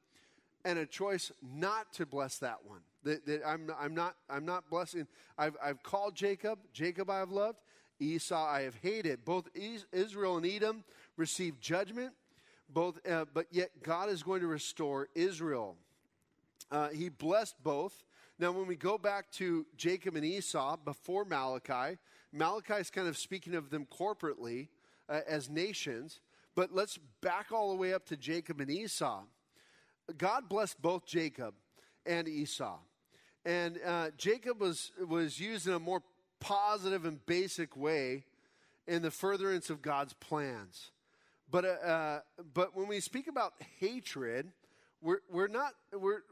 and 0.64 0.80
a 0.80 0.86
choice 0.86 1.32
not 1.42 1.92
to 1.94 2.06
bless 2.06 2.38
that 2.40 2.60
one. 2.66 2.80
That, 3.08 3.26
that 3.26 3.48
I'm, 3.48 3.72
I'm, 3.80 3.96
not, 3.96 4.16
I'm 4.30 4.46
not 4.46 4.70
blessing. 4.70 5.08
I've, 5.38 5.56
I've 5.64 5.82
called 5.82 6.14
Jacob. 6.14 6.60
Jacob 6.74 7.10
I 7.10 7.20
have 7.20 7.32
loved. 7.32 7.60
Esau 8.02 8.46
I 8.46 8.64
have 8.64 8.76
hated. 8.76 9.24
Both 9.24 9.48
Israel 9.94 10.36
and 10.36 10.46
Edom 10.46 10.84
received 11.16 11.62
judgment. 11.62 12.12
Both, 12.70 13.00
uh, 13.10 13.24
but 13.34 13.48
yet 13.50 13.70
God 13.82 14.10
is 14.10 14.24
going 14.24 14.42
to 14.42 14.48
restore 14.48 15.08
Israel. 15.16 15.78
Uh, 16.70 16.90
he 16.90 17.08
blessed 17.08 17.56
both. 17.64 18.04
Now, 18.40 18.52
when 18.52 18.68
we 18.68 18.76
go 18.76 18.98
back 18.98 19.32
to 19.34 19.66
Jacob 19.78 20.18
and 20.18 20.26
Esau 20.26 20.76
before 20.76 21.24
Malachi, 21.24 21.98
Malachi 22.34 22.74
is 22.74 22.90
kind 22.90 23.08
of 23.08 23.18
speaking 23.18 23.56
of 23.56 23.70
them 23.70 23.88
corporately 23.98 24.68
uh, 25.08 25.22
as 25.26 25.50
nations. 25.50 26.20
But 26.56 26.76
let's 26.76 27.00
back 27.22 27.54
all 27.54 27.70
the 27.70 27.78
way 27.78 27.94
up 27.94 28.06
to 28.08 28.18
Jacob 28.18 28.60
and 28.60 28.70
Esau. 28.70 29.24
God 30.18 30.50
blessed 30.50 30.82
both 30.82 31.06
Jacob 31.06 31.54
and 32.06 32.28
Esau. 32.28 32.80
And 33.48 33.80
uh, 33.86 34.10
Jacob 34.18 34.60
was, 34.60 34.92
was 35.08 35.40
used 35.40 35.68
in 35.68 35.74
a 35.74 35.80
more 35.80 36.04
positive 36.42 37.06
and 37.06 37.26
basic 37.26 37.78
way 37.78 38.26
in 38.86 39.02
the 39.02 39.10
furtherance 39.10 39.70
of 39.70 39.82
God's 39.82 40.12
plans. 40.12 40.92
But, 41.50 41.64
uh, 41.64 41.68
uh, 41.68 42.20
but 42.54 42.76
when 42.76 42.90
we 42.90 43.00
speak 43.00 43.30
about 43.30 43.54
hatred, 43.80 44.52
we're, 45.02 45.20
we're, 45.32 45.48
not, 45.48 45.72
we're, 45.98 46.24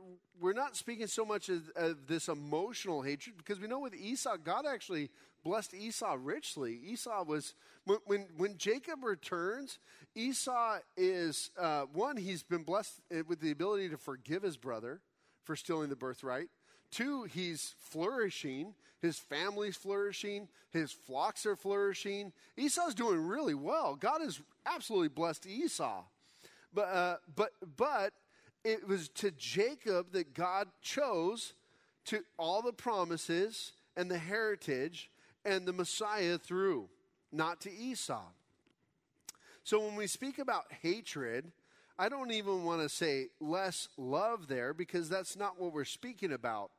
we're 0.41 0.51
not 0.51 0.76
speaking 0.76 1.07
so 1.07 1.24
much 1.24 1.47
of, 1.47 1.72
of, 1.78 2.05
this 2.05 2.28
emotional 2.28 3.01
hatred 3.01 3.38
because 3.38 3.61
we 3.61 3.68
know 3.70 3.80
with 3.80 3.95
Esau, 3.95 4.36
God 4.36 4.66
actually 4.70 5.09
blessed 5.41 5.74
Esau 5.74 6.18
richly. 6.22 6.82
Esau 6.86 7.24
was, 7.24 7.53
when, 7.86 7.99
when, 8.07 8.26
when 8.36 8.57
Jacob 8.57 9.05
returns, 9.05 9.80
Esau 10.16 10.80
is, 10.97 11.49
uh, 11.57 11.84
one, 11.93 12.18
he's 12.18 12.43
been 12.43 12.63
blessed 12.63 12.99
with 13.26 13.39
the 13.39 13.51
ability 13.51 13.88
to 13.88 13.97
forgive 13.97 14.43
his 14.43 14.57
brother 14.57 14.99
for 15.45 15.55
stealing 15.55 15.88
the 15.88 15.95
birthright. 15.95 16.49
Two, 16.91 17.23
he's 17.23 17.75
flourishing. 17.79 18.73
His 19.01 19.19
family's 19.19 19.75
flourishing. 19.75 20.47
His 20.71 20.91
flocks 20.91 21.45
are 21.45 21.55
flourishing. 21.55 22.33
Esau's 22.57 22.95
doing 22.95 23.25
really 23.25 23.53
well. 23.53 23.95
God 23.95 24.21
has 24.21 24.41
absolutely 24.65 25.09
blessed 25.09 25.45
Esau. 25.45 26.03
But, 26.73 26.88
uh, 26.88 27.17
but, 27.36 27.51
but 27.77 28.13
it 28.63 28.88
was 28.88 29.09
to 29.09 29.31
Jacob 29.31 30.11
that 30.11 30.33
God 30.33 30.67
chose 30.81 31.53
to 32.05 32.23
all 32.38 32.61
the 32.61 32.73
promises 32.73 33.73
and 33.95 34.09
the 34.09 34.17
heritage 34.17 35.09
and 35.45 35.65
the 35.65 35.73
Messiah 35.73 36.38
through, 36.38 36.89
not 37.31 37.61
to 37.61 37.71
Esau. 37.71 38.23
So 39.63 39.79
when 39.79 39.95
we 39.95 40.07
speak 40.07 40.39
about 40.39 40.65
hatred, 40.81 41.51
I 41.98 42.10
don't 42.10 42.32
even 42.32 42.66
want 42.66 42.82
to 42.82 42.89
say 42.89 43.28
less 43.39 43.88
love 43.98 44.48
there 44.48 44.74
because 44.74 45.08
that's 45.08 45.38
not 45.38 45.60
what 45.60 45.74
we're 45.74 45.86
speaking 45.86 46.34
about. 46.34 46.72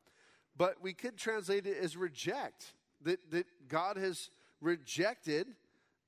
But 0.56 0.82
we 0.82 0.92
could 0.92 1.16
translate 1.16 1.66
it 1.66 1.76
as 1.78 1.96
reject. 1.96 2.72
That, 3.02 3.30
that 3.30 3.46
God 3.68 3.96
has 3.96 4.30
rejected 4.60 5.48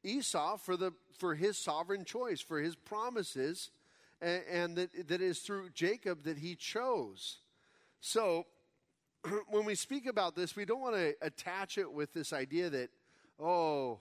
Esau 0.03 0.57
for, 0.57 0.77
the, 0.77 0.93
for 1.19 1.35
his 1.35 1.59
sovereign 1.59 2.05
choice, 2.05 2.41
for 2.41 2.61
his 2.61 2.75
promises, 2.75 3.71
and, 4.21 4.43
and 4.51 4.77
that, 4.77 5.09
that 5.09 5.21
is 5.21 5.41
through 5.41 5.71
Jacob 5.71 6.25
that 6.25 6.39
he 6.39 6.55
chose. 6.55 7.39
So 8.01 8.47
when 9.49 9.65
we 9.65 9.75
speak 9.75 10.07
about 10.07 10.35
this, 10.35 10.57
we 10.57 10.65
don't 10.65 10.81
want 10.81 10.97
to 10.97 11.15
attach 11.21 11.79
it 11.79 11.91
with 11.91 12.13
this 12.13 12.33
idea 12.33 12.71
that, 12.71 12.91
oh, 13.39 14.01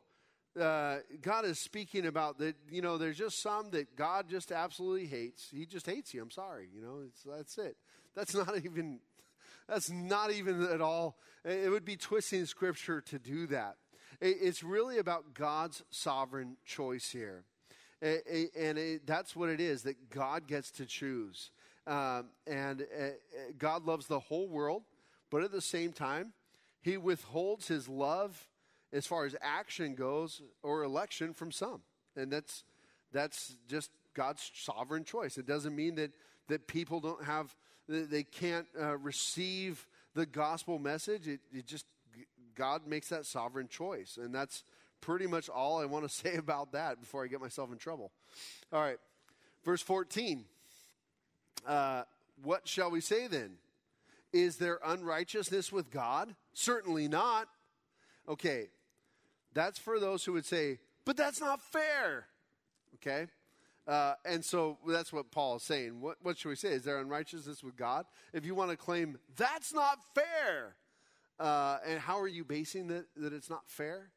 uh, 0.60 0.98
God 1.22 1.46
is 1.46 1.60
speaking 1.60 2.06
about 2.06 2.40
that, 2.40 2.56
you 2.70 2.82
know, 2.82 2.98
there's 2.98 3.18
just 3.18 3.42
some 3.42 3.70
that 3.72 3.96
God 3.96 4.28
just 4.30 4.52
absolutely 4.52 5.06
hates. 5.06 5.50
He 5.52 5.66
just 5.66 5.86
hates 5.86 6.14
you. 6.14 6.22
I'm 6.22 6.32
sorry. 6.32 6.70
You 6.74 6.82
know, 6.82 7.36
that's 7.36 7.58
it. 7.58 7.78
That's 8.16 8.34
not 8.36 8.58
even, 8.66 9.00
that's 9.68 9.90
not 9.90 10.32
even 10.32 10.64
at 10.64 10.82
all. 10.82 11.18
It 11.46 11.70
would 11.70 11.86
be 11.86 11.96
twisting 11.96 12.46
scripture 12.46 13.02
to 13.02 13.20
do 13.20 13.48
that. 13.48 13.76
It's 14.20 14.64
really 14.64 14.98
about 14.98 15.34
God's 15.34 15.84
sovereign 15.92 16.58
choice 16.66 17.10
here. 17.10 17.44
And 18.02 19.00
that's 19.06 19.36
what 19.36 19.50
it 19.50 19.60
is 19.60 19.84
that 19.84 20.10
God 20.10 20.48
gets 20.48 20.72
to 20.72 20.86
choose. 20.86 21.52
Um, 21.86 22.26
and 22.46 22.82
uh, 22.82 23.10
God 23.58 23.86
loves 23.86 24.08
the 24.08 24.20
whole 24.20 24.50
world, 24.50 24.84
but 25.30 25.42
at 25.42 25.52
the 25.52 25.62
same 25.62 25.94
time, 25.94 26.34
He 26.82 26.98
withholds 26.98 27.70
His 27.70 27.88
love 27.88 28.50
as 28.94 29.06
far 29.06 29.26
as 29.26 29.36
action 29.42 29.96
goes 29.96 30.42
or 30.64 30.84
election 30.84 31.34
from 31.34 31.52
some. 31.52 31.82
And 32.16 32.32
that's, 32.32 32.64
that's 33.12 33.56
just 33.68 33.92
God's 34.14 34.52
sovereign 34.56 35.04
choice. 35.04 35.38
It 35.38 35.46
doesn't 35.46 35.76
mean 35.76 35.96
that, 35.96 36.12
that 36.48 36.68
people 36.68 37.00
don't 37.00 37.24
have, 37.24 37.56
they 37.88 38.24
can't 38.24 38.68
uh, 38.80 38.98
receive 38.98 39.86
the 40.14 40.26
gospel 40.26 40.80
message. 40.80 41.28
It, 41.28 41.40
it 41.54 41.66
just, 41.66 41.86
God 42.56 42.88
makes 42.88 43.10
that 43.10 43.26
sovereign 43.26 43.68
choice. 43.68 44.18
And 44.22 44.34
that's 44.34 44.64
pretty 45.02 45.28
much 45.28 45.50
all 45.50 45.80
I 45.80 45.86
want 45.86 46.08
to 46.08 46.10
say 46.14 46.36
about 46.36 46.72
that 46.72 47.00
before 47.00 47.24
I 47.24 47.28
get 47.28 47.42
myself 47.42 47.72
in 47.72 47.78
trouble. 47.78 48.12
All 48.74 48.82
right, 48.82 48.98
verse 49.64 49.82
14. 49.82 50.46
Uh, 51.66 52.04
what 52.44 52.68
shall 52.68 52.92
we 52.92 53.02
say 53.02 53.28
then? 53.28 53.54
Is 54.34 54.58
there 54.58 54.80
unrighteousness 54.86 55.72
with 55.72 55.90
God? 55.90 56.36
Certainly 56.54 57.08
not. 57.08 57.48
Okay, 58.28 58.68
that's 59.54 59.80
for 59.80 60.00
those 60.00 60.24
who 60.26 60.34
would 60.34 60.46
say, 60.46 60.80
but 61.06 61.18
that's 61.18 61.40
not 61.40 61.62
fair. 61.62 62.28
Okay? 62.96 63.28
Uh, 63.88 64.16
and 64.26 64.44
so 64.44 64.78
that's 64.88 65.14
what 65.14 65.32
Paul 65.32 65.56
is 65.56 65.64
saying. 65.64 66.02
What, 66.02 66.18
what 66.22 66.38
should 66.38 66.50
we 66.50 66.56
say? 66.56 66.70
Is 66.70 66.84
there 66.84 67.00
unrighteousness 67.00 67.64
with 67.64 67.78
God? 67.78 68.06
If 68.34 68.46
you 68.46 68.54
want 68.54 68.72
to 68.72 68.78
claim 68.78 69.18
that's 69.38 69.74
not 69.74 70.00
fair, 70.14 70.76
uh, 71.40 71.78
and 71.88 72.00
how 72.00 72.20
are 72.20 72.28
you 72.28 72.44
basing 72.44 72.88
that, 72.88 73.06
that 73.16 73.32
it's 73.32 73.50
not 73.50 73.62
fair? 73.66 74.10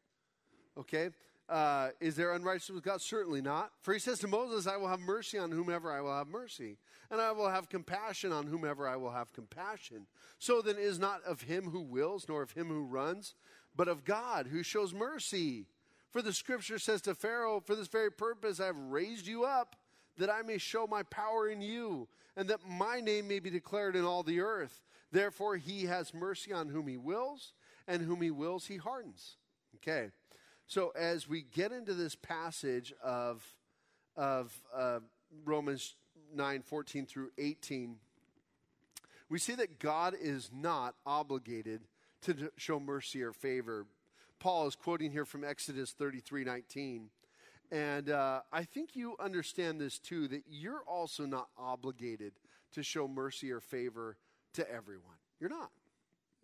Okay? 0.77 1.11
Uh, 1.49 1.91
is 2.01 2.17
there 2.17 2.33
unrighteousness 2.33 2.75
with 2.75 2.85
God? 2.85 3.01
Certainly 3.01 3.43
not. 3.43 3.71
For 3.83 3.93
he 3.93 4.01
says 4.01 4.19
to 4.21 4.29
Moses, 4.29 4.67
I 4.67 4.77
will 4.77 4.89
have 4.89 5.01
mercy 5.01 5.39
on 5.39 5.51
whomever 5.51 5.93
I 5.93 6.01
will 6.01 6.17
have 6.17 6.29
mercy, 6.29 6.79
and 7.11 7.21
I 7.21 7.33
will 7.33 7.49
have 7.49 7.69
compassion 7.69 8.33
on 8.33 8.47
whomever 8.47 8.89
I 8.89 8.97
will 8.97 9.11
have 9.11 9.33
compassion. 9.33 10.07
So 10.39 10.63
then 10.63 10.77
is 10.79 10.99
not 10.99 11.23
of 11.25 11.43
him 11.43 11.71
who 11.71 11.81
wills, 11.81 12.27
nor 12.29 12.43
of 12.43 12.53
him 12.53 12.69
who 12.69 12.85
runs, 12.85 13.35
but 13.77 13.89
of 13.89 14.05
God 14.05 14.47
who 14.47 14.63
shows 14.63 14.93
mercy. 14.93 15.67
For 16.11 16.23
the 16.23 16.33
scripture 16.33 16.79
says 16.79 17.01
to 17.03 17.15
Pharaoh, 17.15 17.61
For 17.61 17.75
this 17.75 17.89
very 17.89 18.11
purpose 18.11 18.61
I 18.61 18.67
have 18.67 18.79
raised 18.79 19.27
you 19.27 19.45
up, 19.45 19.77
that 20.19 20.31
I 20.31 20.43
may 20.43 20.59
show 20.59 20.87
my 20.87 21.03
power 21.05 21.49
in 21.49 21.63
you, 21.63 22.09
and 22.37 22.49
that 22.49 22.69
my 22.69 23.01
name 23.01 23.29
may 23.29 23.39
be 23.39 23.51
declared 23.51 23.97
in 23.97 24.05
all 24.05 24.23
the 24.23 24.41
earth. 24.41 24.81
Therefore 25.13 25.57
he 25.57 25.85
has 25.85 26.13
mercy 26.13 26.53
on 26.53 26.69
whom 26.69 26.89
he 26.89 26.97
wills, 26.97 27.53
and 27.87 28.03
whom 28.03 28.21
he 28.23 28.31
wills 28.31 28.67
he 28.67 28.77
hardens. 28.77 29.37
Okay. 29.77 30.11
So 30.67 30.93
as 30.97 31.29
we 31.29 31.43
get 31.43 31.73
into 31.73 31.95
this 31.95 32.15
passage 32.15 32.93
of, 33.03 33.45
of 34.17 34.57
uh, 34.77 35.01
Romans 35.45 35.95
9 36.35 36.63
14 36.63 37.07
through 37.07 37.31
18, 37.39 37.97
we 39.29 39.39
see 39.39 39.55
that 39.55 39.79
God 39.79 40.15
is 40.21 40.51
not 40.53 40.95
obligated 41.07 41.83
to 42.23 42.51
show 42.57 42.79
mercy 42.81 43.23
or 43.23 43.33
favor. 43.33 43.87
Paul 44.39 44.67
is 44.67 44.75
quoting 44.75 45.11
here 45.11 45.25
from 45.25 45.45
Exodus 45.45 45.93
33 45.93 46.45
19. 46.45 47.11
And 47.73 48.11
uh, 48.11 48.41
I 48.53 48.65
think 48.65 48.97
you 48.97 49.15
understand 49.21 49.81
this 49.81 49.99
too 49.99 50.27
that 50.29 50.43
you're 50.49 50.83
also 50.87 51.25
not 51.25 51.49
obligated 51.57 52.33
to 52.73 52.83
show 52.83 53.07
mercy 53.07 53.51
or 53.53 53.61
favor 53.61 54.17
to 54.55 54.69
everyone. 54.71 55.17
You're 55.39 55.51
not. 55.51 55.71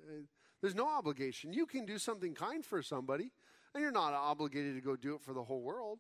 Uh, 0.01 0.23
there's 0.61 0.75
no 0.75 0.89
obligation. 0.89 1.53
You 1.53 1.67
can 1.67 1.85
do 1.85 1.99
something 1.99 2.35
kind 2.35 2.65
for 2.65 2.83
somebody, 2.83 3.33
and 3.75 3.83
you're 3.83 3.93
not 3.93 4.13
obligated 4.13 4.75
to 4.75 4.81
go 4.81 4.97
do 4.97 5.15
it 5.15 5.21
for 5.21 5.33
the 5.33 5.43
whole 5.43 5.61
world. 5.61 5.99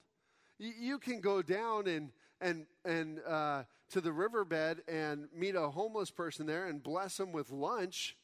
You, 0.58 0.72
you 0.78 0.98
can 0.98 1.20
go 1.20 1.42
down 1.42 1.86
and 1.86 2.10
and 2.40 2.66
and 2.84 3.20
uh, 3.26 3.64
to 3.90 4.00
the 4.00 4.12
riverbed 4.12 4.82
and 4.88 5.28
meet 5.34 5.54
a 5.54 5.68
homeless 5.68 6.10
person 6.10 6.46
there 6.46 6.66
and 6.66 6.82
bless 6.82 7.16
them 7.16 7.32
with 7.32 7.50
lunch, 7.50 8.16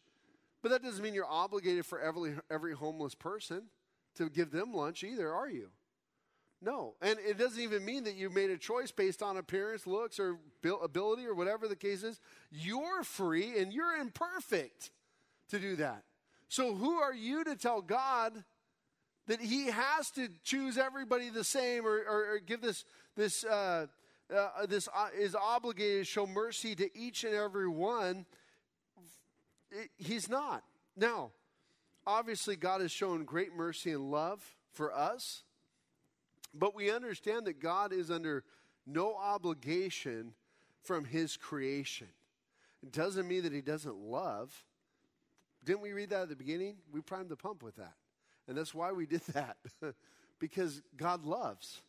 but 0.62 0.70
that 0.70 0.82
doesn't 0.82 1.02
mean 1.02 1.14
you're 1.14 1.26
obligated 1.26 1.84
for 1.84 2.00
every 2.00 2.34
every 2.50 2.74
homeless 2.74 3.14
person 3.14 3.64
to 4.16 4.28
give 4.28 4.50
them 4.50 4.72
lunch 4.72 5.04
either, 5.04 5.32
are 5.32 5.48
you? 5.48 5.70
No, 6.64 6.94
and 7.02 7.18
it 7.18 7.38
doesn't 7.38 7.60
even 7.60 7.84
mean 7.84 8.04
that 8.04 8.14
you 8.14 8.30
made 8.30 8.50
a 8.50 8.56
choice 8.56 8.92
based 8.92 9.20
on 9.20 9.36
appearance, 9.36 9.84
looks, 9.84 10.20
or 10.20 10.38
ability, 10.82 11.26
or 11.26 11.34
whatever 11.34 11.66
the 11.66 11.74
case 11.74 12.04
is. 12.04 12.20
You're 12.52 13.02
free 13.02 13.58
and 13.58 13.72
you're 13.72 13.96
imperfect 13.96 14.92
to 15.48 15.58
do 15.58 15.74
that. 15.76 16.04
So 16.48 16.74
who 16.74 16.94
are 16.98 17.14
you 17.14 17.42
to 17.44 17.56
tell 17.56 17.82
God 17.82 18.44
that 19.26 19.40
he 19.40 19.66
has 19.66 20.10
to 20.12 20.28
choose 20.44 20.78
everybody 20.78 21.30
the 21.30 21.44
same 21.44 21.86
or, 21.86 21.96
or, 21.96 22.34
or 22.34 22.38
give 22.38 22.60
this 22.60 22.84
this 23.16 23.44
uh, 23.44 23.86
uh, 24.34 24.66
this 24.66 24.88
uh, 24.94 25.08
is 25.18 25.34
obligated 25.34 26.04
to 26.04 26.04
show 26.04 26.26
mercy 26.26 26.74
to 26.74 26.96
each 26.98 27.24
and 27.24 27.34
every 27.34 27.68
one. 27.68 28.24
It, 29.73 29.91
he's 29.97 30.29
not. 30.29 30.62
Now, 30.97 31.31
obviously, 32.07 32.57
God 32.57 32.81
has 32.81 32.93
shown 32.93 33.25
great 33.25 33.55
mercy 33.55 33.93
and 33.93 34.11
love 34.11 34.43
for 34.73 34.95
us, 34.95 35.43
but 36.55 36.75
we 36.75 36.91
understand 36.91 37.47
that 37.47 37.61
God 37.61 37.93
is 37.93 38.11
under 38.11 38.45
no 38.87 39.14
obligation 39.14 40.35
from 40.83 41.05
His 41.05 41.37
creation. 41.37 42.09
It 42.83 42.93
doesn't 42.93 43.27
mean 43.27 43.45
that 43.45 43.53
He 43.53 43.61
doesn't 43.61 43.97
love. 43.97 44.64
Didn't 45.64 45.83
we 45.83 45.93
read 45.93 46.11
that 46.11 46.23
at 46.23 46.29
the 46.29 46.37
beginning? 46.37 46.77
We 46.93 47.01
primed 47.01 47.29
the 47.29 47.37
pump 47.37 47.62
with 47.62 47.77
that. 47.77 47.95
And 48.49 48.57
that's 48.57 48.75
why 48.75 48.93
we 48.93 49.07
did 49.07 49.20
that, 49.33 49.57
because 50.39 50.83
God 50.97 51.25
loves. 51.25 51.81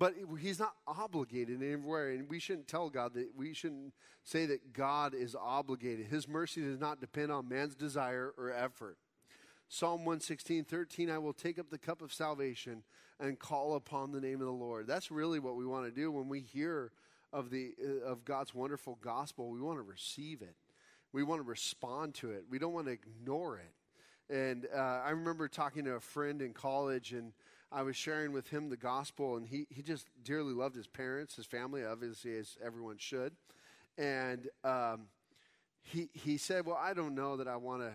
But 0.00 0.14
he's 0.40 0.58
not 0.58 0.76
obligated 0.86 1.62
anywhere, 1.62 2.08
and 2.08 2.26
we 2.26 2.38
shouldn't 2.38 2.68
tell 2.68 2.88
God 2.88 3.12
that 3.12 3.32
we 3.36 3.52
shouldn't 3.52 3.92
say 4.24 4.46
that 4.46 4.72
God 4.72 5.14
is 5.14 5.36
obligated. 5.36 6.06
His 6.06 6.26
mercy 6.26 6.62
does 6.62 6.80
not 6.80 7.02
depend 7.02 7.30
on 7.30 7.50
man's 7.50 7.74
desire 7.74 8.32
or 8.38 8.50
effort. 8.50 8.96
Psalm 9.68 10.06
116, 10.06 10.64
13, 10.64 11.10
I 11.10 11.18
will 11.18 11.34
take 11.34 11.58
up 11.58 11.68
the 11.68 11.76
cup 11.76 12.00
of 12.00 12.14
salvation 12.14 12.82
and 13.20 13.38
call 13.38 13.76
upon 13.76 14.10
the 14.10 14.22
name 14.22 14.40
of 14.40 14.46
the 14.46 14.52
Lord. 14.52 14.86
That's 14.86 15.10
really 15.10 15.38
what 15.38 15.56
we 15.56 15.66
want 15.66 15.84
to 15.84 15.92
do 15.92 16.10
when 16.10 16.30
we 16.30 16.40
hear 16.40 16.92
of, 17.30 17.50
the, 17.50 17.74
uh, 17.78 18.06
of 18.06 18.24
God's 18.24 18.54
wonderful 18.54 18.98
gospel. 19.02 19.50
We 19.50 19.60
want 19.60 19.76
to 19.76 19.82
receive 19.82 20.40
it, 20.40 20.56
we 21.12 21.22
want 21.22 21.40
to 21.40 21.46
respond 21.46 22.14
to 22.14 22.30
it, 22.30 22.44
we 22.48 22.58
don't 22.58 22.72
want 22.72 22.86
to 22.86 22.92
ignore 22.92 23.58
it. 23.58 24.34
And 24.34 24.66
uh, 24.74 24.78
I 25.04 25.10
remember 25.10 25.46
talking 25.46 25.84
to 25.84 25.96
a 25.96 26.00
friend 26.00 26.40
in 26.40 26.54
college, 26.54 27.12
and 27.12 27.34
I 27.72 27.82
was 27.82 27.96
sharing 27.96 28.32
with 28.32 28.48
him 28.48 28.68
the 28.68 28.76
gospel, 28.76 29.36
and 29.36 29.46
he, 29.46 29.66
he 29.70 29.82
just 29.82 30.06
dearly 30.24 30.52
loved 30.52 30.74
his 30.74 30.86
parents, 30.86 31.36
his 31.36 31.46
family, 31.46 31.84
obviously, 31.84 32.36
as 32.36 32.56
everyone 32.64 32.96
should. 32.98 33.32
And 33.96 34.48
um, 34.64 35.06
he, 35.82 36.08
he 36.12 36.36
said, 36.36 36.66
Well, 36.66 36.78
I 36.80 36.94
don't 36.94 37.14
know 37.14 37.36
that 37.36 37.48
I 37.48 37.56
want 37.56 37.82
to. 37.82 37.92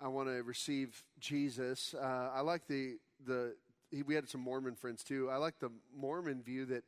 I 0.00 0.08
want 0.08 0.28
to 0.28 0.42
receive 0.42 1.04
Jesus. 1.20 1.94
Uh, 1.94 2.30
I 2.34 2.40
like 2.40 2.66
the 2.66 2.96
the 3.24 3.54
he, 3.92 4.02
we 4.02 4.16
had 4.16 4.28
some 4.28 4.40
Mormon 4.40 4.74
friends 4.74 5.04
too. 5.04 5.30
I 5.30 5.36
like 5.36 5.60
the 5.60 5.70
Mormon 5.96 6.42
view 6.42 6.64
that 6.66 6.82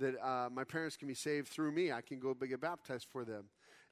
that 0.00 0.20
uh, 0.20 0.48
my 0.50 0.64
parents 0.64 0.96
can 0.96 1.06
be 1.06 1.14
saved 1.14 1.48
through 1.48 1.70
me. 1.70 1.92
I 1.92 2.00
can 2.00 2.18
go 2.18 2.34
get 2.34 2.60
baptized 2.60 3.06
for 3.10 3.24
them. 3.24 3.44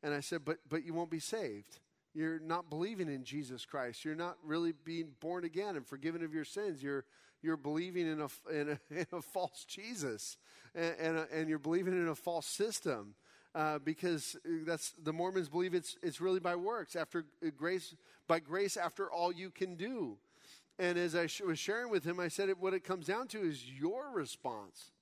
And 0.02 0.12
I 0.12 0.20
said, 0.20 0.44
but 0.44 0.58
but 0.68 0.84
you 0.84 0.94
won't 0.94 1.10
be 1.10 1.20
saved 1.20 1.78
you're 2.16 2.38
not 2.38 2.70
believing 2.70 3.08
in 3.08 3.24
Jesus 3.24 3.66
Christ. 3.66 4.02
You're 4.02 4.14
not 4.14 4.38
really 4.42 4.72
being 4.72 5.08
born 5.20 5.44
again 5.44 5.76
and 5.76 5.86
forgiven 5.86 6.24
of 6.24 6.32
your 6.32 6.46
sins. 6.46 6.82
You're 6.82 7.04
you're 7.42 7.56
believing 7.56 8.06
in 8.06 8.20
a 8.20 8.52
in 8.52 8.68
a, 8.70 8.78
in 8.94 9.06
a 9.12 9.22
false 9.22 9.64
Jesus, 9.64 10.36
and 10.74 10.94
and, 10.98 11.18
a, 11.18 11.26
and, 11.32 11.48
you're 11.48 11.58
believing 11.58 11.94
in 11.94 12.08
a 12.08 12.14
false 12.14 12.46
system. 12.46 13.14
Uh, 13.54 13.78
because 13.78 14.36
that's 14.66 14.92
the 15.02 15.14
Mormons 15.14 15.48
believe 15.48 15.72
it's 15.72 15.96
it's 16.02 16.20
really 16.20 16.40
by 16.40 16.54
works 16.54 16.94
after 16.94 17.24
uh, 17.42 17.48
grace 17.56 17.94
by 18.28 18.38
grace 18.38 18.76
after 18.76 19.10
all 19.10 19.32
you 19.32 19.50
can 19.50 19.76
do, 19.76 20.18
and 20.78 20.98
as 20.98 21.14
I 21.14 21.26
sh- 21.26 21.40
was 21.40 21.58
sharing 21.58 21.90
with 21.90 22.04
him, 22.04 22.20
I 22.20 22.28
said 22.28 22.50
it, 22.50 22.58
what 22.58 22.74
it 22.74 22.84
comes 22.84 23.06
down 23.06 23.28
to 23.28 23.40
is 23.40 23.64
your 23.64 24.10
response. 24.12 24.92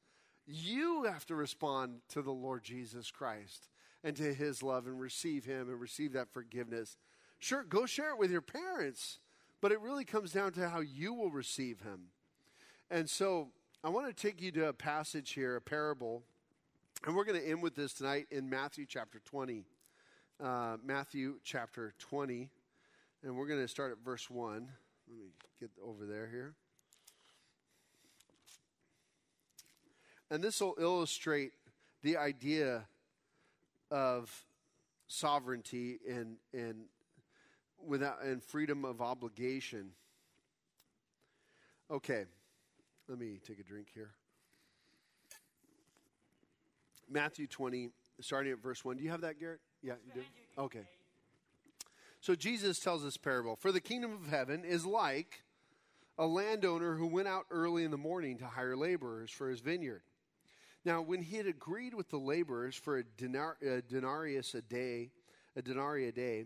You 0.46 1.04
have 1.04 1.26
to 1.26 1.34
respond 1.34 2.00
to 2.10 2.22
the 2.22 2.30
Lord 2.30 2.62
Jesus 2.62 3.10
Christ 3.10 3.68
and 4.04 4.14
to 4.16 4.34
his 4.34 4.62
love 4.62 4.86
and 4.86 5.00
receive 5.00 5.46
him 5.46 5.68
and 5.68 5.80
receive 5.80 6.12
that 6.12 6.32
forgiveness. 6.32 6.96
Sure, 7.38 7.64
go 7.64 7.86
share 7.86 8.10
it 8.10 8.18
with 8.18 8.30
your 8.30 8.42
parents, 8.42 9.18
but 9.60 9.72
it 9.72 9.80
really 9.80 10.04
comes 10.04 10.32
down 10.32 10.52
to 10.52 10.68
how 10.68 10.80
you 10.80 11.12
will 11.14 11.30
receive 11.30 11.80
him. 11.80 12.10
And 12.90 13.08
so 13.08 13.48
I 13.82 13.88
want 13.88 14.06
to 14.06 14.12
take 14.12 14.40
you 14.42 14.52
to 14.52 14.68
a 14.68 14.72
passage 14.72 15.32
here, 15.32 15.56
a 15.56 15.60
parable, 15.60 16.22
and 17.06 17.16
we're 17.16 17.24
going 17.24 17.40
to 17.40 17.48
end 17.48 17.62
with 17.62 17.74
this 17.74 17.94
tonight 17.94 18.26
in 18.30 18.48
Matthew 18.48 18.86
chapter 18.86 19.20
20. 19.24 19.64
Uh, 20.42 20.76
Matthew 20.84 21.36
chapter 21.44 21.94
20, 21.98 22.50
and 23.22 23.36
we're 23.36 23.46
going 23.46 23.60
to 23.60 23.68
start 23.68 23.92
at 23.92 23.98
verse 24.04 24.28
1. 24.28 24.52
Let 25.08 25.16
me 25.16 25.24
get 25.60 25.70
over 25.82 26.06
there 26.06 26.28
here. 26.28 26.54
And 30.30 30.42
this 30.42 30.60
will 30.60 30.74
illustrate 30.78 31.52
the 32.02 32.16
idea 32.16 32.84
of 33.90 34.44
sovereignty 35.06 36.00
and, 36.08 36.36
and 36.52 36.86
without 37.86 38.22
and 38.22 38.42
freedom 38.42 38.84
of 38.84 39.00
obligation. 39.00 39.90
Okay, 41.90 42.24
let 43.08 43.18
me 43.18 43.38
take 43.46 43.58
a 43.58 43.62
drink 43.62 43.88
here. 43.94 44.10
Matthew 47.10 47.46
20, 47.46 47.90
starting 48.20 48.52
at 48.52 48.62
verse 48.62 48.84
1. 48.84 48.96
Do 48.96 49.02
you 49.02 49.10
have 49.10 49.20
that, 49.22 49.38
Garrett? 49.38 49.60
Yeah, 49.82 49.94
you 50.06 50.12
do? 50.14 50.62
Okay. 50.62 50.86
So 52.20 52.34
Jesus 52.34 52.78
tells 52.78 53.02
this 53.02 53.18
parable 53.18 53.56
For 53.56 53.72
the 53.72 53.80
kingdom 53.80 54.12
of 54.12 54.28
heaven 54.28 54.64
is 54.64 54.86
like 54.86 55.42
a 56.16 56.26
landowner 56.26 56.94
who 56.94 57.06
went 57.06 57.28
out 57.28 57.44
early 57.50 57.84
in 57.84 57.90
the 57.90 57.98
morning 57.98 58.38
to 58.38 58.46
hire 58.46 58.76
laborers 58.76 59.30
for 59.30 59.50
his 59.50 59.60
vineyard. 59.60 60.02
Now, 60.84 61.02
when 61.02 61.22
he 61.22 61.36
had 61.36 61.46
agreed 61.46 61.94
with 61.94 62.10
the 62.10 62.18
laborers 62.18 62.76
for 62.76 62.98
a, 62.98 63.04
denar- 63.04 63.60
a 63.62 63.82
denarius 63.82 64.54
a 64.54 64.62
day, 64.62 65.10
a 65.56 65.62
denarii 65.62 66.08
a 66.08 66.12
day, 66.12 66.44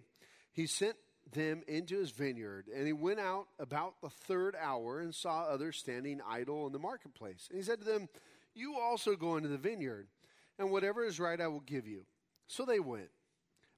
he 0.53 0.67
sent 0.67 0.97
them 1.33 1.63
into 1.67 1.99
his 1.99 2.11
vineyard, 2.11 2.67
and 2.75 2.87
he 2.87 2.93
went 2.93 3.21
out 3.21 3.47
about 3.59 4.01
the 4.01 4.11
third 4.11 4.57
hour 4.61 5.01
and 5.01 5.15
saw 5.15 5.43
others 5.43 5.77
standing 5.77 6.21
idle 6.29 6.67
in 6.67 6.73
the 6.73 6.79
marketplace. 6.79 7.47
And 7.51 7.59
he 7.59 7.65
said 7.65 7.81
to 7.81 7.85
them, 7.85 8.09
You 8.55 8.79
also 8.79 9.17
go 9.17 9.37
into 9.37 9.49
the 9.49 9.59
vineyard, 9.59 10.09
and 10.59 10.71
whatever 10.71 11.05
is 11.05 11.21
right 11.21 11.41
I 11.41 11.49
will 11.49 11.61
give 11.61 11.87
you. 11.87 12.05
So 12.47 12.65
they 12.65 12.81
went. 12.81 13.11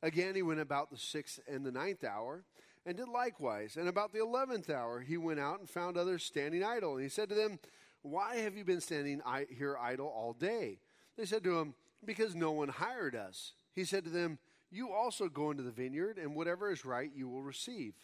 Again, 0.02 0.34
he 0.34 0.42
went 0.42 0.60
about 0.60 0.90
the 0.90 0.96
sixth 0.96 1.40
and 1.46 1.64
the 1.64 1.72
ninth 1.72 2.04
hour, 2.04 2.44
and 2.86 2.96
did 2.96 3.08
likewise. 3.08 3.76
And 3.76 3.88
about 3.88 4.12
the 4.12 4.20
eleventh 4.20 4.70
hour, 4.70 5.00
he 5.00 5.16
went 5.16 5.40
out 5.40 5.60
and 5.60 5.68
found 5.68 5.96
others 5.96 6.24
standing 6.24 6.64
idle. 6.64 6.94
And 6.94 7.02
he 7.02 7.08
said 7.10 7.28
to 7.28 7.34
them, 7.34 7.58
why 8.02 8.36
have 8.36 8.56
you 8.56 8.64
been 8.64 8.80
standing 8.80 9.20
here 9.56 9.76
idle 9.78 10.06
all 10.06 10.32
day? 10.32 10.78
They 11.16 11.26
said 11.26 11.44
to 11.44 11.58
him, 11.58 11.74
Because 12.04 12.34
no 12.34 12.52
one 12.52 12.68
hired 12.68 13.14
us. 13.14 13.52
He 13.74 13.84
said 13.84 14.04
to 14.04 14.10
them, 14.10 14.38
You 14.70 14.92
also 14.92 15.28
go 15.28 15.50
into 15.50 15.62
the 15.62 15.70
vineyard, 15.70 16.18
and 16.18 16.34
whatever 16.34 16.70
is 16.70 16.84
right 16.84 17.10
you 17.14 17.28
will 17.28 17.42
receive. 17.42 17.94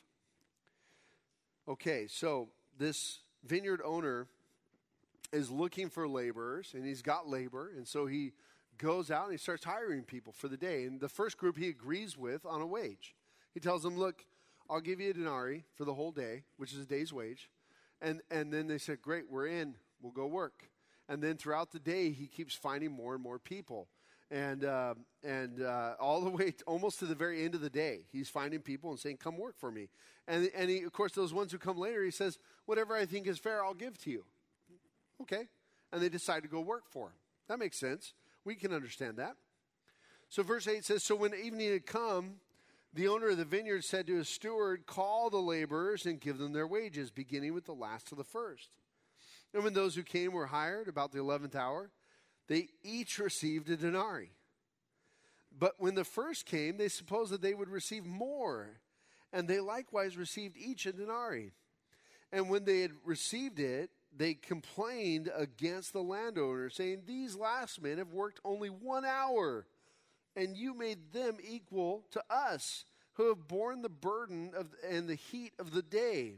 Okay, 1.69 2.07
so 2.09 2.49
this 2.79 3.21
vineyard 3.45 3.81
owner 3.85 4.27
is 5.33 5.51
looking 5.51 5.89
for 5.89 6.09
laborers, 6.09 6.73
and 6.75 6.85
he's 6.85 7.03
got 7.03 7.29
labor, 7.29 7.73
and 7.77 7.87
so 7.87 8.07
he 8.07 8.33
goes 8.79 9.11
out 9.11 9.25
and 9.25 9.33
he 9.33 9.39
starts 9.39 9.65
hiring 9.65 10.03
people 10.03 10.33
for 10.33 10.49
the 10.49 10.57
day. 10.57 10.85
And 10.85 11.01
the 11.01 11.09
first 11.09 11.39
group 11.39 11.57
he 11.57 11.69
agrees 11.69 12.17
with 12.17 12.45
on 12.45 12.61
a 12.61 12.67
wage. 12.67 13.15
He 13.55 13.61
tells 13.61 13.83
them, 13.83 13.99
Look, 13.99 14.25
I'll 14.69 14.81
give 14.81 15.01
you 15.01 15.11
a 15.11 15.15
denarii 15.15 15.65
for 15.75 15.85
the 15.85 15.95
whole 15.95 16.13
day, 16.13 16.45
which 16.57 16.73
is 16.73 16.81
a 16.81 16.87
day's 16.87 17.13
wage. 17.13 17.49
And, 18.03 18.21
and 18.31 18.53
then 18.53 18.67
they 18.67 18.79
said, 18.79 19.01
Great, 19.03 19.25
we're 19.31 19.47
in, 19.47 19.75
we'll 20.01 20.13
go 20.13 20.27
work. 20.27 20.69
And 21.09 21.23
then 21.23 21.37
throughout 21.37 21.71
the 21.71 21.79
day, 21.79 22.11
he 22.11 22.27
keeps 22.27 22.55
finding 22.55 22.91
more 22.91 23.15
and 23.15 23.23
more 23.23 23.39
people. 23.39 23.89
And, 24.31 24.65
uh, 24.65 24.95
and 25.23 25.63
uh, 25.63 25.95
all 26.01 26.21
the 26.21 26.31
way 26.39 26.51
to, 26.51 26.65
almost 26.65 26.99
to 27.01 27.07
the 27.07 27.15
very 27.15 27.45
end 27.45 27.55
of 27.55 27.61
the 27.61 27.71
day, 27.71 28.01
he's 28.13 28.29
finding 28.29 28.61
people 28.61 28.91
and 28.91 28.99
saying, 28.99 29.19
Come 29.19 29.39
work 29.39 29.59
for 29.59 29.71
me. 29.71 29.89
And, 30.29 30.51
and 30.57 30.69
he, 30.69 30.83
of 30.83 30.93
course, 30.93 31.13
those 31.13 31.33
ones 31.33 31.53
who 31.53 31.59
come 31.59 31.79
later, 31.79 32.05
he 32.05 32.11
says, 32.11 32.39
Whatever 32.65 32.95
I 32.97 33.07
think 33.07 33.27
is 33.27 33.39
fair, 33.39 33.65
I'll 33.65 33.75
give 33.75 33.99
to 33.99 34.11
you. 34.11 34.25
Okay. 35.23 35.49
And 35.93 36.03
they 36.03 36.09
decide 36.09 36.43
to 36.43 36.49
go 36.49 36.61
work 36.61 36.85
for 36.89 37.09
him. 37.09 37.15
That 37.49 37.59
makes 37.59 37.79
sense. 37.79 38.15
We 38.45 38.55
can 38.57 38.73
understand 38.73 39.17
that. 39.17 39.37
So, 40.29 40.43
verse 40.43 40.67
8 40.67 40.85
says 40.85 41.03
So 41.03 41.15
when 41.15 41.35
evening 41.35 41.73
had 41.73 41.87
come, 41.87 42.35
the 42.93 43.09
owner 43.09 43.29
of 43.29 43.37
the 43.37 43.45
vineyard 43.45 43.85
said 43.85 44.07
to 44.07 44.17
his 44.17 44.29
steward, 44.29 44.87
Call 44.87 45.31
the 45.31 45.37
laborers 45.37 46.07
and 46.07 46.21
give 46.21 46.39
them 46.39 46.53
their 46.53 46.67
wages, 46.67 47.11
beginning 47.11 47.55
with 47.55 47.67
the 47.67 47.75
last 47.75 48.09
to 48.09 48.15
the 48.15 48.25
first. 48.25 48.71
And 49.55 49.63
when 49.63 49.75
those 49.75 49.95
who 49.95 50.03
came 50.03 50.33
were 50.33 50.47
hired 50.47 50.89
about 50.89 51.13
the 51.13 51.21
eleventh 51.21 51.55
hour, 51.55 51.91
they 52.49 52.69
each 52.83 53.19
received 53.19 53.71
a 53.71 53.77
denarii. 53.77 54.31
But 55.59 55.75
when 55.79 55.95
the 55.95 56.05
first 56.05 56.47
came, 56.47 56.77
they 56.77 56.89
supposed 56.89 57.33
that 57.33 57.41
they 57.41 57.55
would 57.55 57.69
receive 57.69 58.05
more, 58.05 58.81
and 59.33 59.49
they 59.49 59.61
likewise 59.61 60.17
received 60.17 60.57
each 60.57 60.87
a 60.87 60.93
denarii. 60.93 61.53
And 62.33 62.51
when 62.51 62.65
they 62.65 62.81
had 62.81 62.93
received 63.05 63.59
it, 63.59 63.91
they 64.15 64.35
complained 64.35 65.31
against 65.35 65.93
the 65.93 66.03
landowner, 66.03 66.71
saying, 66.71 67.03
These 67.07 67.37
last 67.37 67.83
men 67.83 67.99
have 67.99 68.13
worked 68.13 68.41
only 68.45 68.69
one 68.69 69.05
hour, 69.05 69.67
and 70.35 70.57
you 70.57 70.75
made 70.75 71.13
them 71.13 71.37
equal 71.47 72.05
to 72.13 72.23
us, 72.31 72.85
who 73.15 73.29
have 73.29 73.49
borne 73.49 73.83
the 73.83 73.89
burden 73.89 74.53
of, 74.55 74.69
and 74.89 75.09
the 75.09 75.15
heat 75.15 75.53
of 75.59 75.73
the 75.73 75.83
day. 75.83 76.35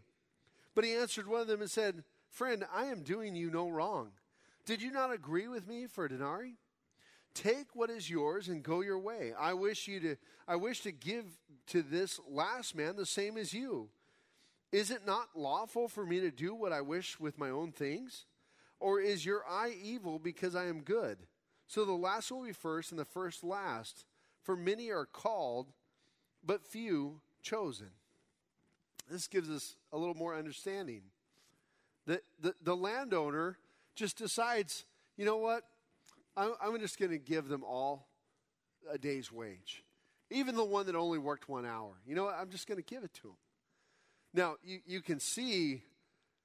But 0.74 0.84
he 0.84 0.94
answered 0.94 1.26
one 1.26 1.40
of 1.40 1.48
them 1.48 1.60
and 1.60 1.70
said, 1.70 2.04
Friend, 2.30 2.64
I 2.72 2.86
am 2.86 3.02
doing 3.02 3.34
you 3.34 3.50
no 3.50 3.68
wrong. 3.68 4.10
Did 4.68 4.82
you 4.82 4.90
not 4.90 5.14
agree 5.14 5.48
with 5.48 5.66
me 5.66 5.86
for 5.86 6.04
a 6.04 6.10
denarii? 6.10 6.58
Take 7.32 7.74
what 7.74 7.88
is 7.88 8.10
yours 8.10 8.48
and 8.48 8.62
go 8.62 8.82
your 8.82 8.98
way. 8.98 9.32
I 9.32 9.54
wish 9.54 9.88
you 9.88 9.98
to 10.00 10.16
I 10.46 10.56
wish 10.56 10.82
to 10.82 10.92
give 10.92 11.24
to 11.68 11.80
this 11.80 12.20
last 12.28 12.76
man 12.76 12.94
the 12.94 13.06
same 13.06 13.38
as 13.38 13.54
you. 13.54 13.88
Is 14.70 14.90
it 14.90 15.06
not 15.06 15.30
lawful 15.34 15.88
for 15.88 16.04
me 16.04 16.20
to 16.20 16.30
do 16.30 16.54
what 16.54 16.74
I 16.74 16.82
wish 16.82 17.18
with 17.18 17.38
my 17.38 17.48
own 17.48 17.72
things? 17.72 18.26
Or 18.78 19.00
is 19.00 19.24
your 19.24 19.42
eye 19.48 19.74
evil 19.82 20.18
because 20.18 20.54
I 20.54 20.66
am 20.66 20.82
good? 20.82 21.16
So 21.66 21.86
the 21.86 21.92
last 21.92 22.30
will 22.30 22.44
be 22.44 22.52
first 22.52 22.90
and 22.90 23.00
the 23.00 23.06
first 23.06 23.42
last. 23.42 24.04
For 24.42 24.54
many 24.54 24.90
are 24.90 25.06
called, 25.06 25.68
but 26.44 26.62
few 26.62 27.22
chosen. 27.40 27.88
This 29.10 29.28
gives 29.28 29.48
us 29.48 29.76
a 29.94 29.96
little 29.96 30.14
more 30.14 30.36
understanding. 30.36 31.04
The, 32.04 32.20
the, 32.38 32.54
the 32.62 32.76
landowner 32.76 33.56
just 33.98 34.16
decides, 34.16 34.84
you 35.16 35.24
know 35.24 35.36
what? 35.36 35.64
I'm, 36.36 36.52
I'm 36.62 36.78
just 36.80 36.98
going 36.98 37.10
to 37.10 37.18
give 37.18 37.48
them 37.48 37.64
all 37.64 38.08
a 38.90 38.96
day's 38.96 39.32
wage. 39.32 39.82
Even 40.30 40.54
the 40.54 40.64
one 40.64 40.86
that 40.86 40.94
only 40.94 41.18
worked 41.18 41.48
one 41.48 41.66
hour. 41.66 41.94
You 42.06 42.14
know 42.14 42.24
what? 42.24 42.36
I'm 42.38 42.50
just 42.50 42.66
going 42.66 42.76
to 42.76 42.84
give 42.84 43.02
it 43.02 43.12
to 43.14 43.22
them. 43.22 43.36
Now, 44.34 44.56
you, 44.62 44.78
you 44.86 45.00
can 45.00 45.20
see 45.20 45.82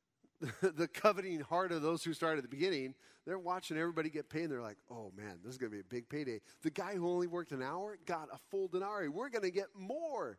the 0.62 0.88
coveting 0.88 1.42
heart 1.42 1.72
of 1.72 1.82
those 1.82 2.04
who 2.04 2.14
started 2.14 2.44
at 2.44 2.50
the 2.50 2.56
beginning. 2.56 2.96
They're 3.26 3.40
watching 3.40 3.78
everybody 3.78 4.10
get 4.10 4.30
paid, 4.30 4.44
and 4.44 4.52
they're 4.52 4.62
like, 4.62 4.78
oh 4.90 5.12
man, 5.16 5.40
this 5.44 5.52
is 5.52 5.58
going 5.58 5.72
to 5.72 5.76
be 5.76 5.82
a 5.82 5.84
big 5.84 6.10
payday. 6.10 6.42
The 6.64 6.72
guy 6.72 6.96
who 6.96 7.08
only 7.08 7.28
worked 7.28 7.52
an 7.52 7.62
hour 7.62 7.98
got 8.06 8.30
a 8.34 8.38
full 8.50 8.68
denarii. 8.68 9.10
We're 9.10 9.30
going 9.30 9.44
to 9.44 9.52
get 9.52 9.68
more, 9.78 10.38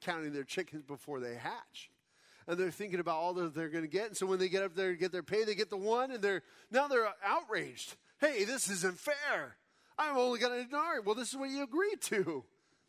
counting 0.00 0.32
their 0.32 0.44
chickens 0.44 0.82
before 0.82 1.20
they 1.20 1.34
hatch. 1.34 1.90
And 2.48 2.58
they're 2.58 2.70
thinking 2.70 3.00
about 3.00 3.16
all 3.16 3.34
that 3.34 3.54
they're 3.54 3.68
going 3.68 3.84
to 3.84 3.90
get. 3.90 4.08
And 4.08 4.16
so 4.16 4.26
when 4.26 4.38
they 4.38 4.48
get 4.48 4.62
up 4.62 4.74
there 4.74 4.92
to 4.92 4.96
get 4.96 5.10
their 5.10 5.22
pay, 5.22 5.44
they 5.44 5.54
get 5.54 5.70
the 5.70 5.76
one, 5.76 6.10
and 6.12 6.22
they're 6.22 6.42
now 6.70 6.86
they're 6.86 7.08
outraged. 7.24 7.96
Hey, 8.20 8.44
this 8.44 8.70
isn't 8.70 8.98
fair. 8.98 9.56
I'm 9.98 10.16
only 10.16 10.38
got 10.38 10.52
a 10.52 10.64
denarii. 10.64 11.00
Well, 11.04 11.14
this 11.14 11.30
is 11.30 11.36
what 11.36 11.50
you 11.50 11.62
agreed 11.62 12.00
to. 12.02 12.44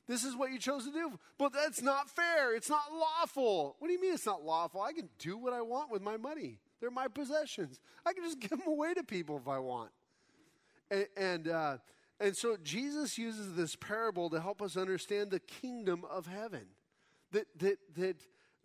This 0.07 0.23
is 0.23 0.35
what 0.35 0.51
you 0.51 0.59
chose 0.59 0.85
to 0.85 0.91
do. 0.91 1.19
But 1.37 1.53
that's 1.53 1.81
not 1.81 2.09
fair. 2.09 2.55
It's 2.55 2.69
not 2.69 2.93
lawful. 2.93 3.75
What 3.79 3.87
do 3.87 3.93
you 3.93 4.01
mean 4.01 4.13
it's 4.13 4.25
not 4.25 4.43
lawful? 4.43 4.81
I 4.81 4.93
can 4.93 5.09
do 5.19 5.37
what 5.37 5.53
I 5.53 5.61
want 5.61 5.91
with 5.91 6.01
my 6.01 6.17
money. 6.17 6.59
They're 6.79 6.91
my 6.91 7.07
possessions. 7.07 7.79
I 8.05 8.13
can 8.13 8.23
just 8.23 8.39
give 8.39 8.51
them 8.51 8.67
away 8.67 8.93
to 8.93 9.03
people 9.03 9.37
if 9.37 9.47
I 9.47 9.59
want. 9.59 9.91
And, 10.89 11.07
and, 11.17 11.47
uh, 11.47 11.77
and 12.19 12.35
so 12.35 12.57
Jesus 12.63 13.17
uses 13.17 13.55
this 13.55 13.75
parable 13.75 14.29
to 14.29 14.39
help 14.39 14.61
us 14.61 14.77
understand 14.77 15.31
the 15.31 15.39
kingdom 15.39 16.05
of 16.09 16.27
heaven. 16.27 16.65
That, 17.31 17.47
that, 17.59 17.77
that, 17.97 18.15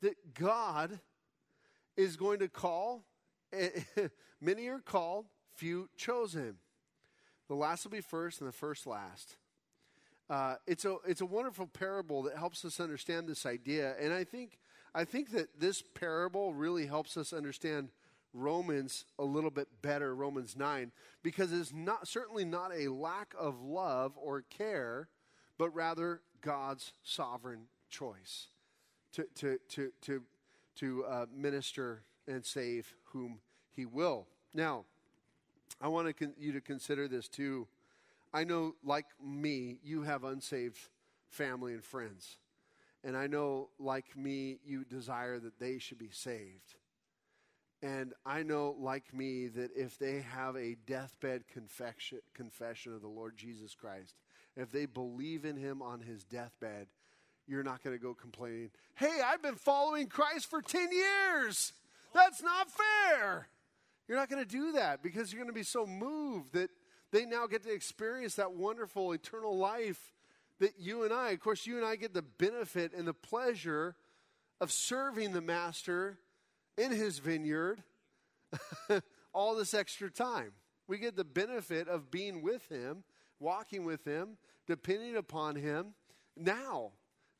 that 0.02 0.34
God 0.34 1.00
is 1.96 2.16
going 2.16 2.40
to 2.40 2.48
call, 2.48 3.04
many 4.40 4.68
are 4.68 4.80
called, 4.80 5.26
few 5.54 5.88
chosen. 5.96 6.56
The 7.48 7.54
last 7.54 7.84
will 7.84 7.92
be 7.92 8.00
first, 8.00 8.40
and 8.40 8.48
the 8.48 8.52
first 8.52 8.86
last. 8.86 9.36
Uh, 10.28 10.56
it's 10.66 10.84
a 10.84 10.96
it's 11.06 11.20
a 11.20 11.26
wonderful 11.26 11.66
parable 11.66 12.22
that 12.22 12.36
helps 12.36 12.64
us 12.64 12.80
understand 12.80 13.28
this 13.28 13.44
idea, 13.44 13.94
and 14.00 14.12
I 14.12 14.24
think 14.24 14.58
I 14.94 15.04
think 15.04 15.32
that 15.32 15.60
this 15.60 15.82
parable 15.82 16.54
really 16.54 16.86
helps 16.86 17.16
us 17.16 17.32
understand 17.32 17.90
Romans 18.32 19.04
a 19.18 19.24
little 19.24 19.50
bit 19.50 19.68
better, 19.82 20.14
Romans 20.14 20.56
nine, 20.56 20.92
because 21.22 21.52
it's 21.52 21.72
not 21.72 22.08
certainly 22.08 22.44
not 22.44 22.70
a 22.74 22.88
lack 22.88 23.34
of 23.38 23.60
love 23.60 24.12
or 24.16 24.42
care, 24.42 25.08
but 25.58 25.74
rather 25.74 26.22
God's 26.40 26.92
sovereign 27.02 27.66
choice 27.90 28.46
to 29.12 29.24
to 29.36 29.58
to 29.70 29.92
to 30.02 30.22
to 30.76 31.04
uh, 31.04 31.26
minister 31.34 32.02
and 32.26 32.44
save 32.44 32.94
whom 33.04 33.40
He 33.74 33.84
will. 33.84 34.26
Now, 34.54 34.84
I 35.80 35.88
want 35.88 36.16
con- 36.16 36.34
you 36.38 36.52
to 36.52 36.60
consider 36.60 37.08
this 37.08 37.28
too 37.28 37.66
I 38.34 38.44
know, 38.44 38.74
like 38.82 39.06
me, 39.22 39.78
you 39.84 40.02
have 40.02 40.24
unsaved 40.24 40.78
family 41.28 41.74
and 41.74 41.84
friends. 41.84 42.38
And 43.04 43.16
I 43.16 43.26
know, 43.26 43.68
like 43.78 44.16
me, 44.16 44.58
you 44.64 44.84
desire 44.84 45.38
that 45.38 45.58
they 45.58 45.78
should 45.78 45.98
be 45.98 46.10
saved. 46.10 46.76
And 47.82 48.14
I 48.24 48.42
know, 48.42 48.76
like 48.78 49.12
me, 49.12 49.48
that 49.48 49.70
if 49.76 49.98
they 49.98 50.20
have 50.20 50.56
a 50.56 50.76
deathbed 50.86 51.48
confession, 51.48 52.20
confession 52.32 52.94
of 52.94 53.02
the 53.02 53.08
Lord 53.08 53.36
Jesus 53.36 53.74
Christ, 53.74 54.14
if 54.56 54.70
they 54.70 54.86
believe 54.86 55.44
in 55.44 55.56
him 55.56 55.82
on 55.82 56.00
his 56.00 56.24
deathbed, 56.24 56.86
you're 57.46 57.62
not 57.62 57.82
going 57.82 57.96
to 57.96 58.02
go 58.02 58.14
complaining, 58.14 58.70
hey, 58.94 59.20
I've 59.24 59.42
been 59.42 59.56
following 59.56 60.06
Christ 60.06 60.46
for 60.48 60.62
10 60.62 60.88
years. 60.92 61.72
That's 62.14 62.42
not 62.42 62.68
fair. 62.70 63.48
You're 64.08 64.18
not 64.18 64.28
going 64.28 64.44
to 64.44 64.48
do 64.48 64.72
that 64.72 65.02
because 65.02 65.32
you're 65.32 65.40
going 65.40 65.52
to 65.52 65.58
be 65.58 65.62
so 65.62 65.86
moved 65.86 66.52
that 66.54 66.70
they 67.10 67.24
now 67.24 67.46
get 67.46 67.62
to 67.64 67.72
experience 67.72 68.34
that 68.36 68.52
wonderful 68.52 69.12
eternal 69.12 69.56
life 69.56 70.12
that 70.60 70.78
you 70.78 71.04
and 71.04 71.12
I, 71.12 71.30
of 71.30 71.40
course, 71.40 71.66
you 71.66 71.76
and 71.76 71.84
I 71.84 71.96
get 71.96 72.14
the 72.14 72.22
benefit 72.22 72.92
and 72.94 73.06
the 73.06 73.14
pleasure 73.14 73.96
of 74.60 74.70
serving 74.70 75.32
the 75.32 75.40
Master 75.40 76.18
in 76.78 76.92
his 76.92 77.18
vineyard 77.18 77.82
all 79.34 79.56
this 79.56 79.74
extra 79.74 80.10
time. 80.10 80.52
We 80.86 80.98
get 80.98 81.16
the 81.16 81.24
benefit 81.24 81.88
of 81.88 82.10
being 82.10 82.42
with 82.42 82.68
him, 82.68 83.02
walking 83.40 83.84
with 83.84 84.04
him, 84.04 84.36
depending 84.66 85.16
upon 85.16 85.56
him 85.56 85.94
now. 86.36 86.92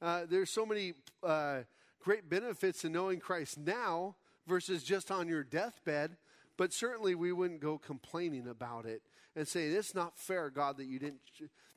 Uh, 0.02 0.22
there's 0.28 0.50
so 0.50 0.66
many 0.66 0.94
uh, 1.22 1.60
great 2.00 2.28
benefits 2.28 2.84
in 2.84 2.92
knowing 2.92 3.20
Christ 3.20 3.58
now 3.58 4.16
versus 4.46 4.82
just 4.82 5.10
on 5.10 5.28
your 5.28 5.44
deathbed, 5.44 6.16
but 6.56 6.72
certainly 6.72 7.14
we 7.14 7.32
wouldn't 7.32 7.60
go 7.60 7.78
complaining 7.78 8.48
about 8.48 8.84
it 8.84 9.02
and 9.36 9.46
say, 9.46 9.66
It's 9.66 9.94
not 9.94 10.18
fair, 10.18 10.50
God, 10.50 10.76
that 10.78 10.86
you 10.86 10.98
didn't, 10.98 11.20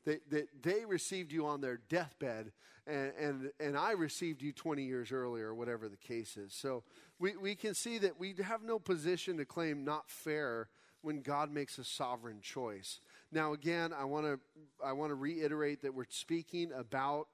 that, 0.06 0.30
that 0.32 0.48
they 0.64 0.84
received 0.86 1.32
you 1.32 1.46
on 1.46 1.62
their 1.62 1.78
deathbed 1.88 2.52
and, 2.88 3.12
and, 3.20 3.52
and 3.60 3.78
I 3.78 3.92
received 3.92 4.42
you 4.42 4.52
20 4.52 4.84
years 4.84 5.12
earlier, 5.12 5.48
or 5.48 5.56
whatever 5.56 5.90
the 5.90 5.98
case 5.98 6.38
is. 6.38 6.54
So 6.54 6.84
we, 7.20 7.36
we 7.36 7.56
can 7.56 7.74
see 7.74 7.98
that 8.00 8.20
we 8.20 8.36
have 8.44 8.64
no 8.64 8.78
position 8.78 9.38
to 9.38 9.46
claim 9.46 9.84
not 9.84 10.10
fair 10.10 10.70
when 11.02 11.22
God 11.22 11.52
makes 11.52 11.78
a 11.78 11.84
sovereign 11.84 12.42
choice. 12.42 13.00
Now, 13.32 13.54
again, 13.54 13.92
I 13.94 14.06
want 14.06 14.26
to 14.26 14.40
I 14.84 14.94
want 14.94 15.12
to 15.12 15.16
reiterate 15.16 15.82
that 15.82 15.94
we're 15.94 16.06
speaking 16.10 16.72
about 16.72 17.28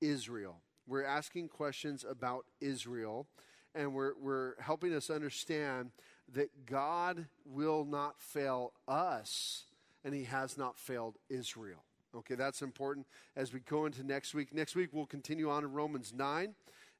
Israel. 0.00 0.60
We're 0.86 1.04
asking 1.04 1.48
questions 1.48 2.04
about 2.08 2.46
Israel, 2.60 3.26
and 3.74 3.94
we're, 3.94 4.14
we're 4.20 4.60
helping 4.60 4.94
us 4.94 5.10
understand 5.10 5.92
that 6.32 6.66
God 6.66 7.26
will 7.44 7.84
not 7.84 8.20
fail 8.20 8.72
us, 8.88 9.64
and 10.04 10.14
He 10.14 10.24
has 10.24 10.56
not 10.58 10.78
failed 10.78 11.16
Israel. 11.28 11.84
Okay, 12.14 12.34
that's 12.34 12.62
important 12.62 13.06
as 13.36 13.52
we 13.52 13.60
go 13.60 13.86
into 13.86 14.02
next 14.02 14.34
week. 14.34 14.52
Next 14.52 14.74
week, 14.74 14.90
we'll 14.92 15.06
continue 15.06 15.48
on 15.48 15.62
in 15.62 15.72
Romans 15.72 16.12
9, 16.12 16.54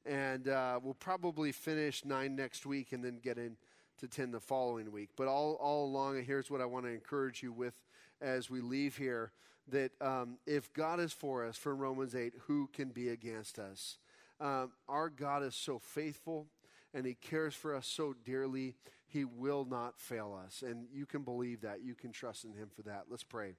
and 0.05 0.47
uh, 0.47 0.79
we'll 0.81 0.93
probably 0.93 1.51
finish 1.51 2.05
9 2.05 2.35
next 2.35 2.65
week 2.65 2.93
and 2.93 3.03
then 3.03 3.19
get 3.21 3.37
in 3.37 3.57
to 3.99 4.05
attend 4.05 4.33
the 4.33 4.39
following 4.39 4.91
week. 4.91 5.09
But 5.17 5.27
all, 5.27 5.55
all 5.55 5.85
along, 5.85 6.23
here's 6.23 6.49
what 6.49 6.61
I 6.61 6.65
want 6.65 6.85
to 6.85 6.91
encourage 6.91 7.43
you 7.43 7.51
with 7.51 7.73
as 8.21 8.49
we 8.49 8.61
leave 8.61 8.97
here 8.97 9.31
that 9.67 9.91
um, 10.01 10.37
if 10.45 10.71
God 10.73 10.99
is 10.99 11.13
for 11.13 11.45
us, 11.45 11.57
from 11.57 11.79
Romans 11.79 12.15
8, 12.15 12.33
who 12.47 12.69
can 12.73 12.89
be 12.89 13.09
against 13.09 13.59
us? 13.59 13.97
Um, 14.39 14.71
our 14.89 15.09
God 15.09 15.43
is 15.43 15.55
so 15.55 15.79
faithful 15.79 16.47
and 16.93 17.05
He 17.05 17.13
cares 17.13 17.53
for 17.53 17.75
us 17.75 17.87
so 17.87 18.13
dearly, 18.25 18.75
He 19.07 19.23
will 19.25 19.65
not 19.65 19.99
fail 19.99 20.37
us. 20.45 20.63
And 20.65 20.87
you 20.93 21.05
can 21.05 21.23
believe 21.23 21.61
that. 21.61 21.83
You 21.83 21.95
can 21.95 22.11
trust 22.11 22.43
in 22.43 22.53
Him 22.53 22.69
for 22.75 22.81
that. 22.83 23.05
Let's 23.09 23.23
pray. 23.23 23.53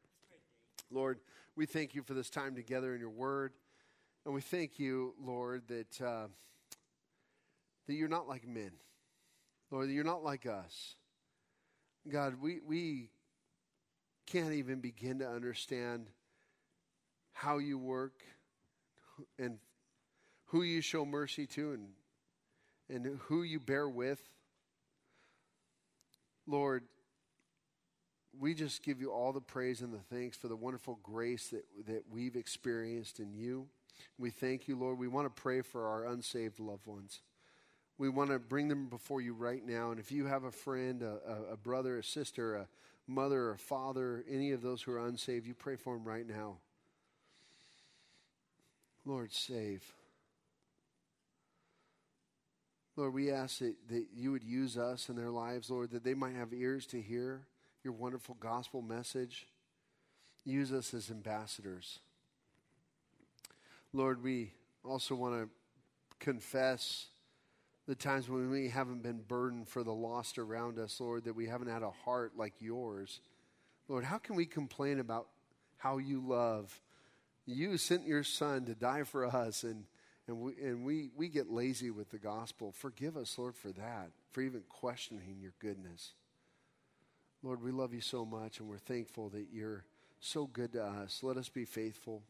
Lord, 0.90 1.20
we 1.56 1.66
thank 1.66 1.94
you 1.94 2.02
for 2.02 2.14
this 2.14 2.30
time 2.30 2.54
together 2.54 2.94
in 2.94 3.00
your 3.00 3.10
word. 3.10 3.52
And 4.24 4.34
we 4.34 4.40
thank 4.40 4.78
you, 4.78 5.14
Lord, 5.20 5.62
that, 5.68 6.00
uh, 6.00 6.26
that 7.86 7.94
you're 7.94 8.08
not 8.08 8.28
like 8.28 8.46
men. 8.46 8.72
Lord, 9.70 9.88
that 9.88 9.92
you're 9.92 10.04
not 10.04 10.22
like 10.22 10.46
us. 10.46 10.96
God, 12.10 12.40
we, 12.40 12.60
we 12.66 13.08
can't 14.32 14.54
even 14.54 14.80
begin 14.80 15.18
to 15.18 15.28
understand 15.28 16.06
how 17.32 17.58
you 17.58 17.76
work 17.76 18.14
and 19.38 19.58
who 20.46 20.62
you 20.62 20.80
show 20.80 21.04
mercy 21.04 21.46
to 21.46 21.72
and, 21.72 21.88
and 22.88 23.18
who 23.24 23.42
you 23.42 23.60
bear 23.60 23.86
with. 23.86 24.22
Lord, 26.46 26.84
we 28.40 28.54
just 28.54 28.82
give 28.82 29.02
you 29.02 29.12
all 29.12 29.34
the 29.34 29.40
praise 29.42 29.82
and 29.82 29.92
the 29.92 29.98
thanks 29.98 30.34
for 30.34 30.48
the 30.48 30.56
wonderful 30.56 30.98
grace 31.02 31.48
that, 31.48 31.66
that 31.86 32.04
we've 32.10 32.36
experienced 32.36 33.20
in 33.20 33.34
you. 33.34 33.66
We 34.16 34.30
thank 34.30 34.66
you, 34.66 34.78
Lord. 34.78 34.98
We 34.98 35.08
want 35.08 35.26
to 35.26 35.42
pray 35.42 35.60
for 35.60 35.86
our 35.88 36.06
unsaved 36.06 36.58
loved 36.58 36.86
ones. 36.86 37.20
We 37.98 38.08
want 38.08 38.30
to 38.30 38.38
bring 38.38 38.68
them 38.68 38.86
before 38.88 39.20
you 39.20 39.34
right 39.34 39.62
now. 39.62 39.90
And 39.90 40.00
if 40.00 40.10
you 40.10 40.24
have 40.24 40.44
a 40.44 40.50
friend, 40.50 41.02
a, 41.02 41.52
a 41.52 41.56
brother, 41.58 41.98
a 41.98 42.02
sister, 42.02 42.54
a 42.54 42.66
mother, 43.06 43.50
or 43.50 43.56
father, 43.56 44.24
any 44.30 44.52
of 44.52 44.62
those 44.62 44.82
who 44.82 44.92
are 44.92 45.06
unsaved, 45.06 45.46
you 45.46 45.54
pray 45.54 45.76
for 45.76 45.94
them 45.94 46.04
right 46.04 46.26
now. 46.26 46.58
Lord, 49.04 49.32
save. 49.32 49.82
Lord, 52.96 53.14
we 53.14 53.30
ask 53.30 53.58
that, 53.58 53.74
that 53.88 54.06
you 54.14 54.32
would 54.32 54.44
use 54.44 54.76
us 54.76 55.08
in 55.08 55.16
their 55.16 55.30
lives, 55.30 55.70
Lord, 55.70 55.90
that 55.90 56.04
they 56.04 56.14
might 56.14 56.34
have 56.34 56.52
ears 56.52 56.86
to 56.86 57.00
hear 57.00 57.40
your 57.82 57.94
wonderful 57.94 58.36
gospel 58.38 58.82
message. 58.82 59.46
Use 60.44 60.72
us 60.72 60.92
as 60.94 61.10
ambassadors. 61.10 61.98
Lord, 63.92 64.22
we 64.22 64.52
also 64.84 65.14
want 65.14 65.34
to 65.34 65.48
confess 66.18 67.06
the 67.86 67.94
times 67.94 68.28
when 68.28 68.50
we 68.50 68.68
haven't 68.68 69.02
been 69.02 69.20
burdened 69.26 69.68
for 69.68 69.82
the 69.82 69.92
lost 69.92 70.38
around 70.38 70.78
us, 70.78 71.00
Lord, 71.00 71.24
that 71.24 71.34
we 71.34 71.46
haven't 71.46 71.68
had 71.68 71.82
a 71.82 71.90
heart 71.90 72.32
like 72.36 72.54
yours. 72.60 73.20
Lord, 73.88 74.04
how 74.04 74.18
can 74.18 74.36
we 74.36 74.46
complain 74.46 75.00
about 75.00 75.26
how 75.78 75.98
you 75.98 76.20
love? 76.20 76.80
You 77.44 77.76
sent 77.76 78.06
your 78.06 78.22
son 78.22 78.66
to 78.66 78.74
die 78.74 79.02
for 79.02 79.26
us, 79.26 79.64
and, 79.64 79.84
and, 80.28 80.40
we, 80.40 80.52
and 80.62 80.84
we, 80.84 81.10
we 81.16 81.28
get 81.28 81.50
lazy 81.50 81.90
with 81.90 82.10
the 82.10 82.18
gospel. 82.18 82.70
Forgive 82.70 83.16
us, 83.16 83.36
Lord, 83.36 83.56
for 83.56 83.72
that, 83.72 84.10
for 84.30 84.42
even 84.42 84.62
questioning 84.68 85.38
your 85.40 85.54
goodness. 85.58 86.12
Lord, 87.42 87.60
we 87.60 87.72
love 87.72 87.92
you 87.92 88.00
so 88.00 88.24
much, 88.24 88.60
and 88.60 88.68
we're 88.68 88.78
thankful 88.78 89.28
that 89.30 89.46
you're 89.52 89.84
so 90.20 90.46
good 90.46 90.72
to 90.74 90.84
us. 90.84 91.20
Let 91.24 91.36
us 91.36 91.48
be 91.48 91.64
faithful 91.64 92.22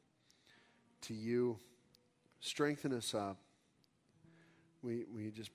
to 1.02 1.14
you. 1.14 1.58
Strengthen 2.40 2.94
us 2.94 3.14
up. 3.14 3.36
We, 4.82 5.04
we 5.14 5.30
just 5.30 5.50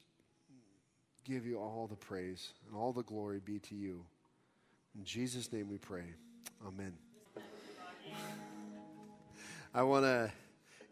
give 1.25 1.45
you 1.45 1.59
all 1.59 1.87
the 1.89 1.97
praise 1.97 2.53
and 2.65 2.77
all 2.77 2.93
the 2.93 3.03
glory 3.03 3.41
be 3.43 3.59
to 3.59 3.75
you. 3.75 4.05
In 4.97 5.03
Jesus' 5.03 5.51
name 5.51 5.69
we 5.69 5.77
pray. 5.77 6.05
Amen. 6.65 6.93
I 9.73 9.83
want 9.83 10.05
to 10.05 10.31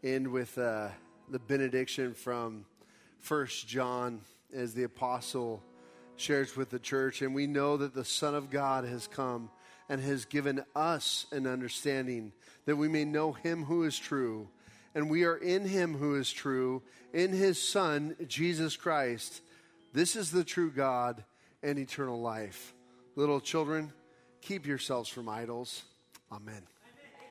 end 0.04 0.28
with 0.28 0.58
uh, 0.58 0.90
the 1.30 1.40
benediction 1.40 2.14
from 2.14 2.66
First 3.20 3.70
John 3.70 4.20
as 4.54 4.74
the 4.74 4.84
apostle 4.84 5.64
shares 6.18 6.58
with 6.58 6.70
the 6.70 6.80
church. 6.80 7.22
And 7.22 7.34
we 7.34 7.48
know 7.48 7.78
that 7.78 7.94
the 7.94 8.04
Son 8.04 8.36
of 8.36 8.50
God 8.50 8.84
has 8.84 9.08
come 9.08 9.50
and 9.88 10.02
has 10.02 10.26
given 10.26 10.62
us 10.76 11.26
an 11.32 11.48
understanding 11.48 12.34
that 12.66 12.76
we 12.76 12.90
may 12.90 13.06
know 13.06 13.32
him 13.32 13.64
who 13.64 13.84
is 13.84 13.98
true 13.98 14.50
and 14.96 15.10
we 15.10 15.26
are 15.26 15.36
in 15.36 15.66
him 15.66 15.96
who 15.96 16.16
is 16.16 16.32
true, 16.32 16.82
in 17.14 17.34
his 17.34 17.62
Son, 17.62 18.16
Jesus 18.28 18.78
Christ. 18.78 19.42
This 19.94 20.16
is 20.16 20.32
the 20.32 20.44
true 20.44 20.72
God 20.72 21.24
and 21.62 21.78
eternal 21.78 22.20
life. 22.20 22.74
Little 23.16 23.42
children, 23.42 23.94
keep 24.42 24.66
yourselves 24.66 25.10
from 25.10 25.30
idols. 25.30 25.84
Amen. 26.32 26.75